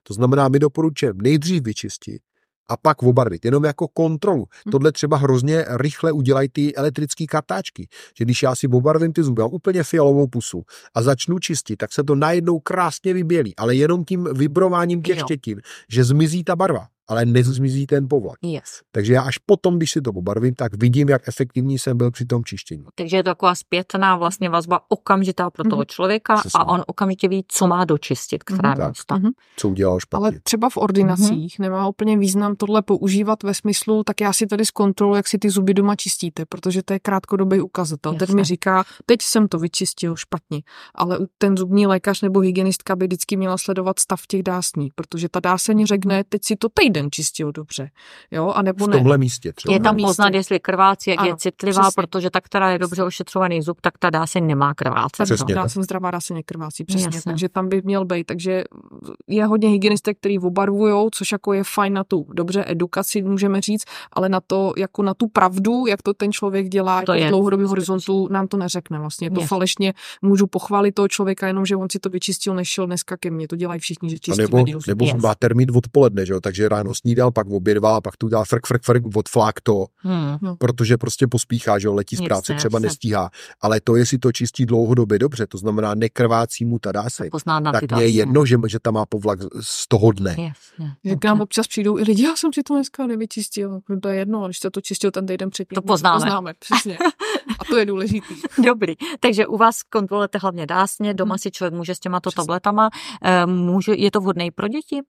[0.04, 2.22] To znamená, my doporučujeme nejdřív vyčistit
[2.70, 4.46] a pak obarvit, jenom jako kontrolu.
[4.72, 7.88] Tohle třeba hrozně rychle udělají ty elektrické kartáčky,
[8.18, 10.64] že když já si obarvím ty zuby, mám úplně fialovou pusu
[10.96, 15.24] a začnu čistit, tak se to najednou krásně vybělí, ale jenom tím vibrováním těch Jo.
[15.26, 18.38] štětin, že zmizí ta barva, ale nezmizí ten povlak.
[18.42, 18.82] Yes.
[18.92, 22.26] Takže já až potom, když si to obarvím, tak vidím, jak efektivní jsem byl při
[22.26, 22.84] tom čištění.
[22.96, 25.86] Takže je to taková zpětná vlastně vazba okamžitá pro toho Mhm.
[25.86, 26.60] člověka Přesně.
[26.60, 28.78] a on okamžitě ví, co má dočistit, která Mhm.
[28.78, 28.90] Tak.
[28.90, 29.18] místa.
[29.18, 29.30] Mhm.
[29.58, 30.24] Co udělal špatně.
[30.28, 34.66] Ale třeba v ordinacích nemá úplně význam tohle používat ve smyslu, tak já si tady
[34.66, 38.12] zkontroluji, jak si ty zuby doma čistíte, protože to je krátkodobý ukazatel.
[38.14, 38.36] Ten Jasně.
[38.36, 40.62] mi říká, teď jsem to vyčistil špatně,
[40.96, 45.40] ale ten zubní lékař nebo hygienistka by vždycky měla sledovat stav těch dásní, protože ta
[45.40, 47.90] dáseň řekne, teď si to týden čistil dobře,
[48.32, 48.98] jo, a nebo v ne.
[48.98, 49.74] tomhle místě třeba.
[49.74, 50.08] Je tam místě.
[50.08, 51.94] poznat, jestli krvácí, jak je Ano, citlivá, přesně.
[52.02, 55.24] protože ta, která je dobře ošetřovaný zub, tak ta dá se nemá krvácet.
[55.26, 55.56] Přesně.
[55.56, 55.72] Dá tak.
[55.72, 57.06] jsem zdravá, dá se nekrvácí, přesně.
[57.06, 57.22] Jasně.
[57.32, 58.24] Takže tam by měl být.
[58.24, 58.64] Takže
[59.28, 63.84] je hodně hygienistek, který obarvujou, což jako je fajn na tu dobře edukaci, můžeme říct,
[64.14, 67.28] ale na to, jako na tu pravdu, jak to ten člověk dělá To jako je.
[67.28, 69.26] v dlouhodobém horizontu, nám to neřekne vlastně.
[69.28, 69.48] Je to Jasně.
[69.48, 73.48] falešně, můžu pochválit toho člověka, jenom že on si to vyčistil, nešel dneska ke mně.
[73.48, 74.80] To dělají všichni, že A čistí nebo, medílu.
[74.88, 75.14] nebo Yes.
[75.24, 76.42] má termín odpoledne, že jo?
[76.42, 80.38] takže ráno snídal, pak obědval, a pak tu dá frk, frk, frk, odflák to, Hmm.
[80.58, 81.94] protože prostě pospíchá, že jo?
[81.94, 82.88] letí z práce, třeba jasně.
[82.88, 83.30] nestíhá.
[83.62, 87.72] Ale to, jestli to čistí dlouhodobě dobře, to znamená nekrvácí mu ta dáseň, Poznat na
[87.80, 88.16] ty tak mně je další.
[88.18, 90.30] jedno, že, že tam má povlak z toho dne.
[90.40, 90.94] Jasně.
[91.04, 93.80] Jak nám občas přijdou i lidi, já jsem si to dneska nevyčistil.
[93.90, 95.76] No to je jedno, ale když jste to čistil ten týden předtím.
[95.76, 96.20] To poznáme.
[96.26, 96.98] poznáme přesně.
[97.60, 98.34] A to je důležitý.
[98.66, 102.42] Dobrý, takže u vás kontrolujete hlavně dásně, doma si člověk může s těmato Přesně.
[102.44, 102.90] tabletama,
[103.24, 105.02] eh, může, je to vhodné pro děti?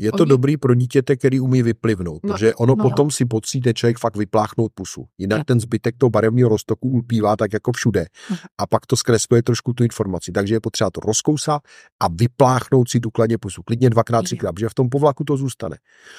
[0.00, 2.82] Je to Oni- dobrý pro dítěte, který umí vyplivnout, No, protože ono no.
[2.82, 5.04] potom si pocítí člověk fakt vypláchnout pusu.
[5.18, 5.44] Jinak Jo.
[5.44, 8.38] ten zbytek toho barevného roztoku ulpívá tak jako všude Mhm.
[8.58, 10.32] a pak to zkresluje trošku tu informaci.
[10.32, 11.62] Takže je potřeba to rozkousat
[12.00, 13.62] a vypláchnout si důkladně pusu.
[13.62, 15.76] Klidně dvakrát, třikrát, protože v tom povlaku to zůstane.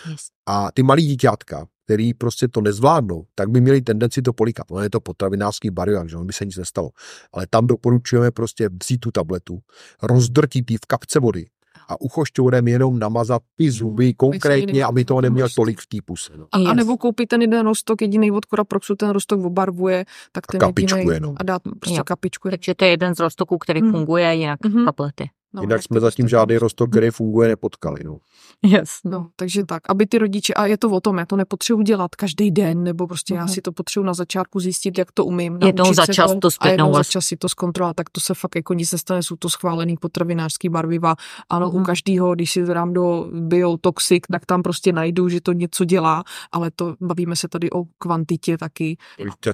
[0.09, 0.19] Yes.
[0.45, 4.71] A ty malí dítětka, který prostě to nezvládnou, tak by měli tendenci to polikat.
[4.71, 6.89] Ono je to potravinářský bariér, že ono by se nic nestalo.
[7.33, 9.59] Ale tam doporučujeme prostě vzít tu tabletu,
[10.03, 11.45] rozdrtit ji v kapce vody
[11.91, 16.33] a uchošťourem jenom namazat ty zuby konkrétně, aby toho neměl tolik v té puse.
[16.37, 16.45] No.
[16.51, 20.59] A, a nebo koupit ten jeden rostok jediný od Koraproxu, ten rostok obarvuje, tak ten
[20.59, 21.35] kapičku jedinej jenom.
[21.37, 22.03] a dát prostě Jo.
[22.03, 22.49] kapičku.
[22.49, 23.91] Takže to je jeden z roztoků, který Mhm.
[23.91, 24.85] funguje, jinak Mhm.
[24.85, 25.29] tablety.
[25.53, 28.03] No, Jinak jsme to zatím prostě- žádný rostok, který funguje, nepotkali.
[28.05, 28.17] No.
[28.63, 28.89] Yes.
[29.05, 32.15] No, takže tak, aby ty rodiče, a je to o tom, já to nepotřebuji dělat
[32.15, 33.53] každý den, nebo prostě já Mhm.
[33.53, 35.57] si to potřebuji na začátku zjistit, jak to umím.
[35.65, 37.11] Jednou za čas to a zpětnou jednou za vazbu.
[37.11, 40.69] čas si to zkontrolovat, tak to se fakt jako nic nestane, jsou to schválený potravinářský
[40.69, 41.15] barviva.
[41.49, 41.81] Ano, Mhm.
[41.81, 46.23] u každého, když si dám do biotoxik, tak tam prostě najdu, že to něco dělá,
[46.51, 48.97] ale to bavíme se tady o kvantitě taky.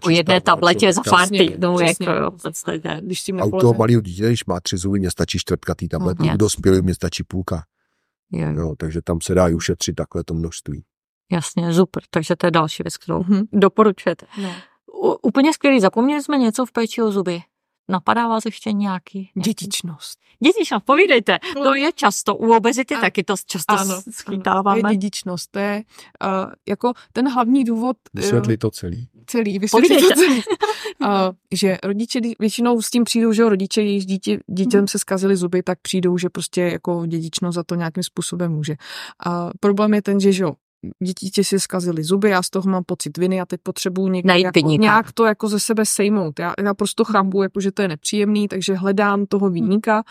[0.03, 2.36] O jedné tabletě za pár týdnů, jako.
[3.02, 5.76] Když s tím A u toho malého dítěte, když má tři zuby, mě stačí čtvrtka
[5.88, 7.64] té tablety, u dospělých mě stačí půlka.
[8.31, 10.84] Jo, Jo, takže tam se dá i ušetřit takhle to množství.
[11.31, 12.03] jasně, super.
[12.09, 13.41] Takže to je další věc, kterou Mhm.
[13.53, 14.26] doporučujete.
[14.41, 14.51] No.
[15.03, 17.41] U, úplně skvělý, zapomněli jsme něco v péči o zuby.
[17.89, 19.30] Napadá vás ještě nějaký?
[19.43, 20.19] Dětičnost.
[20.43, 21.39] Dětičnost, povídejte.
[21.64, 24.80] To je často, u obezity A- taky to často Ano, To schytáváme.
[24.91, 25.84] je dědičnost, to je
[26.23, 29.07] uh, jako ten hlavní důvod uh, Vysvětli to celý.
[29.27, 30.03] celý, Povídejte.
[30.07, 30.35] to celý.
[31.01, 31.07] uh,
[31.53, 35.80] že rodiče většinou s tím přijdou, že rodiče, jejichž dítě, dítěm se zkazily zuby, tak
[35.81, 38.76] přijdou, že prostě jako dědičnost za to nějakým způsobem může.
[39.27, 40.53] A problém je ten, že, že jo,
[41.19, 44.45] dítě si zkazily zuby, já z toho mám pocit viny a teď potřebuji někde Najít
[44.45, 46.39] jako, nějak to jako ze sebe sejmout.
[46.39, 50.03] Já, já prostě chápu, jako, že to je nepříjemný, takže hledám toho viníka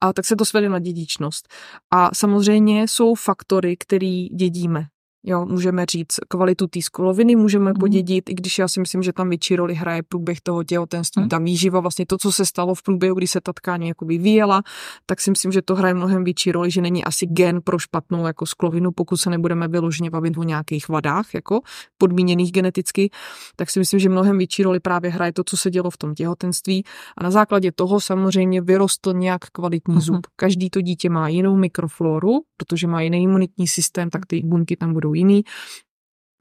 [0.00, 1.48] a tak se to svede na dědičnost.
[1.90, 4.86] A samozřejmě jsou faktory, který dědíme.
[5.24, 7.80] Jo, můžeme říct kvalitu té skloviny, můžeme Mhm.
[7.80, 11.28] podědit, i když já si myslím, že tam větší roli hraje průběh toho těhotenství, Mhm.
[11.28, 14.62] ta výživa, vlastně to, co se stalo v průběhu, kdy se ta tkáň jako vyvíjela,
[15.06, 18.26] tak si myslím, že to hraje mnohem větší roli, že není asi gen pro špatnou
[18.26, 21.60] jako sklovinu, pokud se nebudeme vyloženě bavit o nějakých vadách, jako
[21.98, 23.10] podmíněných geneticky,
[23.56, 26.14] tak si myslím, že mnohem větší roli právě hraje to, co se dělo v tom
[26.14, 26.84] těhotenství
[27.18, 30.02] a na základě toho samozřejmě vyrostl nějak kvalitní Mhm.
[30.02, 30.26] zub.
[30.36, 34.92] Každý to dítě má jinou mikrofloru, protože má jiný imunitní systém, tak ty buňky tam
[34.92, 35.42] budou jiný.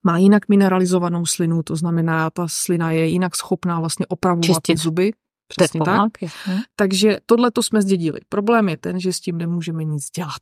[0.06, 4.78] Má jinak mineralizovanou slinu, to znamená, ta slina je jinak schopná vlastně opravovat Čistit.
[4.78, 5.12] zuby.
[5.48, 5.96] Přesně tak.
[5.96, 6.64] Pomák, jasně.
[6.76, 8.20] Takže tohle to jsme zdědili.
[8.30, 10.42] Problém je ten, že s tím nemůžeme nic dělat.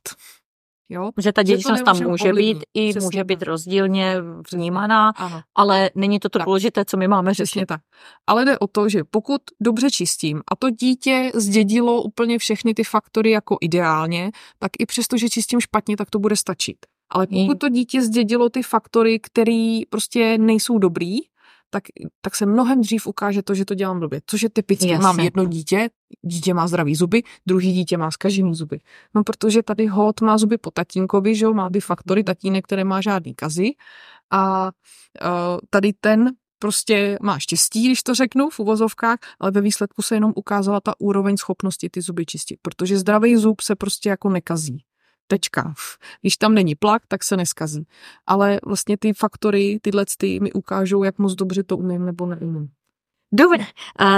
[0.92, 1.10] Jo?
[1.20, 3.48] Že ta dědičnost tam může být i Přesně může být tak.
[3.48, 4.16] rozdílně
[4.52, 5.40] vnímaná, Ano.
[5.54, 6.46] ale není to to Tak.
[6.46, 7.66] důležité, co my máme Přesně řešit.
[7.66, 7.80] tak.
[8.26, 12.84] Ale jde o to, že pokud dobře čistím a to dítě zdědilo úplně všechny ty
[12.84, 16.76] faktory jako ideálně, tak i přesto, že čistím špatně, tak to bude stačit.
[17.10, 21.18] Ale pokud to dítě zdědilo ty faktory, které prostě nejsou dobrý,
[21.70, 21.82] tak,
[22.20, 24.20] tak se mnohem dřív ukáže to, že to dělám blbě.
[24.26, 24.88] Což je typicky.
[24.88, 25.02] Jasně.
[25.02, 25.90] Mám jedno dítě,
[26.22, 28.80] dítě má zdravý zuby, druhý dítě má zkažený zuby.
[29.14, 32.84] No protože tady hod má zuby po tatínkovi, že jo, má ty faktory tatínek, které
[32.84, 33.70] má žádný kazy.
[34.30, 40.02] A uh, tady ten prostě má štěstí, když to řeknu v uvozovkách, ale ve výsledku
[40.02, 44.28] se jenom ukázala ta úroveň schopnosti ty zuby čistit, protože zdravý zub se prostě jako
[44.28, 44.82] nekazí.
[45.30, 45.74] Tečka.
[46.20, 47.86] Když tam není plak, tak se neskazí.
[48.26, 52.70] Ale vlastně ty faktory, tyhle ty mi ukážou, jak moc dobře to umím nebo neumím.
[53.32, 53.66] Dobře,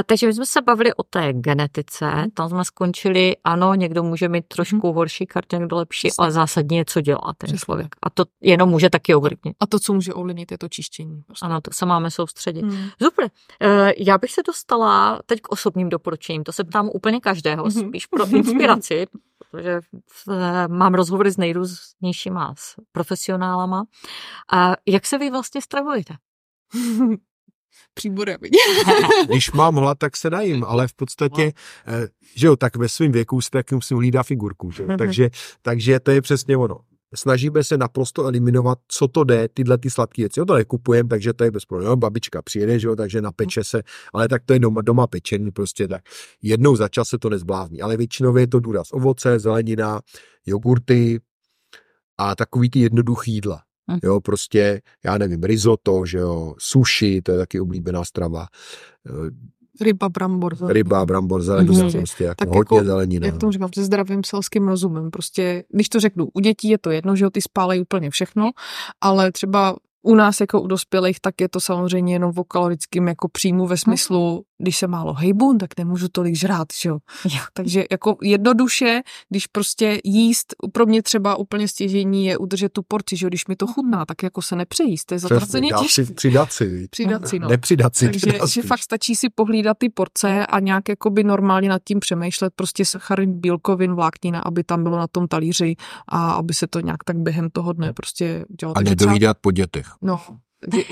[0.06, 4.44] takže my jsme se bavili o té genetice, tam jsme skončili, ano, někdo může mít
[4.48, 6.22] trošku horší kartu, někdo lepší, Přesně.
[6.22, 7.96] ale zásadně je, co dělá ten Přesně člověk.
[8.02, 9.56] A to jenom může taky ovlivnit.
[9.60, 11.22] A to, co může ovlivnit, je to čištění.
[11.26, 11.46] Prostě.
[11.46, 12.62] Ano, to se máme soustředit.
[12.62, 12.88] Hmm.
[13.02, 13.28] Super.
[13.60, 16.44] Eh, Já bych se dostala teď k osobním doporučením.
[16.44, 17.88] To se ptám úplně každého, Mhm.
[17.88, 19.06] spíš pro inspiraci,
[19.50, 19.80] protože
[20.30, 23.84] eh, mám rozhovory s nejrůznějšíma s profesionálama.
[24.52, 26.14] A jak se vy vlastně stravujete?
[27.94, 28.50] Příbory, aby
[29.26, 31.52] Když mám hlad, tak se najím, ale v podstatě,
[31.86, 34.82] eh, že jo, tak ve svém věku si taky musím hlídat figurku, že?
[34.82, 34.98] Mhm.
[34.98, 35.30] takže,
[35.62, 36.80] takže to je přesně ono.
[37.14, 40.40] Snažíme se naprosto eliminovat, co to jde, tyhle ty sladké věci.
[40.40, 41.96] Jo, to nekupujeme, takže to je bez problémů.
[41.96, 43.82] Babička přijede, že jo, takže napeče se,
[44.12, 46.02] ale tak to je doma, doma pečený, prostě tak.
[46.42, 50.00] Jednou za čas se to nezblázní, ale většinou je to důraz ovoce, zelenina,
[50.46, 51.20] jogurty
[52.18, 53.62] a takový ty jednoduchý jídla.
[53.92, 54.00] Mhm.
[54.02, 58.46] Jo, prostě, já nevím, risotto, že jo, sushi, to je taky oblíbená strava,
[59.06, 59.30] Eh,
[59.84, 60.56] ryba, brambor.
[60.66, 61.92] ryba, brambor, zelenina, Mhm.
[61.92, 63.26] prostě jako Tak hodně jako, zelenina.
[63.26, 65.10] Jak tomu říkám, se zdravým selským rozumem.
[65.10, 68.50] Prostě, když to řeknu, u dětí je to jedno, že jo, ty spálejí úplně všechno,
[69.00, 73.28] ale třeba u nás jako u dospělých, tak je to samozřejmě jenom o kalorickém jako
[73.28, 76.98] příjmu ve smyslu když se málo hejbu, tak nemůžu tolik žrát, že jo.
[77.52, 83.16] Takže jako jednoduše, když prostě jíst, pro mě třeba úplně stěžení je udržet tu porci,
[83.16, 86.06] že jo, když mi to chutná, tak jako se nepřejíst, to je zatraceně těžké.
[86.06, 86.88] si přidat si.
[86.90, 87.48] Přidat si, no.
[87.48, 88.04] Nepřidat si.
[88.04, 92.00] Takže přidat že fakt stačí si pohlídat ty porce a nějak jakoby normálně nad tím
[92.00, 95.76] přemýšlet, prostě sacharin, bílkovin, vláknina, aby tam bylo na tom talíři
[96.08, 98.78] a aby se to nějak tak během toho dne prostě dělalo.
[98.78, 99.86] A nedojídat po dětech.
[100.02, 100.20] No,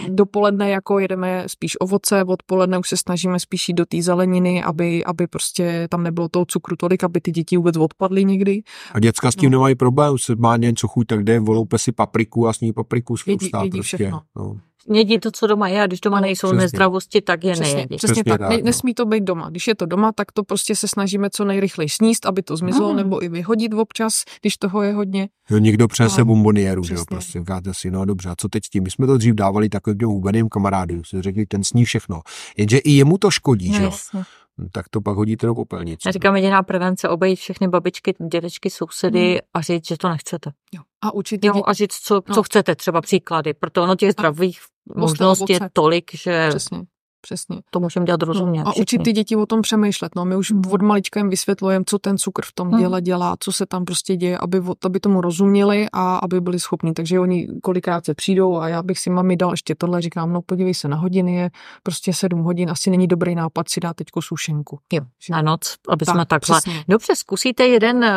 [0.09, 5.05] dopoledne jako jedeme spíš ovoce, odpoledne už se snažíme spíš jít do té zeleniny, aby,
[5.05, 8.63] aby prostě tam nebylo toho cukru tolik, aby ty děti vůbec odpadly někdy.
[8.93, 9.59] A děcka s tím No.
[9.59, 13.27] nemají problém, se má něco chuť, tak jde, voloupe si papriku a sní papriku z
[13.27, 13.81] Jedí- prostě.
[13.83, 14.21] všechno.
[14.37, 14.57] No.
[14.93, 16.61] Jedí to, co doma je a když doma No, nejsou přesně.
[16.61, 17.97] nezdravosti, tak je Přesně, nejedí.
[17.97, 18.41] přesně, Přesně tak.
[18.41, 18.63] Ne, no.
[18.65, 19.51] nesmí to být doma.
[19.51, 22.91] Když je to doma, tak to prostě se snažíme co nejrychleji sníst, aby to zmizlo,
[22.91, 22.97] Mm.
[22.97, 25.29] nebo i vyhodit občas, když toho je hodně.
[25.51, 28.65] Jo, někdo přese No, bombonieru, že jo, prostě říkáte si, no dobře, a co teď
[28.65, 28.83] s tím?
[28.83, 32.21] My jsme to dřív dávali takovým těm hubeným kamarádům, si řekli, ten sní všechno.
[32.57, 34.23] Jenže i jemu to škodí, že jo, jasně.
[34.61, 36.09] No, tak to pak hodíte do popelnice.
[36.09, 39.39] Já říkám, jediná prevence, obejít všechny babičky, dědečky, sousedy Mm.
[39.55, 40.51] a říct, že to nechcete.
[40.75, 40.83] Jo.
[41.05, 42.43] A určitě Jo, a říct, co, co No.
[42.43, 44.61] chcete, třeba příklady, proto ono těch zdravých
[44.97, 46.79] možností je tolik, že přesně,
[47.21, 47.61] přesně.
[47.71, 48.61] to můžeme dělat rozumně.
[48.65, 50.15] No, a učit ty děti o tom přemýšlet.
[50.17, 50.25] No.
[50.25, 52.81] My už od malička jim vysvětlujeme, co ten cukr v tom Hmm.
[52.81, 56.95] děle dělá, co se tam prostě děje, aby, aby tomu rozuměli a aby byli schopní.
[56.95, 60.43] Takže oni kolikrát se přijdou a já bych si mami dal ještě tohle, říkám, no
[60.43, 61.51] podívej se na hodiny, je
[61.83, 64.79] prostě sedm hodin, asi není dobrý nápad si dát teďko sušenku.
[64.93, 66.61] Jo, na noc, aby Tak, jsme takhle.
[66.61, 66.85] přesně.
[66.89, 68.13] Dobře, zkusíte jeden eh,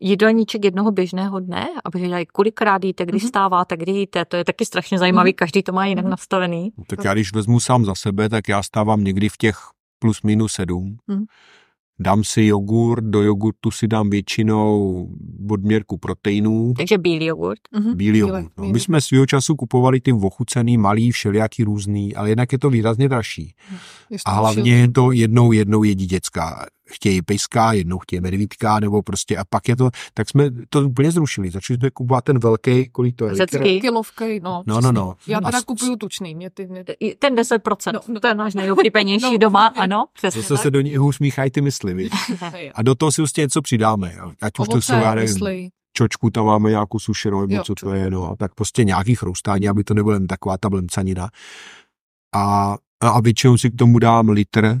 [0.00, 3.28] jídelníček jednoho běžného dne, aby dělali, kolikrát jíte, kdy Mhm.
[3.28, 5.34] stáváte, kdy jíte, to je taky strašně zajímavý, Mhm.
[5.34, 6.10] každý to má jinak Mhm.
[6.10, 6.70] nastavený.
[6.86, 9.56] Tak já když vezmu sám za sebe, tak já stávám někdy v těch
[9.98, 10.96] plus minus sedm.
[11.08, 11.24] Hmm.
[12.00, 15.08] Dám si jogurt, do jogurtu si dám většinou
[15.50, 17.58] odměrku proteinů, Takže bílý jogurt.
[17.72, 18.52] Mhm, bílý jogurt.
[18.58, 18.64] No.
[18.64, 23.08] My jsme svýho času kupovali ty ochucený, malý, všelijaký různý, ale jednak je to výrazně
[23.08, 23.54] dražší.
[24.26, 26.66] A už hlavně je to jednou, jednou jedí děcka.
[26.90, 31.10] Chtějí pejská, jednou chtějí medvídka, nebo prostě a pak je to, tak jsme to úplně
[31.10, 31.50] zrušili.
[31.50, 33.34] Začali jsme kupovat ten velký, kolik to je?
[33.34, 33.80] Řecký.
[33.80, 34.62] Kilovky, no.
[34.66, 35.14] No, no, no.
[35.26, 36.34] Já A teda s- kupuju tučný.
[36.34, 36.84] Mě ty, mě...
[37.18, 40.70] Ten 10%, No, no, to je náš nejoblíbenější No, doma, no, ano, přesně Zase se
[40.70, 42.12] do něho usmíchají ty mysli, viď?
[42.74, 44.14] A do toho si prostě něco přidáme.
[44.18, 44.32] Jo.
[44.42, 45.68] Ať už to jsou, já nevím, mysli.
[45.92, 48.30] čočku tam máme nějakou sušenou, nebo co to je, no.
[48.30, 51.28] A tak prostě nějaký chroustání, aby to nebylo jen taková ta blemcanina.
[52.34, 54.78] A, a většinou si k tomu dám litr,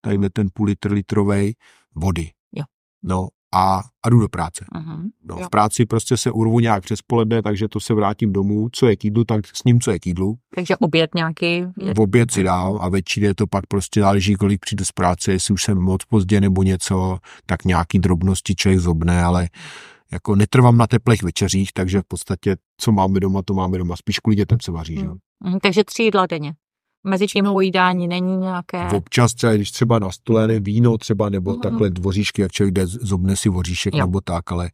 [0.00, 1.54] tadyhle ten půl litr litrovej
[1.94, 2.30] vody.
[2.56, 2.64] Jo.
[3.02, 4.64] No a, a jdu do práce.
[4.74, 5.08] Mhm.
[5.24, 5.46] No, Jo.
[5.46, 8.96] v práci prostě se urvu nějak přes poledne, takže to se vrátím domů, co je
[8.96, 10.36] k jídlu, tak s ním, co je k jídlu.
[10.54, 11.46] Takže oběd nějaký.
[11.46, 14.92] Je, V oběd si dám a večer je to pak prostě záleží, kolik přijdu z
[14.92, 19.48] práce, jestli už jsem moc pozdě nebo něco, tak nějaký drobnosti člověk zobne, ale
[20.12, 23.96] jako netrvám na teplých večeřích, takže v podstatě, co máme doma, to máme doma.
[23.96, 25.04] Spíš kvůli dětem se vaří, že?
[25.06, 25.14] jo.
[25.44, 26.54] Mhm, takže tři jídla denně.
[27.04, 28.88] Mezi tím pojídání není nějaké.
[28.96, 31.60] Občas třeba, když třeba na stole víno třeba, nebo Mhm.
[31.60, 34.00] takhle dvoříšky, jak člověk jde, zobne si voříšek Jo.
[34.06, 34.70] nebo tak, ale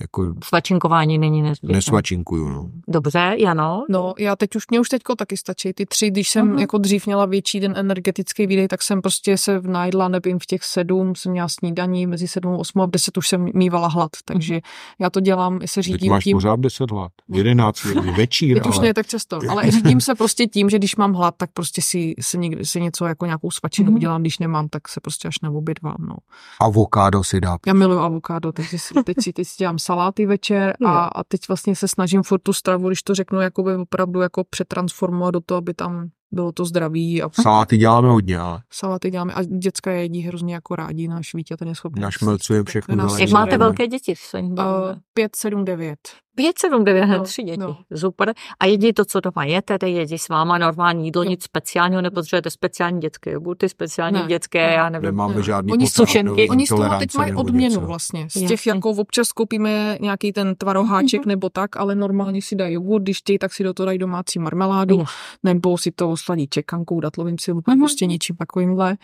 [0.00, 1.74] jako Svačinkování není nezbytné.
[1.76, 2.70] nesvačinkuju, no.
[2.88, 3.84] Dobře, Jano.
[3.90, 5.72] No, já teď už, mě už teďko taky stačí.
[5.72, 6.58] Ty tři, když jsem Mhm.
[6.58, 10.64] jako dřív měla větší den energetický výdej, tak jsem prostě se najedla, nevím, v těch
[10.64, 14.60] sedm jsem měla snídaní, mezi sedm, osm a v deset už jsem mývala hlad, takže
[14.98, 17.12] já to dělám, se Teď řídím máš tím, pořád 10 hlad.
[17.28, 18.86] 11 někdy, večír, Teď už ale...
[18.86, 22.14] ne tak často, ale řídím se prostě tím, že když mám hlad, tak prostě si,
[22.20, 23.94] si, někdy, si něco jako nějakou svačinu Mhm.
[23.96, 26.16] udělám, když nemám, tak se prostě až neobědvám, no.
[26.60, 27.56] Avokádo si dá.
[27.66, 31.40] Já miluji avokádo, takže si, teď, si, teď si dělám saláty večer a, a teď
[31.48, 35.58] vlastně se snažím furt tu stravu, když to řeknu, jakoby opravdu jako přetransformovat do toho,
[35.58, 40.02] aby tam bylo to zdraví a Saláty děláme hodně, ale saláty děláme a děcka je
[40.02, 42.02] jedí hrozně jako rádi, náš Vítě ten je schopný.
[42.02, 42.96] našmelcujeme všechno.
[42.96, 43.22] Nás- zelený.
[43.22, 43.66] Jak máte Zelenina.
[43.66, 44.14] velké děti?
[44.34, 45.00] Uh, bavíme?
[45.14, 45.98] 5, 7, 9.
[46.36, 47.58] 5, 7, 9, hned no, tři děti.
[47.60, 47.76] no.
[47.96, 48.34] Super.
[48.60, 51.30] A jedí to, co doma je, tedy jedí s váma normální jídlo, Jo.
[51.30, 54.72] nic speciálního, nepotřebujete speciální dětské jogurty, speciální Ne, dětské, ne.
[54.72, 55.04] já nevím.
[55.06, 55.42] Nemáme Ne.
[55.42, 56.48] žádný Oni sušenky.
[56.48, 57.80] Oni z toho teď mají odměnu něco.
[57.80, 58.20] vlastně.
[58.30, 58.48] Z Jasně.
[58.48, 61.28] těch jako občas koupíme nějaký ten tvaroháček Mhm.
[61.28, 64.38] nebo tak, ale normálně si dají jogurt, když chtějí, tak si do toho dají domácí
[64.38, 65.04] marmeládu, Jo.
[65.42, 67.80] nebo si to sladí čekankou, datlovým silupem, Mhm.
[67.80, 68.96] prostě něčím takovýmhle.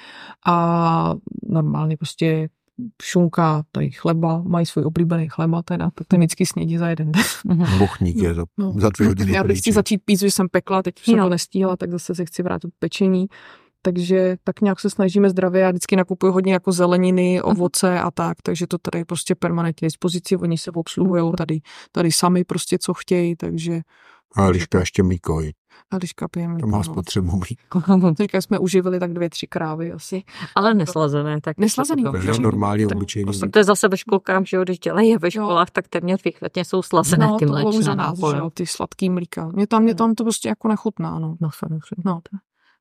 [0.47, 1.15] A
[1.49, 2.49] normálně prostě
[3.03, 7.23] šunka, tady chleba, mají svůj oblíbený chleba, teda, to ten vždycky snědí za jeden den.
[7.45, 7.67] Mhm.
[7.79, 8.75] Bochník je za, No.
[8.79, 9.33] za dvě hodiny.
[9.33, 11.25] Já teď chci začít pít, že jsem pekla, teď už jsem Jo.
[11.25, 13.27] to nestíhala, tak zase se chci vrátit k pečení.
[13.85, 15.61] Takže tak nějak se snažíme zdravě.
[15.63, 19.87] Já vždycky nakupuju hodně jako zeleniny, ovoce a tak, takže to tady je prostě permanentně
[19.87, 20.37] dispozici.
[20.37, 21.61] Oni se obsluhují tady,
[21.93, 23.81] tady sami prostě, co chtějí, takže
[24.37, 25.57] A Liška ještě mlíko, viď?
[25.91, 26.59] A když kapijeme.
[26.61, 27.83] to má spotřebu mlíko.
[28.17, 30.23] Teďka jsme uživili tak dvě, tři krávy asi.
[30.55, 31.41] Ale neslazené.
[31.41, 33.33] Tak Neslazený, to- normální, Tak obyčejný.
[33.53, 36.65] To je zase ve školkách, že jo, když dělají je ve školách, tak téměř výchvatně
[36.65, 39.49] jsou slazené No, ty to mléčné za nás, že jo, ty sladký mlíka.
[39.49, 41.37] Mě tam, mě tam to prostě jako nechutná, no.
[41.41, 42.03] No, samozřejmě.
[42.05, 42.21] No,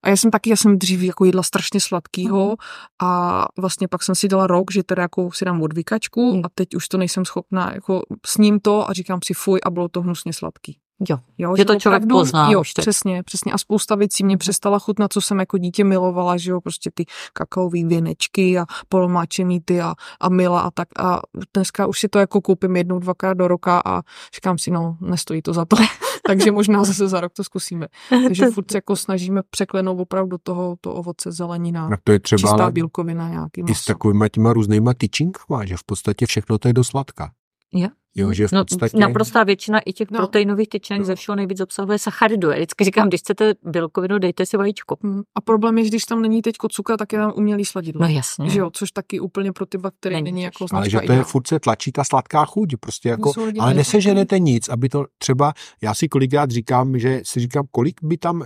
[0.04, 2.56] A já jsem taky, já jsem dřív jako jedla strašně sladkýho Mhm.
[3.02, 6.42] a vlastně pak jsem si dala rok, že teda jako si dám odvykačku Mhm.
[6.46, 9.88] a teď už to nejsem schopná, jako sním to a říkám si fuj a bylo
[9.90, 10.78] to hnusně sladký.
[11.10, 11.18] Jo.
[11.38, 12.84] Jo, Že to člověk pozná Jo, už teď.
[12.84, 13.52] přesně, přesně.
[13.54, 17.06] A spousta věcí mě přestala chutnat, co jsem jako dítě milovala, že jo, prostě ty
[17.34, 20.88] kakaový věnečky a polmáčený ty a, a mila a tak.
[21.00, 21.20] A
[21.56, 24.02] dneska už si to jako koupím jednou, dvakrát do roka a
[24.36, 25.76] říkám si, no, nestojí to za to.
[26.28, 27.88] Takže možná zase za rok to zkusíme.
[28.10, 32.20] Takže furt se jako snažíme překlenout opravdu do toho to ovoce, zelenina, No to je
[32.20, 33.94] třeba čistá bílkovina, nějaký i s maso.
[33.94, 37.32] takovýma těma různýma tyčinkama, že v podstatě všechno to je do sladka.
[37.74, 37.88] Jo.
[38.16, 38.98] Jo, že v No, podstatě...
[38.98, 40.18] naprostá většina i těch No.
[40.18, 42.50] proteinových tyčinek ze všeho nejvíc obsahuje sacharidu.
[42.50, 44.98] Já vždycky říkám, když chcete bílkovinu, dejte si vajíčko.
[45.04, 48.02] Hm, A problém je, že když tam není teď cukr, tak je tam umělý sladidlo.
[48.02, 48.50] No jasně.
[48.50, 51.24] Že jo, což taky úplně pro ty bakterie Není není, jako ale že to je
[51.24, 55.54] furt se tlačí ta sladká chuť, prostě jako, ale neseženete nic, aby to třeba,
[55.84, 58.46] já si kolikrát říkám, že si říkám, kolik by tam,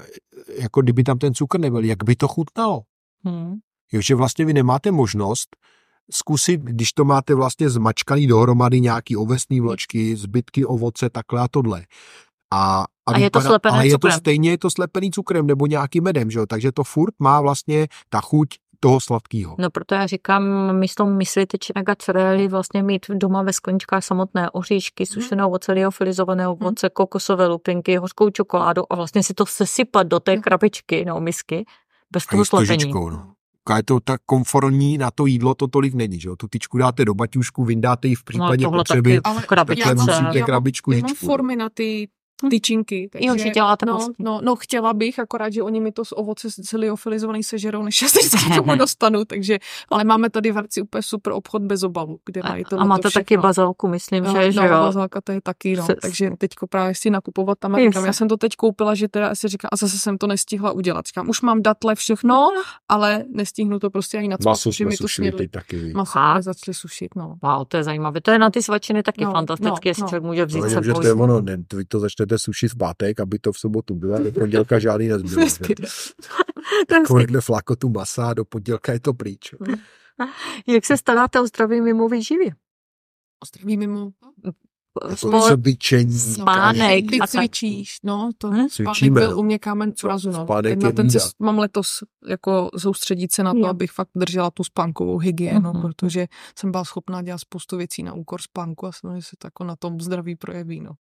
[0.60, 2.82] jako kdyby tam ten cukr nebyl, jak by to chutnalo.
[3.24, 3.54] Hmm.
[3.92, 5.56] Jo, že vlastně vy nemáte možnost
[6.12, 11.86] zkusit, když to máte vlastně zmačkaný dohromady nějaký ovesný vločky, zbytky ovoce, takhle a tohle.
[12.54, 16.04] A, A je to slepené ale je to stejně je to slepený cukrem nebo nějakým
[16.04, 16.46] medem, že jo?
[16.46, 18.48] takže to furt má vlastně ta chuť
[18.80, 19.56] toho sladkého.
[19.60, 20.44] No proto já říkám,
[20.80, 26.48] místo mysli tyčinek a cereály vlastně mít doma ve skleničkách samotné oříšky, sušené ovoce, liofilizované
[26.48, 30.42] ovoce, kokosové lupinky, hořkou čokoládu a vlastně si to sesypat do té Jo.
[30.42, 31.66] krabičky nebo misky
[32.12, 32.84] bez A toho s slepení.
[32.84, 33.34] lžičkou, no.
[33.74, 36.36] A je to tak komfortní na to jídlo, to tolik není, že jo?
[36.36, 39.76] Tu tyčku dáte do baťušku, vyndáte ji v případě No, tohle potřeby, taky Ale takhle
[39.80, 41.26] Já mám- musíte já mám- krabičku Já mám žičku.
[41.26, 42.08] formy na ty
[42.50, 43.10] tyčinky.
[43.12, 44.16] Takže, Jo, že děláte no, vlastně.
[44.20, 46.48] no, no, chtěla bych, akorát, že oni mi to z ovoce
[46.78, 49.60] liofilizovaný sežerou, než já se vždycky k tomu dostanu, takže,
[49.92, 52.86] ale máme tady v Hradci úplně super obchod bez obalu, kde A, mají to a
[52.86, 54.72] máte taky bazalku, myslím, no, že, že no, jo.
[54.72, 55.86] bazálka to je taky, no.
[55.86, 57.90] Se- takže teďko právě si nakupovat tam a Jasně.
[57.90, 60.72] říkám, já jsem to teď koupila, že teda si říkám, a zase jsem to nestihla
[60.72, 61.06] udělat.
[61.06, 62.50] Říkám, už mám datle všechno,
[62.90, 65.94] ale nestihnu to prostě ani na Maso protože jsme mi to teď taky.
[65.94, 67.36] Maso jsme začali sušit, no.
[67.44, 68.22] Wow, to je zajímavé.
[68.22, 70.08] To je na ty svačiny taky No, fantastické, no, jestli no.
[70.10, 71.86] člověk může vzít No, se že to je ono, ne, vy
[72.28, 75.48] to začnete sušit v pátek, aby to v sobotu bylo, do pondělka žádný nezbylo.
[76.88, 79.56] Takovýhle flakotu masa a do pondělka je to pryč.
[80.68, 82.52] Jak se staráte o zdraví mimo výživě?
[83.48, 84.12] Zdraví mimo.
[85.10, 88.54] Jako Sport, cvičení, spánek Ty cvičíš, no, to Hm?
[88.70, 89.38] spánek Cvičíme, byl no.
[89.38, 90.44] u mě kámen úrazu, no.
[90.44, 91.26] Spánek Na je ten se, bída.
[91.40, 93.66] mám letos jako soustředit se na to, Jo.
[93.66, 95.82] abych fakt držela tu spánkovou hygienu, Mhm.
[95.82, 96.28] protože
[96.60, 99.76] jsem byla schopná dělat spoustu věcí na úkor spánku a samozřejmě se to jako na
[99.76, 100.92] tom zdraví projeví, no.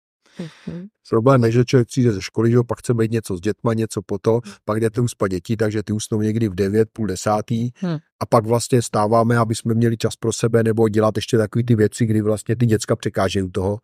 [0.66, 0.86] Mhm.
[1.10, 4.02] Problém je, že člověk přijde ze školy, že pak chce být něco s dětma, něco
[4.02, 7.96] po to, pak jdete uspat děti, takže ty usnou někdy v 9, půl desátý Hmm.
[8.20, 11.74] a pak vlastně stáváme, aby jsme měli čas pro sebe nebo dělat ještě takové ty
[11.76, 13.78] věci, kdy vlastně ty děcka překážejí u toho,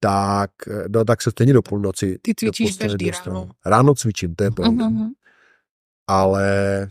[0.00, 0.50] tak,
[0.88, 3.50] no, tak se stejně do půlnoci Ty cvičíš každý ráno.
[3.66, 5.08] Ráno cvičím, to je pravda, Mhm.
[6.06, 6.88] ale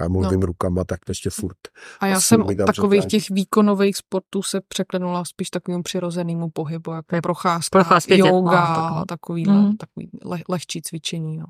[0.00, 0.46] já mluvím no.
[0.46, 1.56] rukama, tak ještě furt.
[2.00, 6.92] A já Asi jsem od takových těch výkonových sportů se překlenula spíš takovému přirozenému pohybu,
[6.92, 9.56] jako procházka, procházky s dětma, yoga, takový, Mhm.
[9.58, 9.76] mm.
[9.76, 11.46] takový le, lehčí cvičení, no.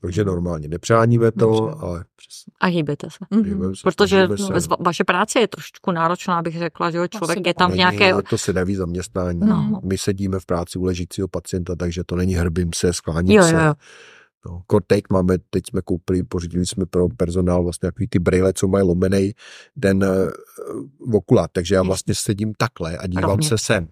[0.00, 1.76] Takže normálně nepřáníme to, Dobře.
[1.80, 2.52] ale přesně.
[2.60, 3.18] A hýbete se.
[3.30, 3.44] Mhm.
[3.44, 4.34] žijeme se, Protože se.
[4.44, 7.70] va- vaše práce je trošičku náročná, bych řekla, že jo, člověk Asi je tam v
[7.70, 8.12] Není, nějaké...
[8.12, 9.40] ale to se neví zaměstnání.
[9.40, 9.80] No.
[9.84, 13.54] My sedíme v práci u ležícího pacienta, takže to není hrbím se, skláním Jo, se.
[13.54, 13.74] jo, jo.
[14.46, 18.68] No, teď máme, teď jsme koupili, pořídili jsme pro personál vlastně takový ty brýle, co
[18.68, 19.34] mají lomenej
[19.80, 23.48] ten uh, okulat, takže já vlastně sedím takhle a dívám Rovně.
[23.48, 23.88] se sem.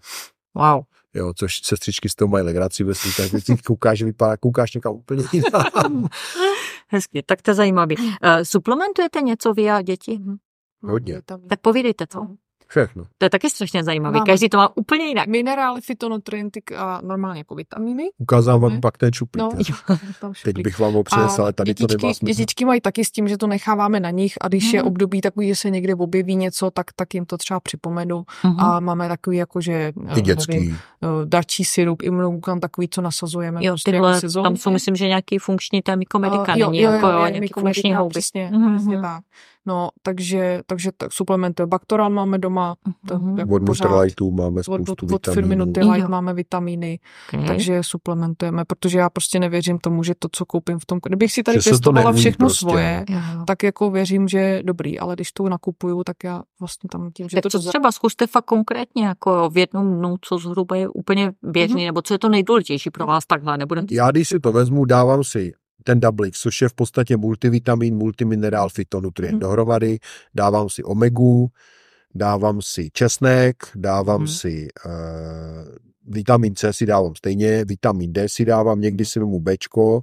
[0.54, 0.82] Wow.
[1.14, 4.92] Jo, což sestřičky z toho mají legraci, ve tak ty koukáš, že vypadá, koukáš někam
[4.92, 6.08] úplně jinam.
[6.88, 7.96] Hezky, tak to je zajímavý.
[7.96, 8.12] Uh,
[8.42, 10.16] suplementujete něco vy a děti?
[10.16, 10.36] Hm.
[10.82, 11.22] Hodně.
[11.48, 12.26] Tak povídejte to.
[12.72, 13.04] Všechno.
[13.18, 14.14] To je taky strašně zajímavý.
[14.14, 14.26] Máme.
[14.26, 15.26] Každý to má úplně jinak.
[15.26, 18.04] Minerály, fitonutrienty a normálně jako vitamíny.
[18.18, 19.42] Ukázám vám pak ten šuplík.
[19.44, 22.38] No, tam Teď bych vám ho přinesl, ale tady to dětičky, nemá smysl.
[22.38, 24.88] dětičky mají taky s tím, že to necháváme na nich a když je Mhm.
[24.88, 28.24] období takový, že se někde objeví něco, tak, tak jim to třeba připomenu.
[28.44, 28.60] Mhm.
[28.60, 30.52] A máme takový jako, že Ty eh, dětský.
[30.52, 33.64] nevím, eh, darčí syrup, imunoglukan, takový, co nasazujeme.
[33.64, 36.66] Jo, prostě tyhle, jako tam jsou, myslím, že nějaký funkční, to je mykomedika, A jo,
[36.70, 38.10] není jo, jako jo, jo, je nějaký mykomedika, funkční houby.
[38.10, 38.76] Přesně, Mhm.
[38.76, 39.22] přesně tak.
[39.66, 41.66] No, takže, takže tak suplementy.
[41.66, 42.74] Baktoral máme doma,
[43.08, 43.38] to Mhm.
[43.38, 43.84] jako Od pořád.
[43.84, 45.64] Nutrilightu máme Od, spoustu od, od firmy vitaminů.
[45.64, 46.98] Nutrilite máme vitamíny,
[47.34, 47.46] Okay.
[47.46, 51.32] takže je suplementujeme, protože já prostě nevěřím tomu, že to, co koupím v tom, kdybych
[51.32, 52.58] si tady Že pěstovala všechno prostě.
[52.66, 53.18] svoje, Jo.
[53.46, 57.28] tak jako věřím, že je dobrý, ale když to nakupuju, tak já vlastně tam tím,
[57.28, 60.88] že Tak to co třeba zkuste fakt konkrétně, jako v jednom dnu, co zhruba je
[60.88, 61.86] úplně běžný, Mhm.
[61.86, 65.24] nebo co je to nejdůležitější pro vás takhle, nebudem Já když si to vezmu, dávám
[65.24, 65.52] si
[65.84, 69.40] ten Doublix, což je v podstatě multivitamin, multiminerál, fitonutrient Mhm.
[69.40, 69.98] dohromady,
[70.34, 71.50] dávám si omegu,
[72.14, 74.28] dávám si česnek, dávám Mhm.
[74.28, 74.92] si uh,
[76.06, 80.00] vitamin C si dávám stejně, vitamin D si dávám, někdy si vemu Bčko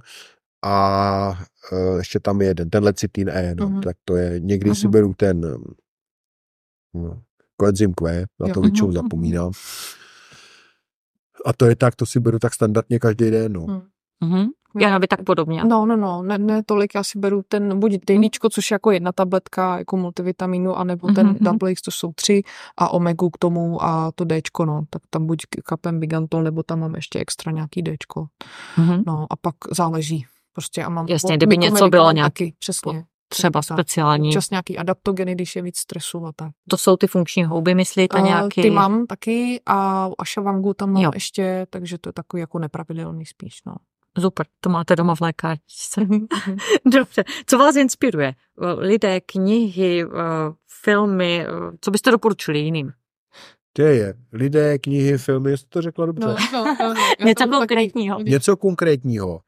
[0.62, 1.38] a
[1.72, 3.80] uh, ještě tam je jeden, ten lecitin E, no, Mhm.
[3.80, 4.92] tak to je, někdy si Mhm.
[4.92, 5.40] beru ten
[6.94, 7.22] no,
[7.60, 9.52] coenzym Q, na to většinou zapomínám.
[11.46, 13.60] A to je tak, to si beru tak standardně každý den, no.
[13.60, 13.82] Mhm.
[14.20, 14.46] Mhm.
[14.80, 15.64] Já by tak podobně.
[15.64, 18.90] No, no, no, ne, ne tolik, já si beru ten buď dejlíčko, což je jako
[18.90, 21.44] jedna tabletka jako multivitamínu, anebo ten Mhm, mhm.
[21.44, 22.42] double X, to jsou tři
[22.76, 26.80] a omegu k tomu a to Dčko, no, tak tam buď kapem Bigantol, nebo tam
[26.80, 28.26] mám ještě extra nějaký Dčko,
[28.76, 29.02] Mhm.
[29.06, 30.26] no a pak záleží.
[30.52, 33.04] Prostě a mám Jasně, kdyby něco bylo nějak- taky, přesně.
[33.28, 33.76] Třeba Tak.
[33.78, 34.28] speciální.
[34.28, 36.50] Občas nějaký adaptogeny, když je víc stresu a tak.
[36.68, 38.62] To jsou ty funkční houby, myslíte A nějaký?
[38.62, 41.10] Ty mám taky a ašavangu tam mám Jo.
[41.14, 43.74] ještě, takže to je takový jako nepravidelný spíš, no.
[44.20, 46.00] Super, to máte doma v lékárničce.
[46.84, 47.24] Dobře.
[47.46, 48.34] Co vás inspiruje?
[48.78, 50.08] Lidé, knihy, eh,
[50.82, 52.92] filmy, eh, co byste doporučili jiným?
[53.72, 56.26] To je lidé, knihy, filmy, jste to řekla dobře.
[56.26, 56.94] no, no, no.
[57.18, 58.20] Já Něco konkrétního.
[58.20, 59.40] Něco konkrétního.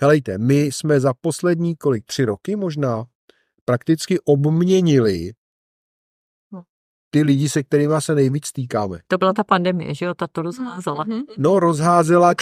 [0.00, 3.04] Helejte, my jsme za poslední kolik, tři roky možná,
[3.64, 5.37] prakticky obměnili No.
[7.10, 8.98] Ty lidi, se kterými se nejvíc stýkáme.
[9.08, 10.14] To byla ta pandemie, že jo?
[10.14, 11.04] Ta to rozházela.
[11.04, 11.22] Mhm.
[11.38, 12.34] No, rozházela,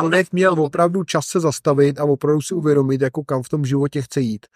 [0.00, 4.02] člověk měl opravdu čas se zastavit a opravdu si uvědomit, jako kam v tom životě
[4.02, 4.46] chce jít.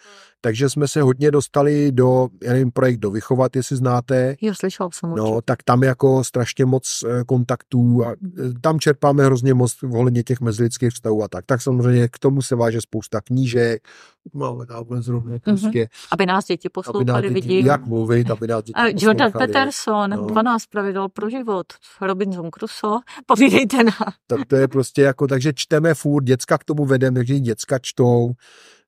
[0.40, 4.88] Takže jsme se hodně dostali do, já nevím, projekt do Vychovat, jestli znáte, Jo, slyšel
[4.92, 5.30] jsem určitě.
[5.30, 10.22] No, tak tam jako strašně moc eh, kontaktů a eh, tam čerpáme hrozně moc ohledně
[10.22, 11.46] těch mezilidských vztahů a tak.
[11.46, 13.88] Tak samozřejmě k tomu se váže spousta knížek,
[14.34, 17.64] máme tam zrovna prostě, Aby nás děti poslouchali, vidí.
[17.64, 19.52] jak mluvit, aby nás děti Jordan poslouchali.
[19.52, 20.26] Peterson, No.
[20.26, 21.66] 12 pravidel pro život,
[22.00, 24.12] Robinson Crusoe, povídejte nám.
[24.26, 28.32] Tak to je prostě jako, takže čteme furt, děcka k tomu vedem, takže děcka čtou,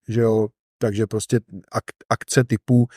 [0.08, 0.48] že jo,
[0.78, 1.40] takže prostě
[1.72, 2.88] ak, akce typu uh,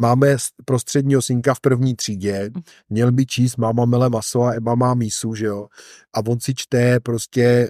[0.00, 2.50] máme prostředního synka v první třídě,
[2.88, 5.68] měl by číst máma mele maso a Eba má mísu, že jo,
[6.12, 7.68] a on si čte prostě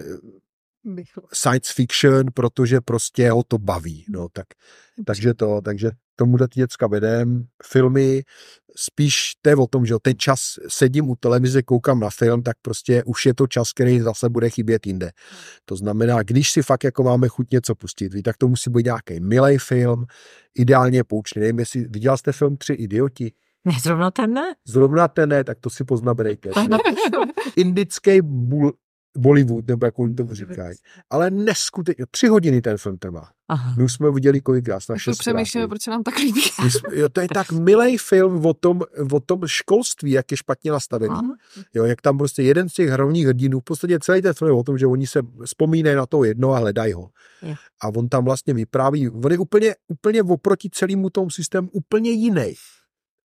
[1.33, 4.47] science fiction, protože prostě ho to baví, no, tak,
[5.05, 8.23] takže to, takže tomu ty děcka vedem, filmy,
[8.75, 12.57] spíš to je o tom, že ten čas sedím u televize, koukám na film, tak
[12.61, 15.11] prostě už je to čas, který zase bude chybět jinde.
[15.65, 19.19] To znamená, když si fakt jako máme chuť něco pustit, tak to musí být nějaký
[19.19, 20.05] milý film,
[20.55, 21.39] ideálně poučný.
[21.39, 23.31] Nevím, jestli viděl jste film Tři idioti?
[23.65, 24.55] Ne, zrovna ten ne.
[24.67, 26.49] Zrovna ten ne, tak to si poznamenejte.
[27.55, 28.73] Indický bul,
[29.17, 30.77] Bollywood, nebo jak oni tomu říkají.
[31.09, 33.27] Ale neskutečně, tři hodiny ten film trvá.
[33.47, 33.73] Aha.
[33.77, 36.41] My už jsme ho viděli kolikrát, na šest přemýšlíme, proč se nám tak líbí.
[36.41, 38.81] jsme, jo, to je tak milý film o tom,
[39.11, 41.13] o tom školství, jak je špatně nastavený.
[41.13, 41.35] Aha.
[41.73, 44.57] Jo, jak tam prostě jeden z těch hlavních hrdinů, v podstatě celý ten film je
[44.57, 47.09] o tom, že oni se vzpomínají na to jedno a hledají ho.
[47.41, 47.55] Jo.
[47.81, 52.53] A on tam vlastně vypráví, on je úplně, úplně oproti celému tomu systému úplně jiný.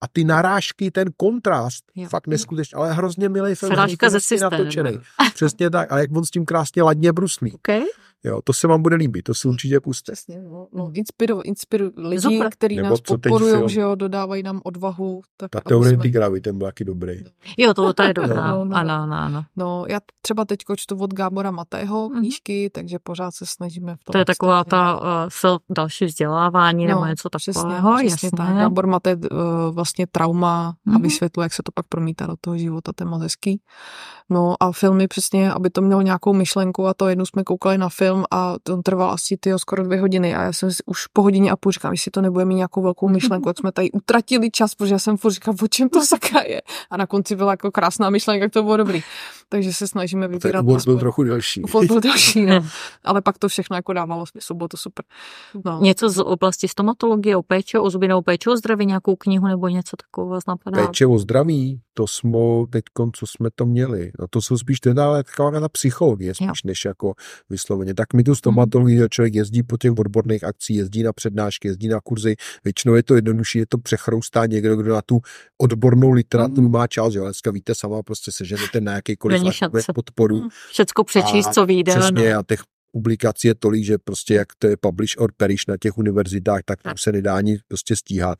[0.04, 2.08] A ty narážky, ten kontrast, Jo.
[2.08, 3.72] fakt neskutečný, ale hrozně milý film.
[3.72, 4.50] Srážka ze systému.
[4.50, 4.98] natočený.
[5.34, 7.52] Přesně tak, a jak on s tím krásně ladně bruslí.
[7.52, 7.82] Okay.
[8.24, 10.12] Jo, to se vám bude líbit, to si určitě puste.
[10.12, 15.22] Přesně, no, no inspiru, inspiru lidi, kteří Nebo nás podporují, že jo, dodávají nám odvahu.
[15.36, 17.24] Tak Ta teorie jsme- ty gravy, ten byl taky dobrý.
[17.58, 18.50] Jo, to, to je dobrá.
[18.50, 18.76] No, no.
[18.76, 19.44] Ano, ano, ano.
[19.56, 22.18] No, já třeba teď čtu od Gábora Matého Mhm.
[22.20, 24.12] knížky, takže pořád se snažíme v tom.
[24.12, 27.96] To je taková ta uh, self, další vzdělávání nebo něco No, Přesně, takového.
[28.06, 28.56] přesně tak.
[28.56, 29.20] Gábor Mate uh,
[29.74, 31.02] vlastně trauma a Mhm.
[31.02, 33.60] vysvětluje, jak se to pak promítá do toho života, to je moc hezký.
[34.30, 37.88] No a filmy přesně, aby to mělo nějakou myšlenku a to jednou jsme koukali na
[37.88, 41.22] film a on trval asi tyjo, skoro dvě hodiny a já jsem si už po
[41.22, 44.50] hodině a půl říkám, jestli to nebude mít nějakou velkou myšlenku, jak jsme tady utratili
[44.50, 46.62] čas, protože já jsem furt říkal, o čem to sakra je.
[46.90, 49.02] A na konci byla jako krásná myšlenka, jak to bylo dobrý.
[49.48, 50.62] Takže se snažíme Ten vybírat.
[50.62, 51.62] úvod byl trochu delší.
[51.62, 52.66] Úvod byl další, no.
[53.04, 55.04] Ale pak to všechno jako dávalo smysl, bylo to super.
[55.64, 55.80] No.
[55.82, 59.96] Něco z oblasti stomatologie, o péči, o zubinou péči, o zdraví, nějakou knihu nebo něco
[59.96, 60.86] takového vás napadá?
[60.86, 62.38] Péče o zdraví, to jsme
[62.70, 62.84] teď,
[63.16, 64.12] co jsme to měli.
[64.20, 67.14] No to jsou spíš teda ale taková ta psychologie, spíš než jako
[67.50, 67.94] vysloveně.
[67.94, 69.08] Tak my tu stomatologii, mm.
[69.10, 72.36] člověk jezdí po těch odborných akcích, jezdí na přednášky, jezdí na kurzy.
[72.64, 75.20] Většinou je to jednodušší, je to přechroustá někdo, kdo na tu
[75.62, 77.14] odbornou literaturu má čas.
[77.14, 79.92] Jo, dneska víte sama, prostě seženete na jakýkoliv Není šance.
[79.94, 80.48] podporu.
[80.70, 81.92] Všecko přečíst, A co vyjde.
[81.92, 82.38] Přesně, no.
[82.38, 82.60] a těch
[82.92, 86.82] publikací je tolik, že prostě jak to je publish or perish na těch univerzitách, tak
[86.82, 88.38] tam se nedá ani prostě stíhat.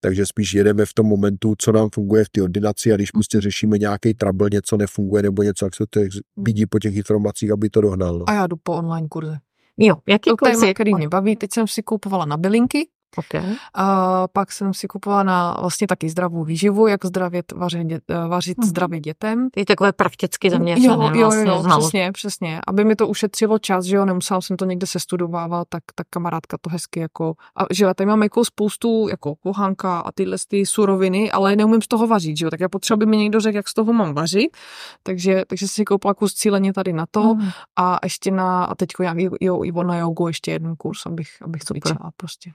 [0.00, 3.40] Takže spíš jedeme v tom momentu, co nám funguje v té ordinaci a když prostě
[3.40, 6.00] řešíme nějaký trouble, něco nefunguje nebo něco, jak se to
[6.36, 8.18] vidí po těch informacích, aby to dohnal.
[8.18, 8.24] No.
[8.28, 9.38] A já jdu po online kurze.
[9.78, 11.36] Jo, jaký To téma, který mě baví.
[11.36, 13.54] Teď jsem si koupovala na bylinky, Okay.
[13.74, 18.58] A pak jsem si kupovala na vlastně taky zdravou výživu, jak zdravě vařit, eh, vařit
[18.58, 18.68] Mhm.
[18.68, 19.48] zdravě dětem.
[19.56, 20.86] Je takové prakticky zaměřené.
[20.94, 22.60] Jo, jo, vlastně, jo, přesně, přesně.
[22.66, 26.56] Aby mi to ušetřilo čas, že jo, nemusela jsem to někde sestudovávat, tak, tak kamarádka
[26.60, 30.66] to hezky jako, a že jo, tady mám jako spoustu jako kuchanka a tyhle ty
[30.66, 33.56] suroviny, ale neumím z toho vařit, že jo, tak já potřebuji, aby mi někdo řekl,
[33.56, 34.56] jak z toho mám vařit,
[35.02, 37.50] takže, takže si koupila kus cíleně tady na to Mhm.
[37.76, 41.64] a ještě na, a teďko já jo, i na jogu ještě jeden kurz, abych, abych
[41.64, 42.50] cvičila prostě.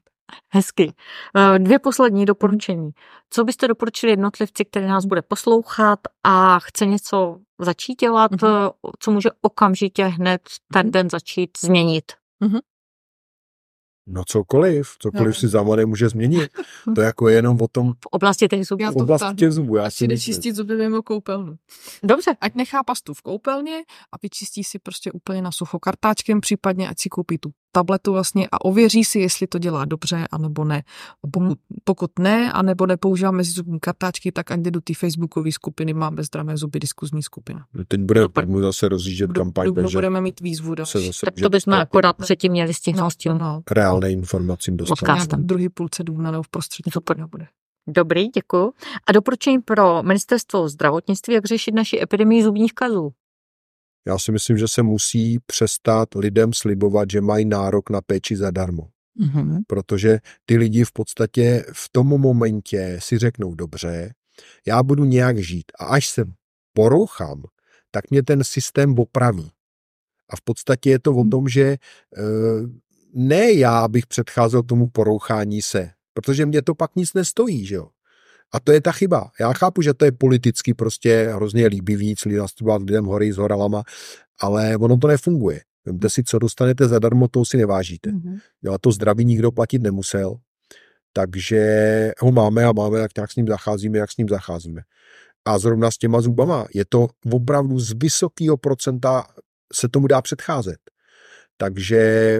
[0.49, 0.93] Hezky.
[1.37, 2.91] Eh, Dvě poslední doporučení.
[3.29, 8.39] Co byste doporučili jednotlivci, který nás bude poslouchat a chce něco začít dělat, Mhm.
[8.45, 10.41] eh, co může okamžitě hned
[10.73, 12.11] ten den začít změnit?
[14.07, 15.33] No cokoliv, cokoliv Jo.
[15.33, 16.51] si za mladé může změnit.
[16.95, 18.83] To jako je jenom o tom V oblasti těch zubů.
[18.83, 19.75] Já v to oblasti těch zubů.
[19.75, 21.55] Já Ať si čistit zuby mimo koupelnu.
[22.03, 22.35] Dobře.
[22.41, 23.77] Ať nechá pastu v koupelně
[24.11, 28.47] a vyčistí si prostě úplně na sucho kartáčkem, případně ať si koupí tu tabletu vlastně
[28.51, 30.83] a ověří si, jestli to dělá dobře, anebo ne.
[31.31, 36.23] Pokud, pokud ne, anebo nepoužívá mezizubní kartáčky, tak ať jde do té facebookové skupiny Máme
[36.23, 37.65] zdravé zuby, diskuzní skupina.
[37.87, 41.05] Teď bude mu zase rozjíždět Budu, kampaň, budu, takže budeme mít výzvu další.
[41.05, 45.33] zase Tak to bychom akorát předtím měli stihnout No, s tím no, reálné informacím dostat.
[45.33, 46.91] V druhý půlce dubna nebo v prostředí.
[46.91, 47.27] Super.
[47.27, 47.47] bude.
[47.87, 48.73] Dobrý, děkuji.
[49.07, 53.11] A doporučení pro ministerstvo zdravotnictví, jak řešit naši epidemii zubních kazů.
[54.07, 58.87] Já si myslím, že se musí přestat lidem slibovat, že mají nárok na péči zadarmo.
[59.19, 59.61] Mm-hmm.
[59.67, 64.13] Protože ty lidi v podstatě v tom momentě si řeknou, dobře,
[64.67, 66.25] já budu nějak žít a až se
[66.73, 67.43] porouchám,
[67.91, 69.51] tak mě ten systém opraví.
[70.29, 71.77] A v podstatě je to o tom, že eh,
[73.13, 77.89] ne já bych předcházel tomu porouchání se, protože mě to pak nic nestojí, že jo.
[78.53, 79.31] A to je ta chyba.
[79.39, 83.83] Já chápu, že to je politicky prostě hrozně líbivý, celý nastupovat lidem hory s horalama,
[84.39, 85.61] ale ono to nefunguje.
[85.85, 88.09] Vemte si, co dostanete zadarmo, to si nevážíte.
[88.09, 88.39] Mm-hmm.
[88.61, 90.35] Jo, a to zdraví nikdo platit nemusel,
[91.13, 91.61] takže
[92.19, 94.81] ho máme a máme, jak nějak s ním zacházíme, jak s ním zacházíme.
[95.45, 99.27] A zrovna s těma zubama je to opravdu z vysokého procenta
[99.73, 100.77] se tomu dá předcházet.
[101.57, 102.39] Takže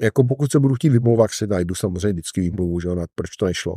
[0.00, 3.36] jako pokud se budu chtít vymlouvat, si najdu samozřejmě vždycky výmluvu, že jo, na proč
[3.36, 3.76] to nešlo.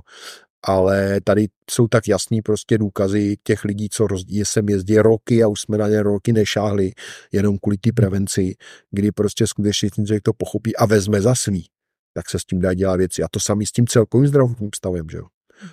[0.64, 5.44] Ale tady jsou tak jasný prostě důkazy těch lidí, co roz, je sem jezdí roky
[5.44, 6.92] a už jsme na ně roky nešáhli,
[7.32, 8.56] jenom kvůli té prevenci,
[8.92, 11.68] kdy prostě skutečně ten člověk to pochopí a vezme za svý,
[12.14, 13.24] tak se s tím dá dělat věci.
[13.24, 15.26] A to samý s tím celkovým zdravotním stavem, že jo.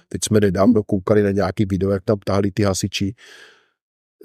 [0.08, 3.14] Teď jsme nedávno koukali na nějaký video, jak tam tahli ty hasiči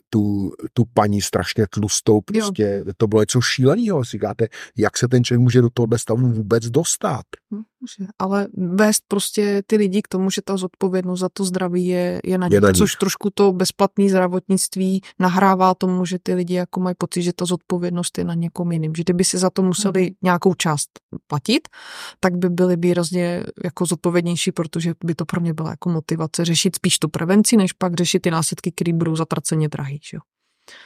[0.10, 2.94] tu, tu paní strašně tlustou, prostě jo.
[2.98, 4.06] to bylo něco šíleného.
[4.06, 4.48] Si říkáte,
[4.78, 7.24] jak se ten člověk může do tohohle stavu vůbec dostat?
[7.52, 12.22] Může, ale vést prostě ty lidi k tomu, že ta zodpovědnost za to zdraví je,
[12.24, 12.78] je na Je nich, na nich.
[12.78, 17.46] což trošku to bezplatné zdravotnictví nahrává tomu, že ty lidi jako mají pocit, že ta
[17.46, 18.96] zodpovědnost je na někom jiným.
[18.96, 20.90] Že kdyby si za to museli nějakou část
[21.28, 21.68] platit,
[22.20, 26.76] tak by byli výrazně jako zodpovědnější, protože by to pro ně byla jako motivace řešit
[26.76, 30.00] spíš tu prevenci, než pak řešit ty následky, které budou zatraceně drahý.
[30.04, 30.18] Že?
[30.18, 30.22] jo.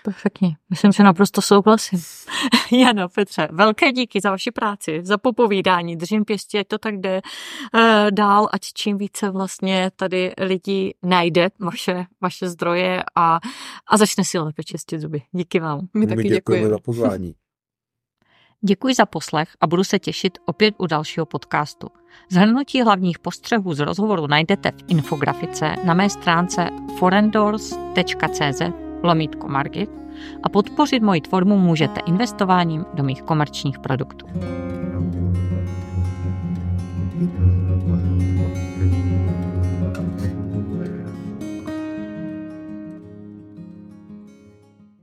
[0.03, 0.57] Perfektně.
[0.69, 2.01] Myslím, že naprosto souhlasím.
[2.71, 5.95] Jano, Petře, velké díky za vaši práci, za popovídání.
[5.95, 7.21] Držím pěstí, ať to tak jde
[7.73, 13.39] uh, dál, ať čím více vlastně tady lidí najde vaše, vaše zdroje a,
[13.87, 15.21] a začne si lépe čistit zuby.
[15.31, 15.87] Díky vám.
[15.93, 16.69] My taky děkujeme.
[16.69, 17.35] za pozvání.
[18.61, 21.87] Děkuji za poslech a budu se těšit opět u dalšího podcastu.
[22.31, 26.69] Zhrnutí hlavních postřehů z rozhovoru najdete v infografice na mé stránce
[26.99, 29.89] forendors.cz lomítko Margit
[30.43, 34.27] a podpořit moji tvorbu můžete investováním do mých komerčních produktů.
[37.19, 37.56] Thank you.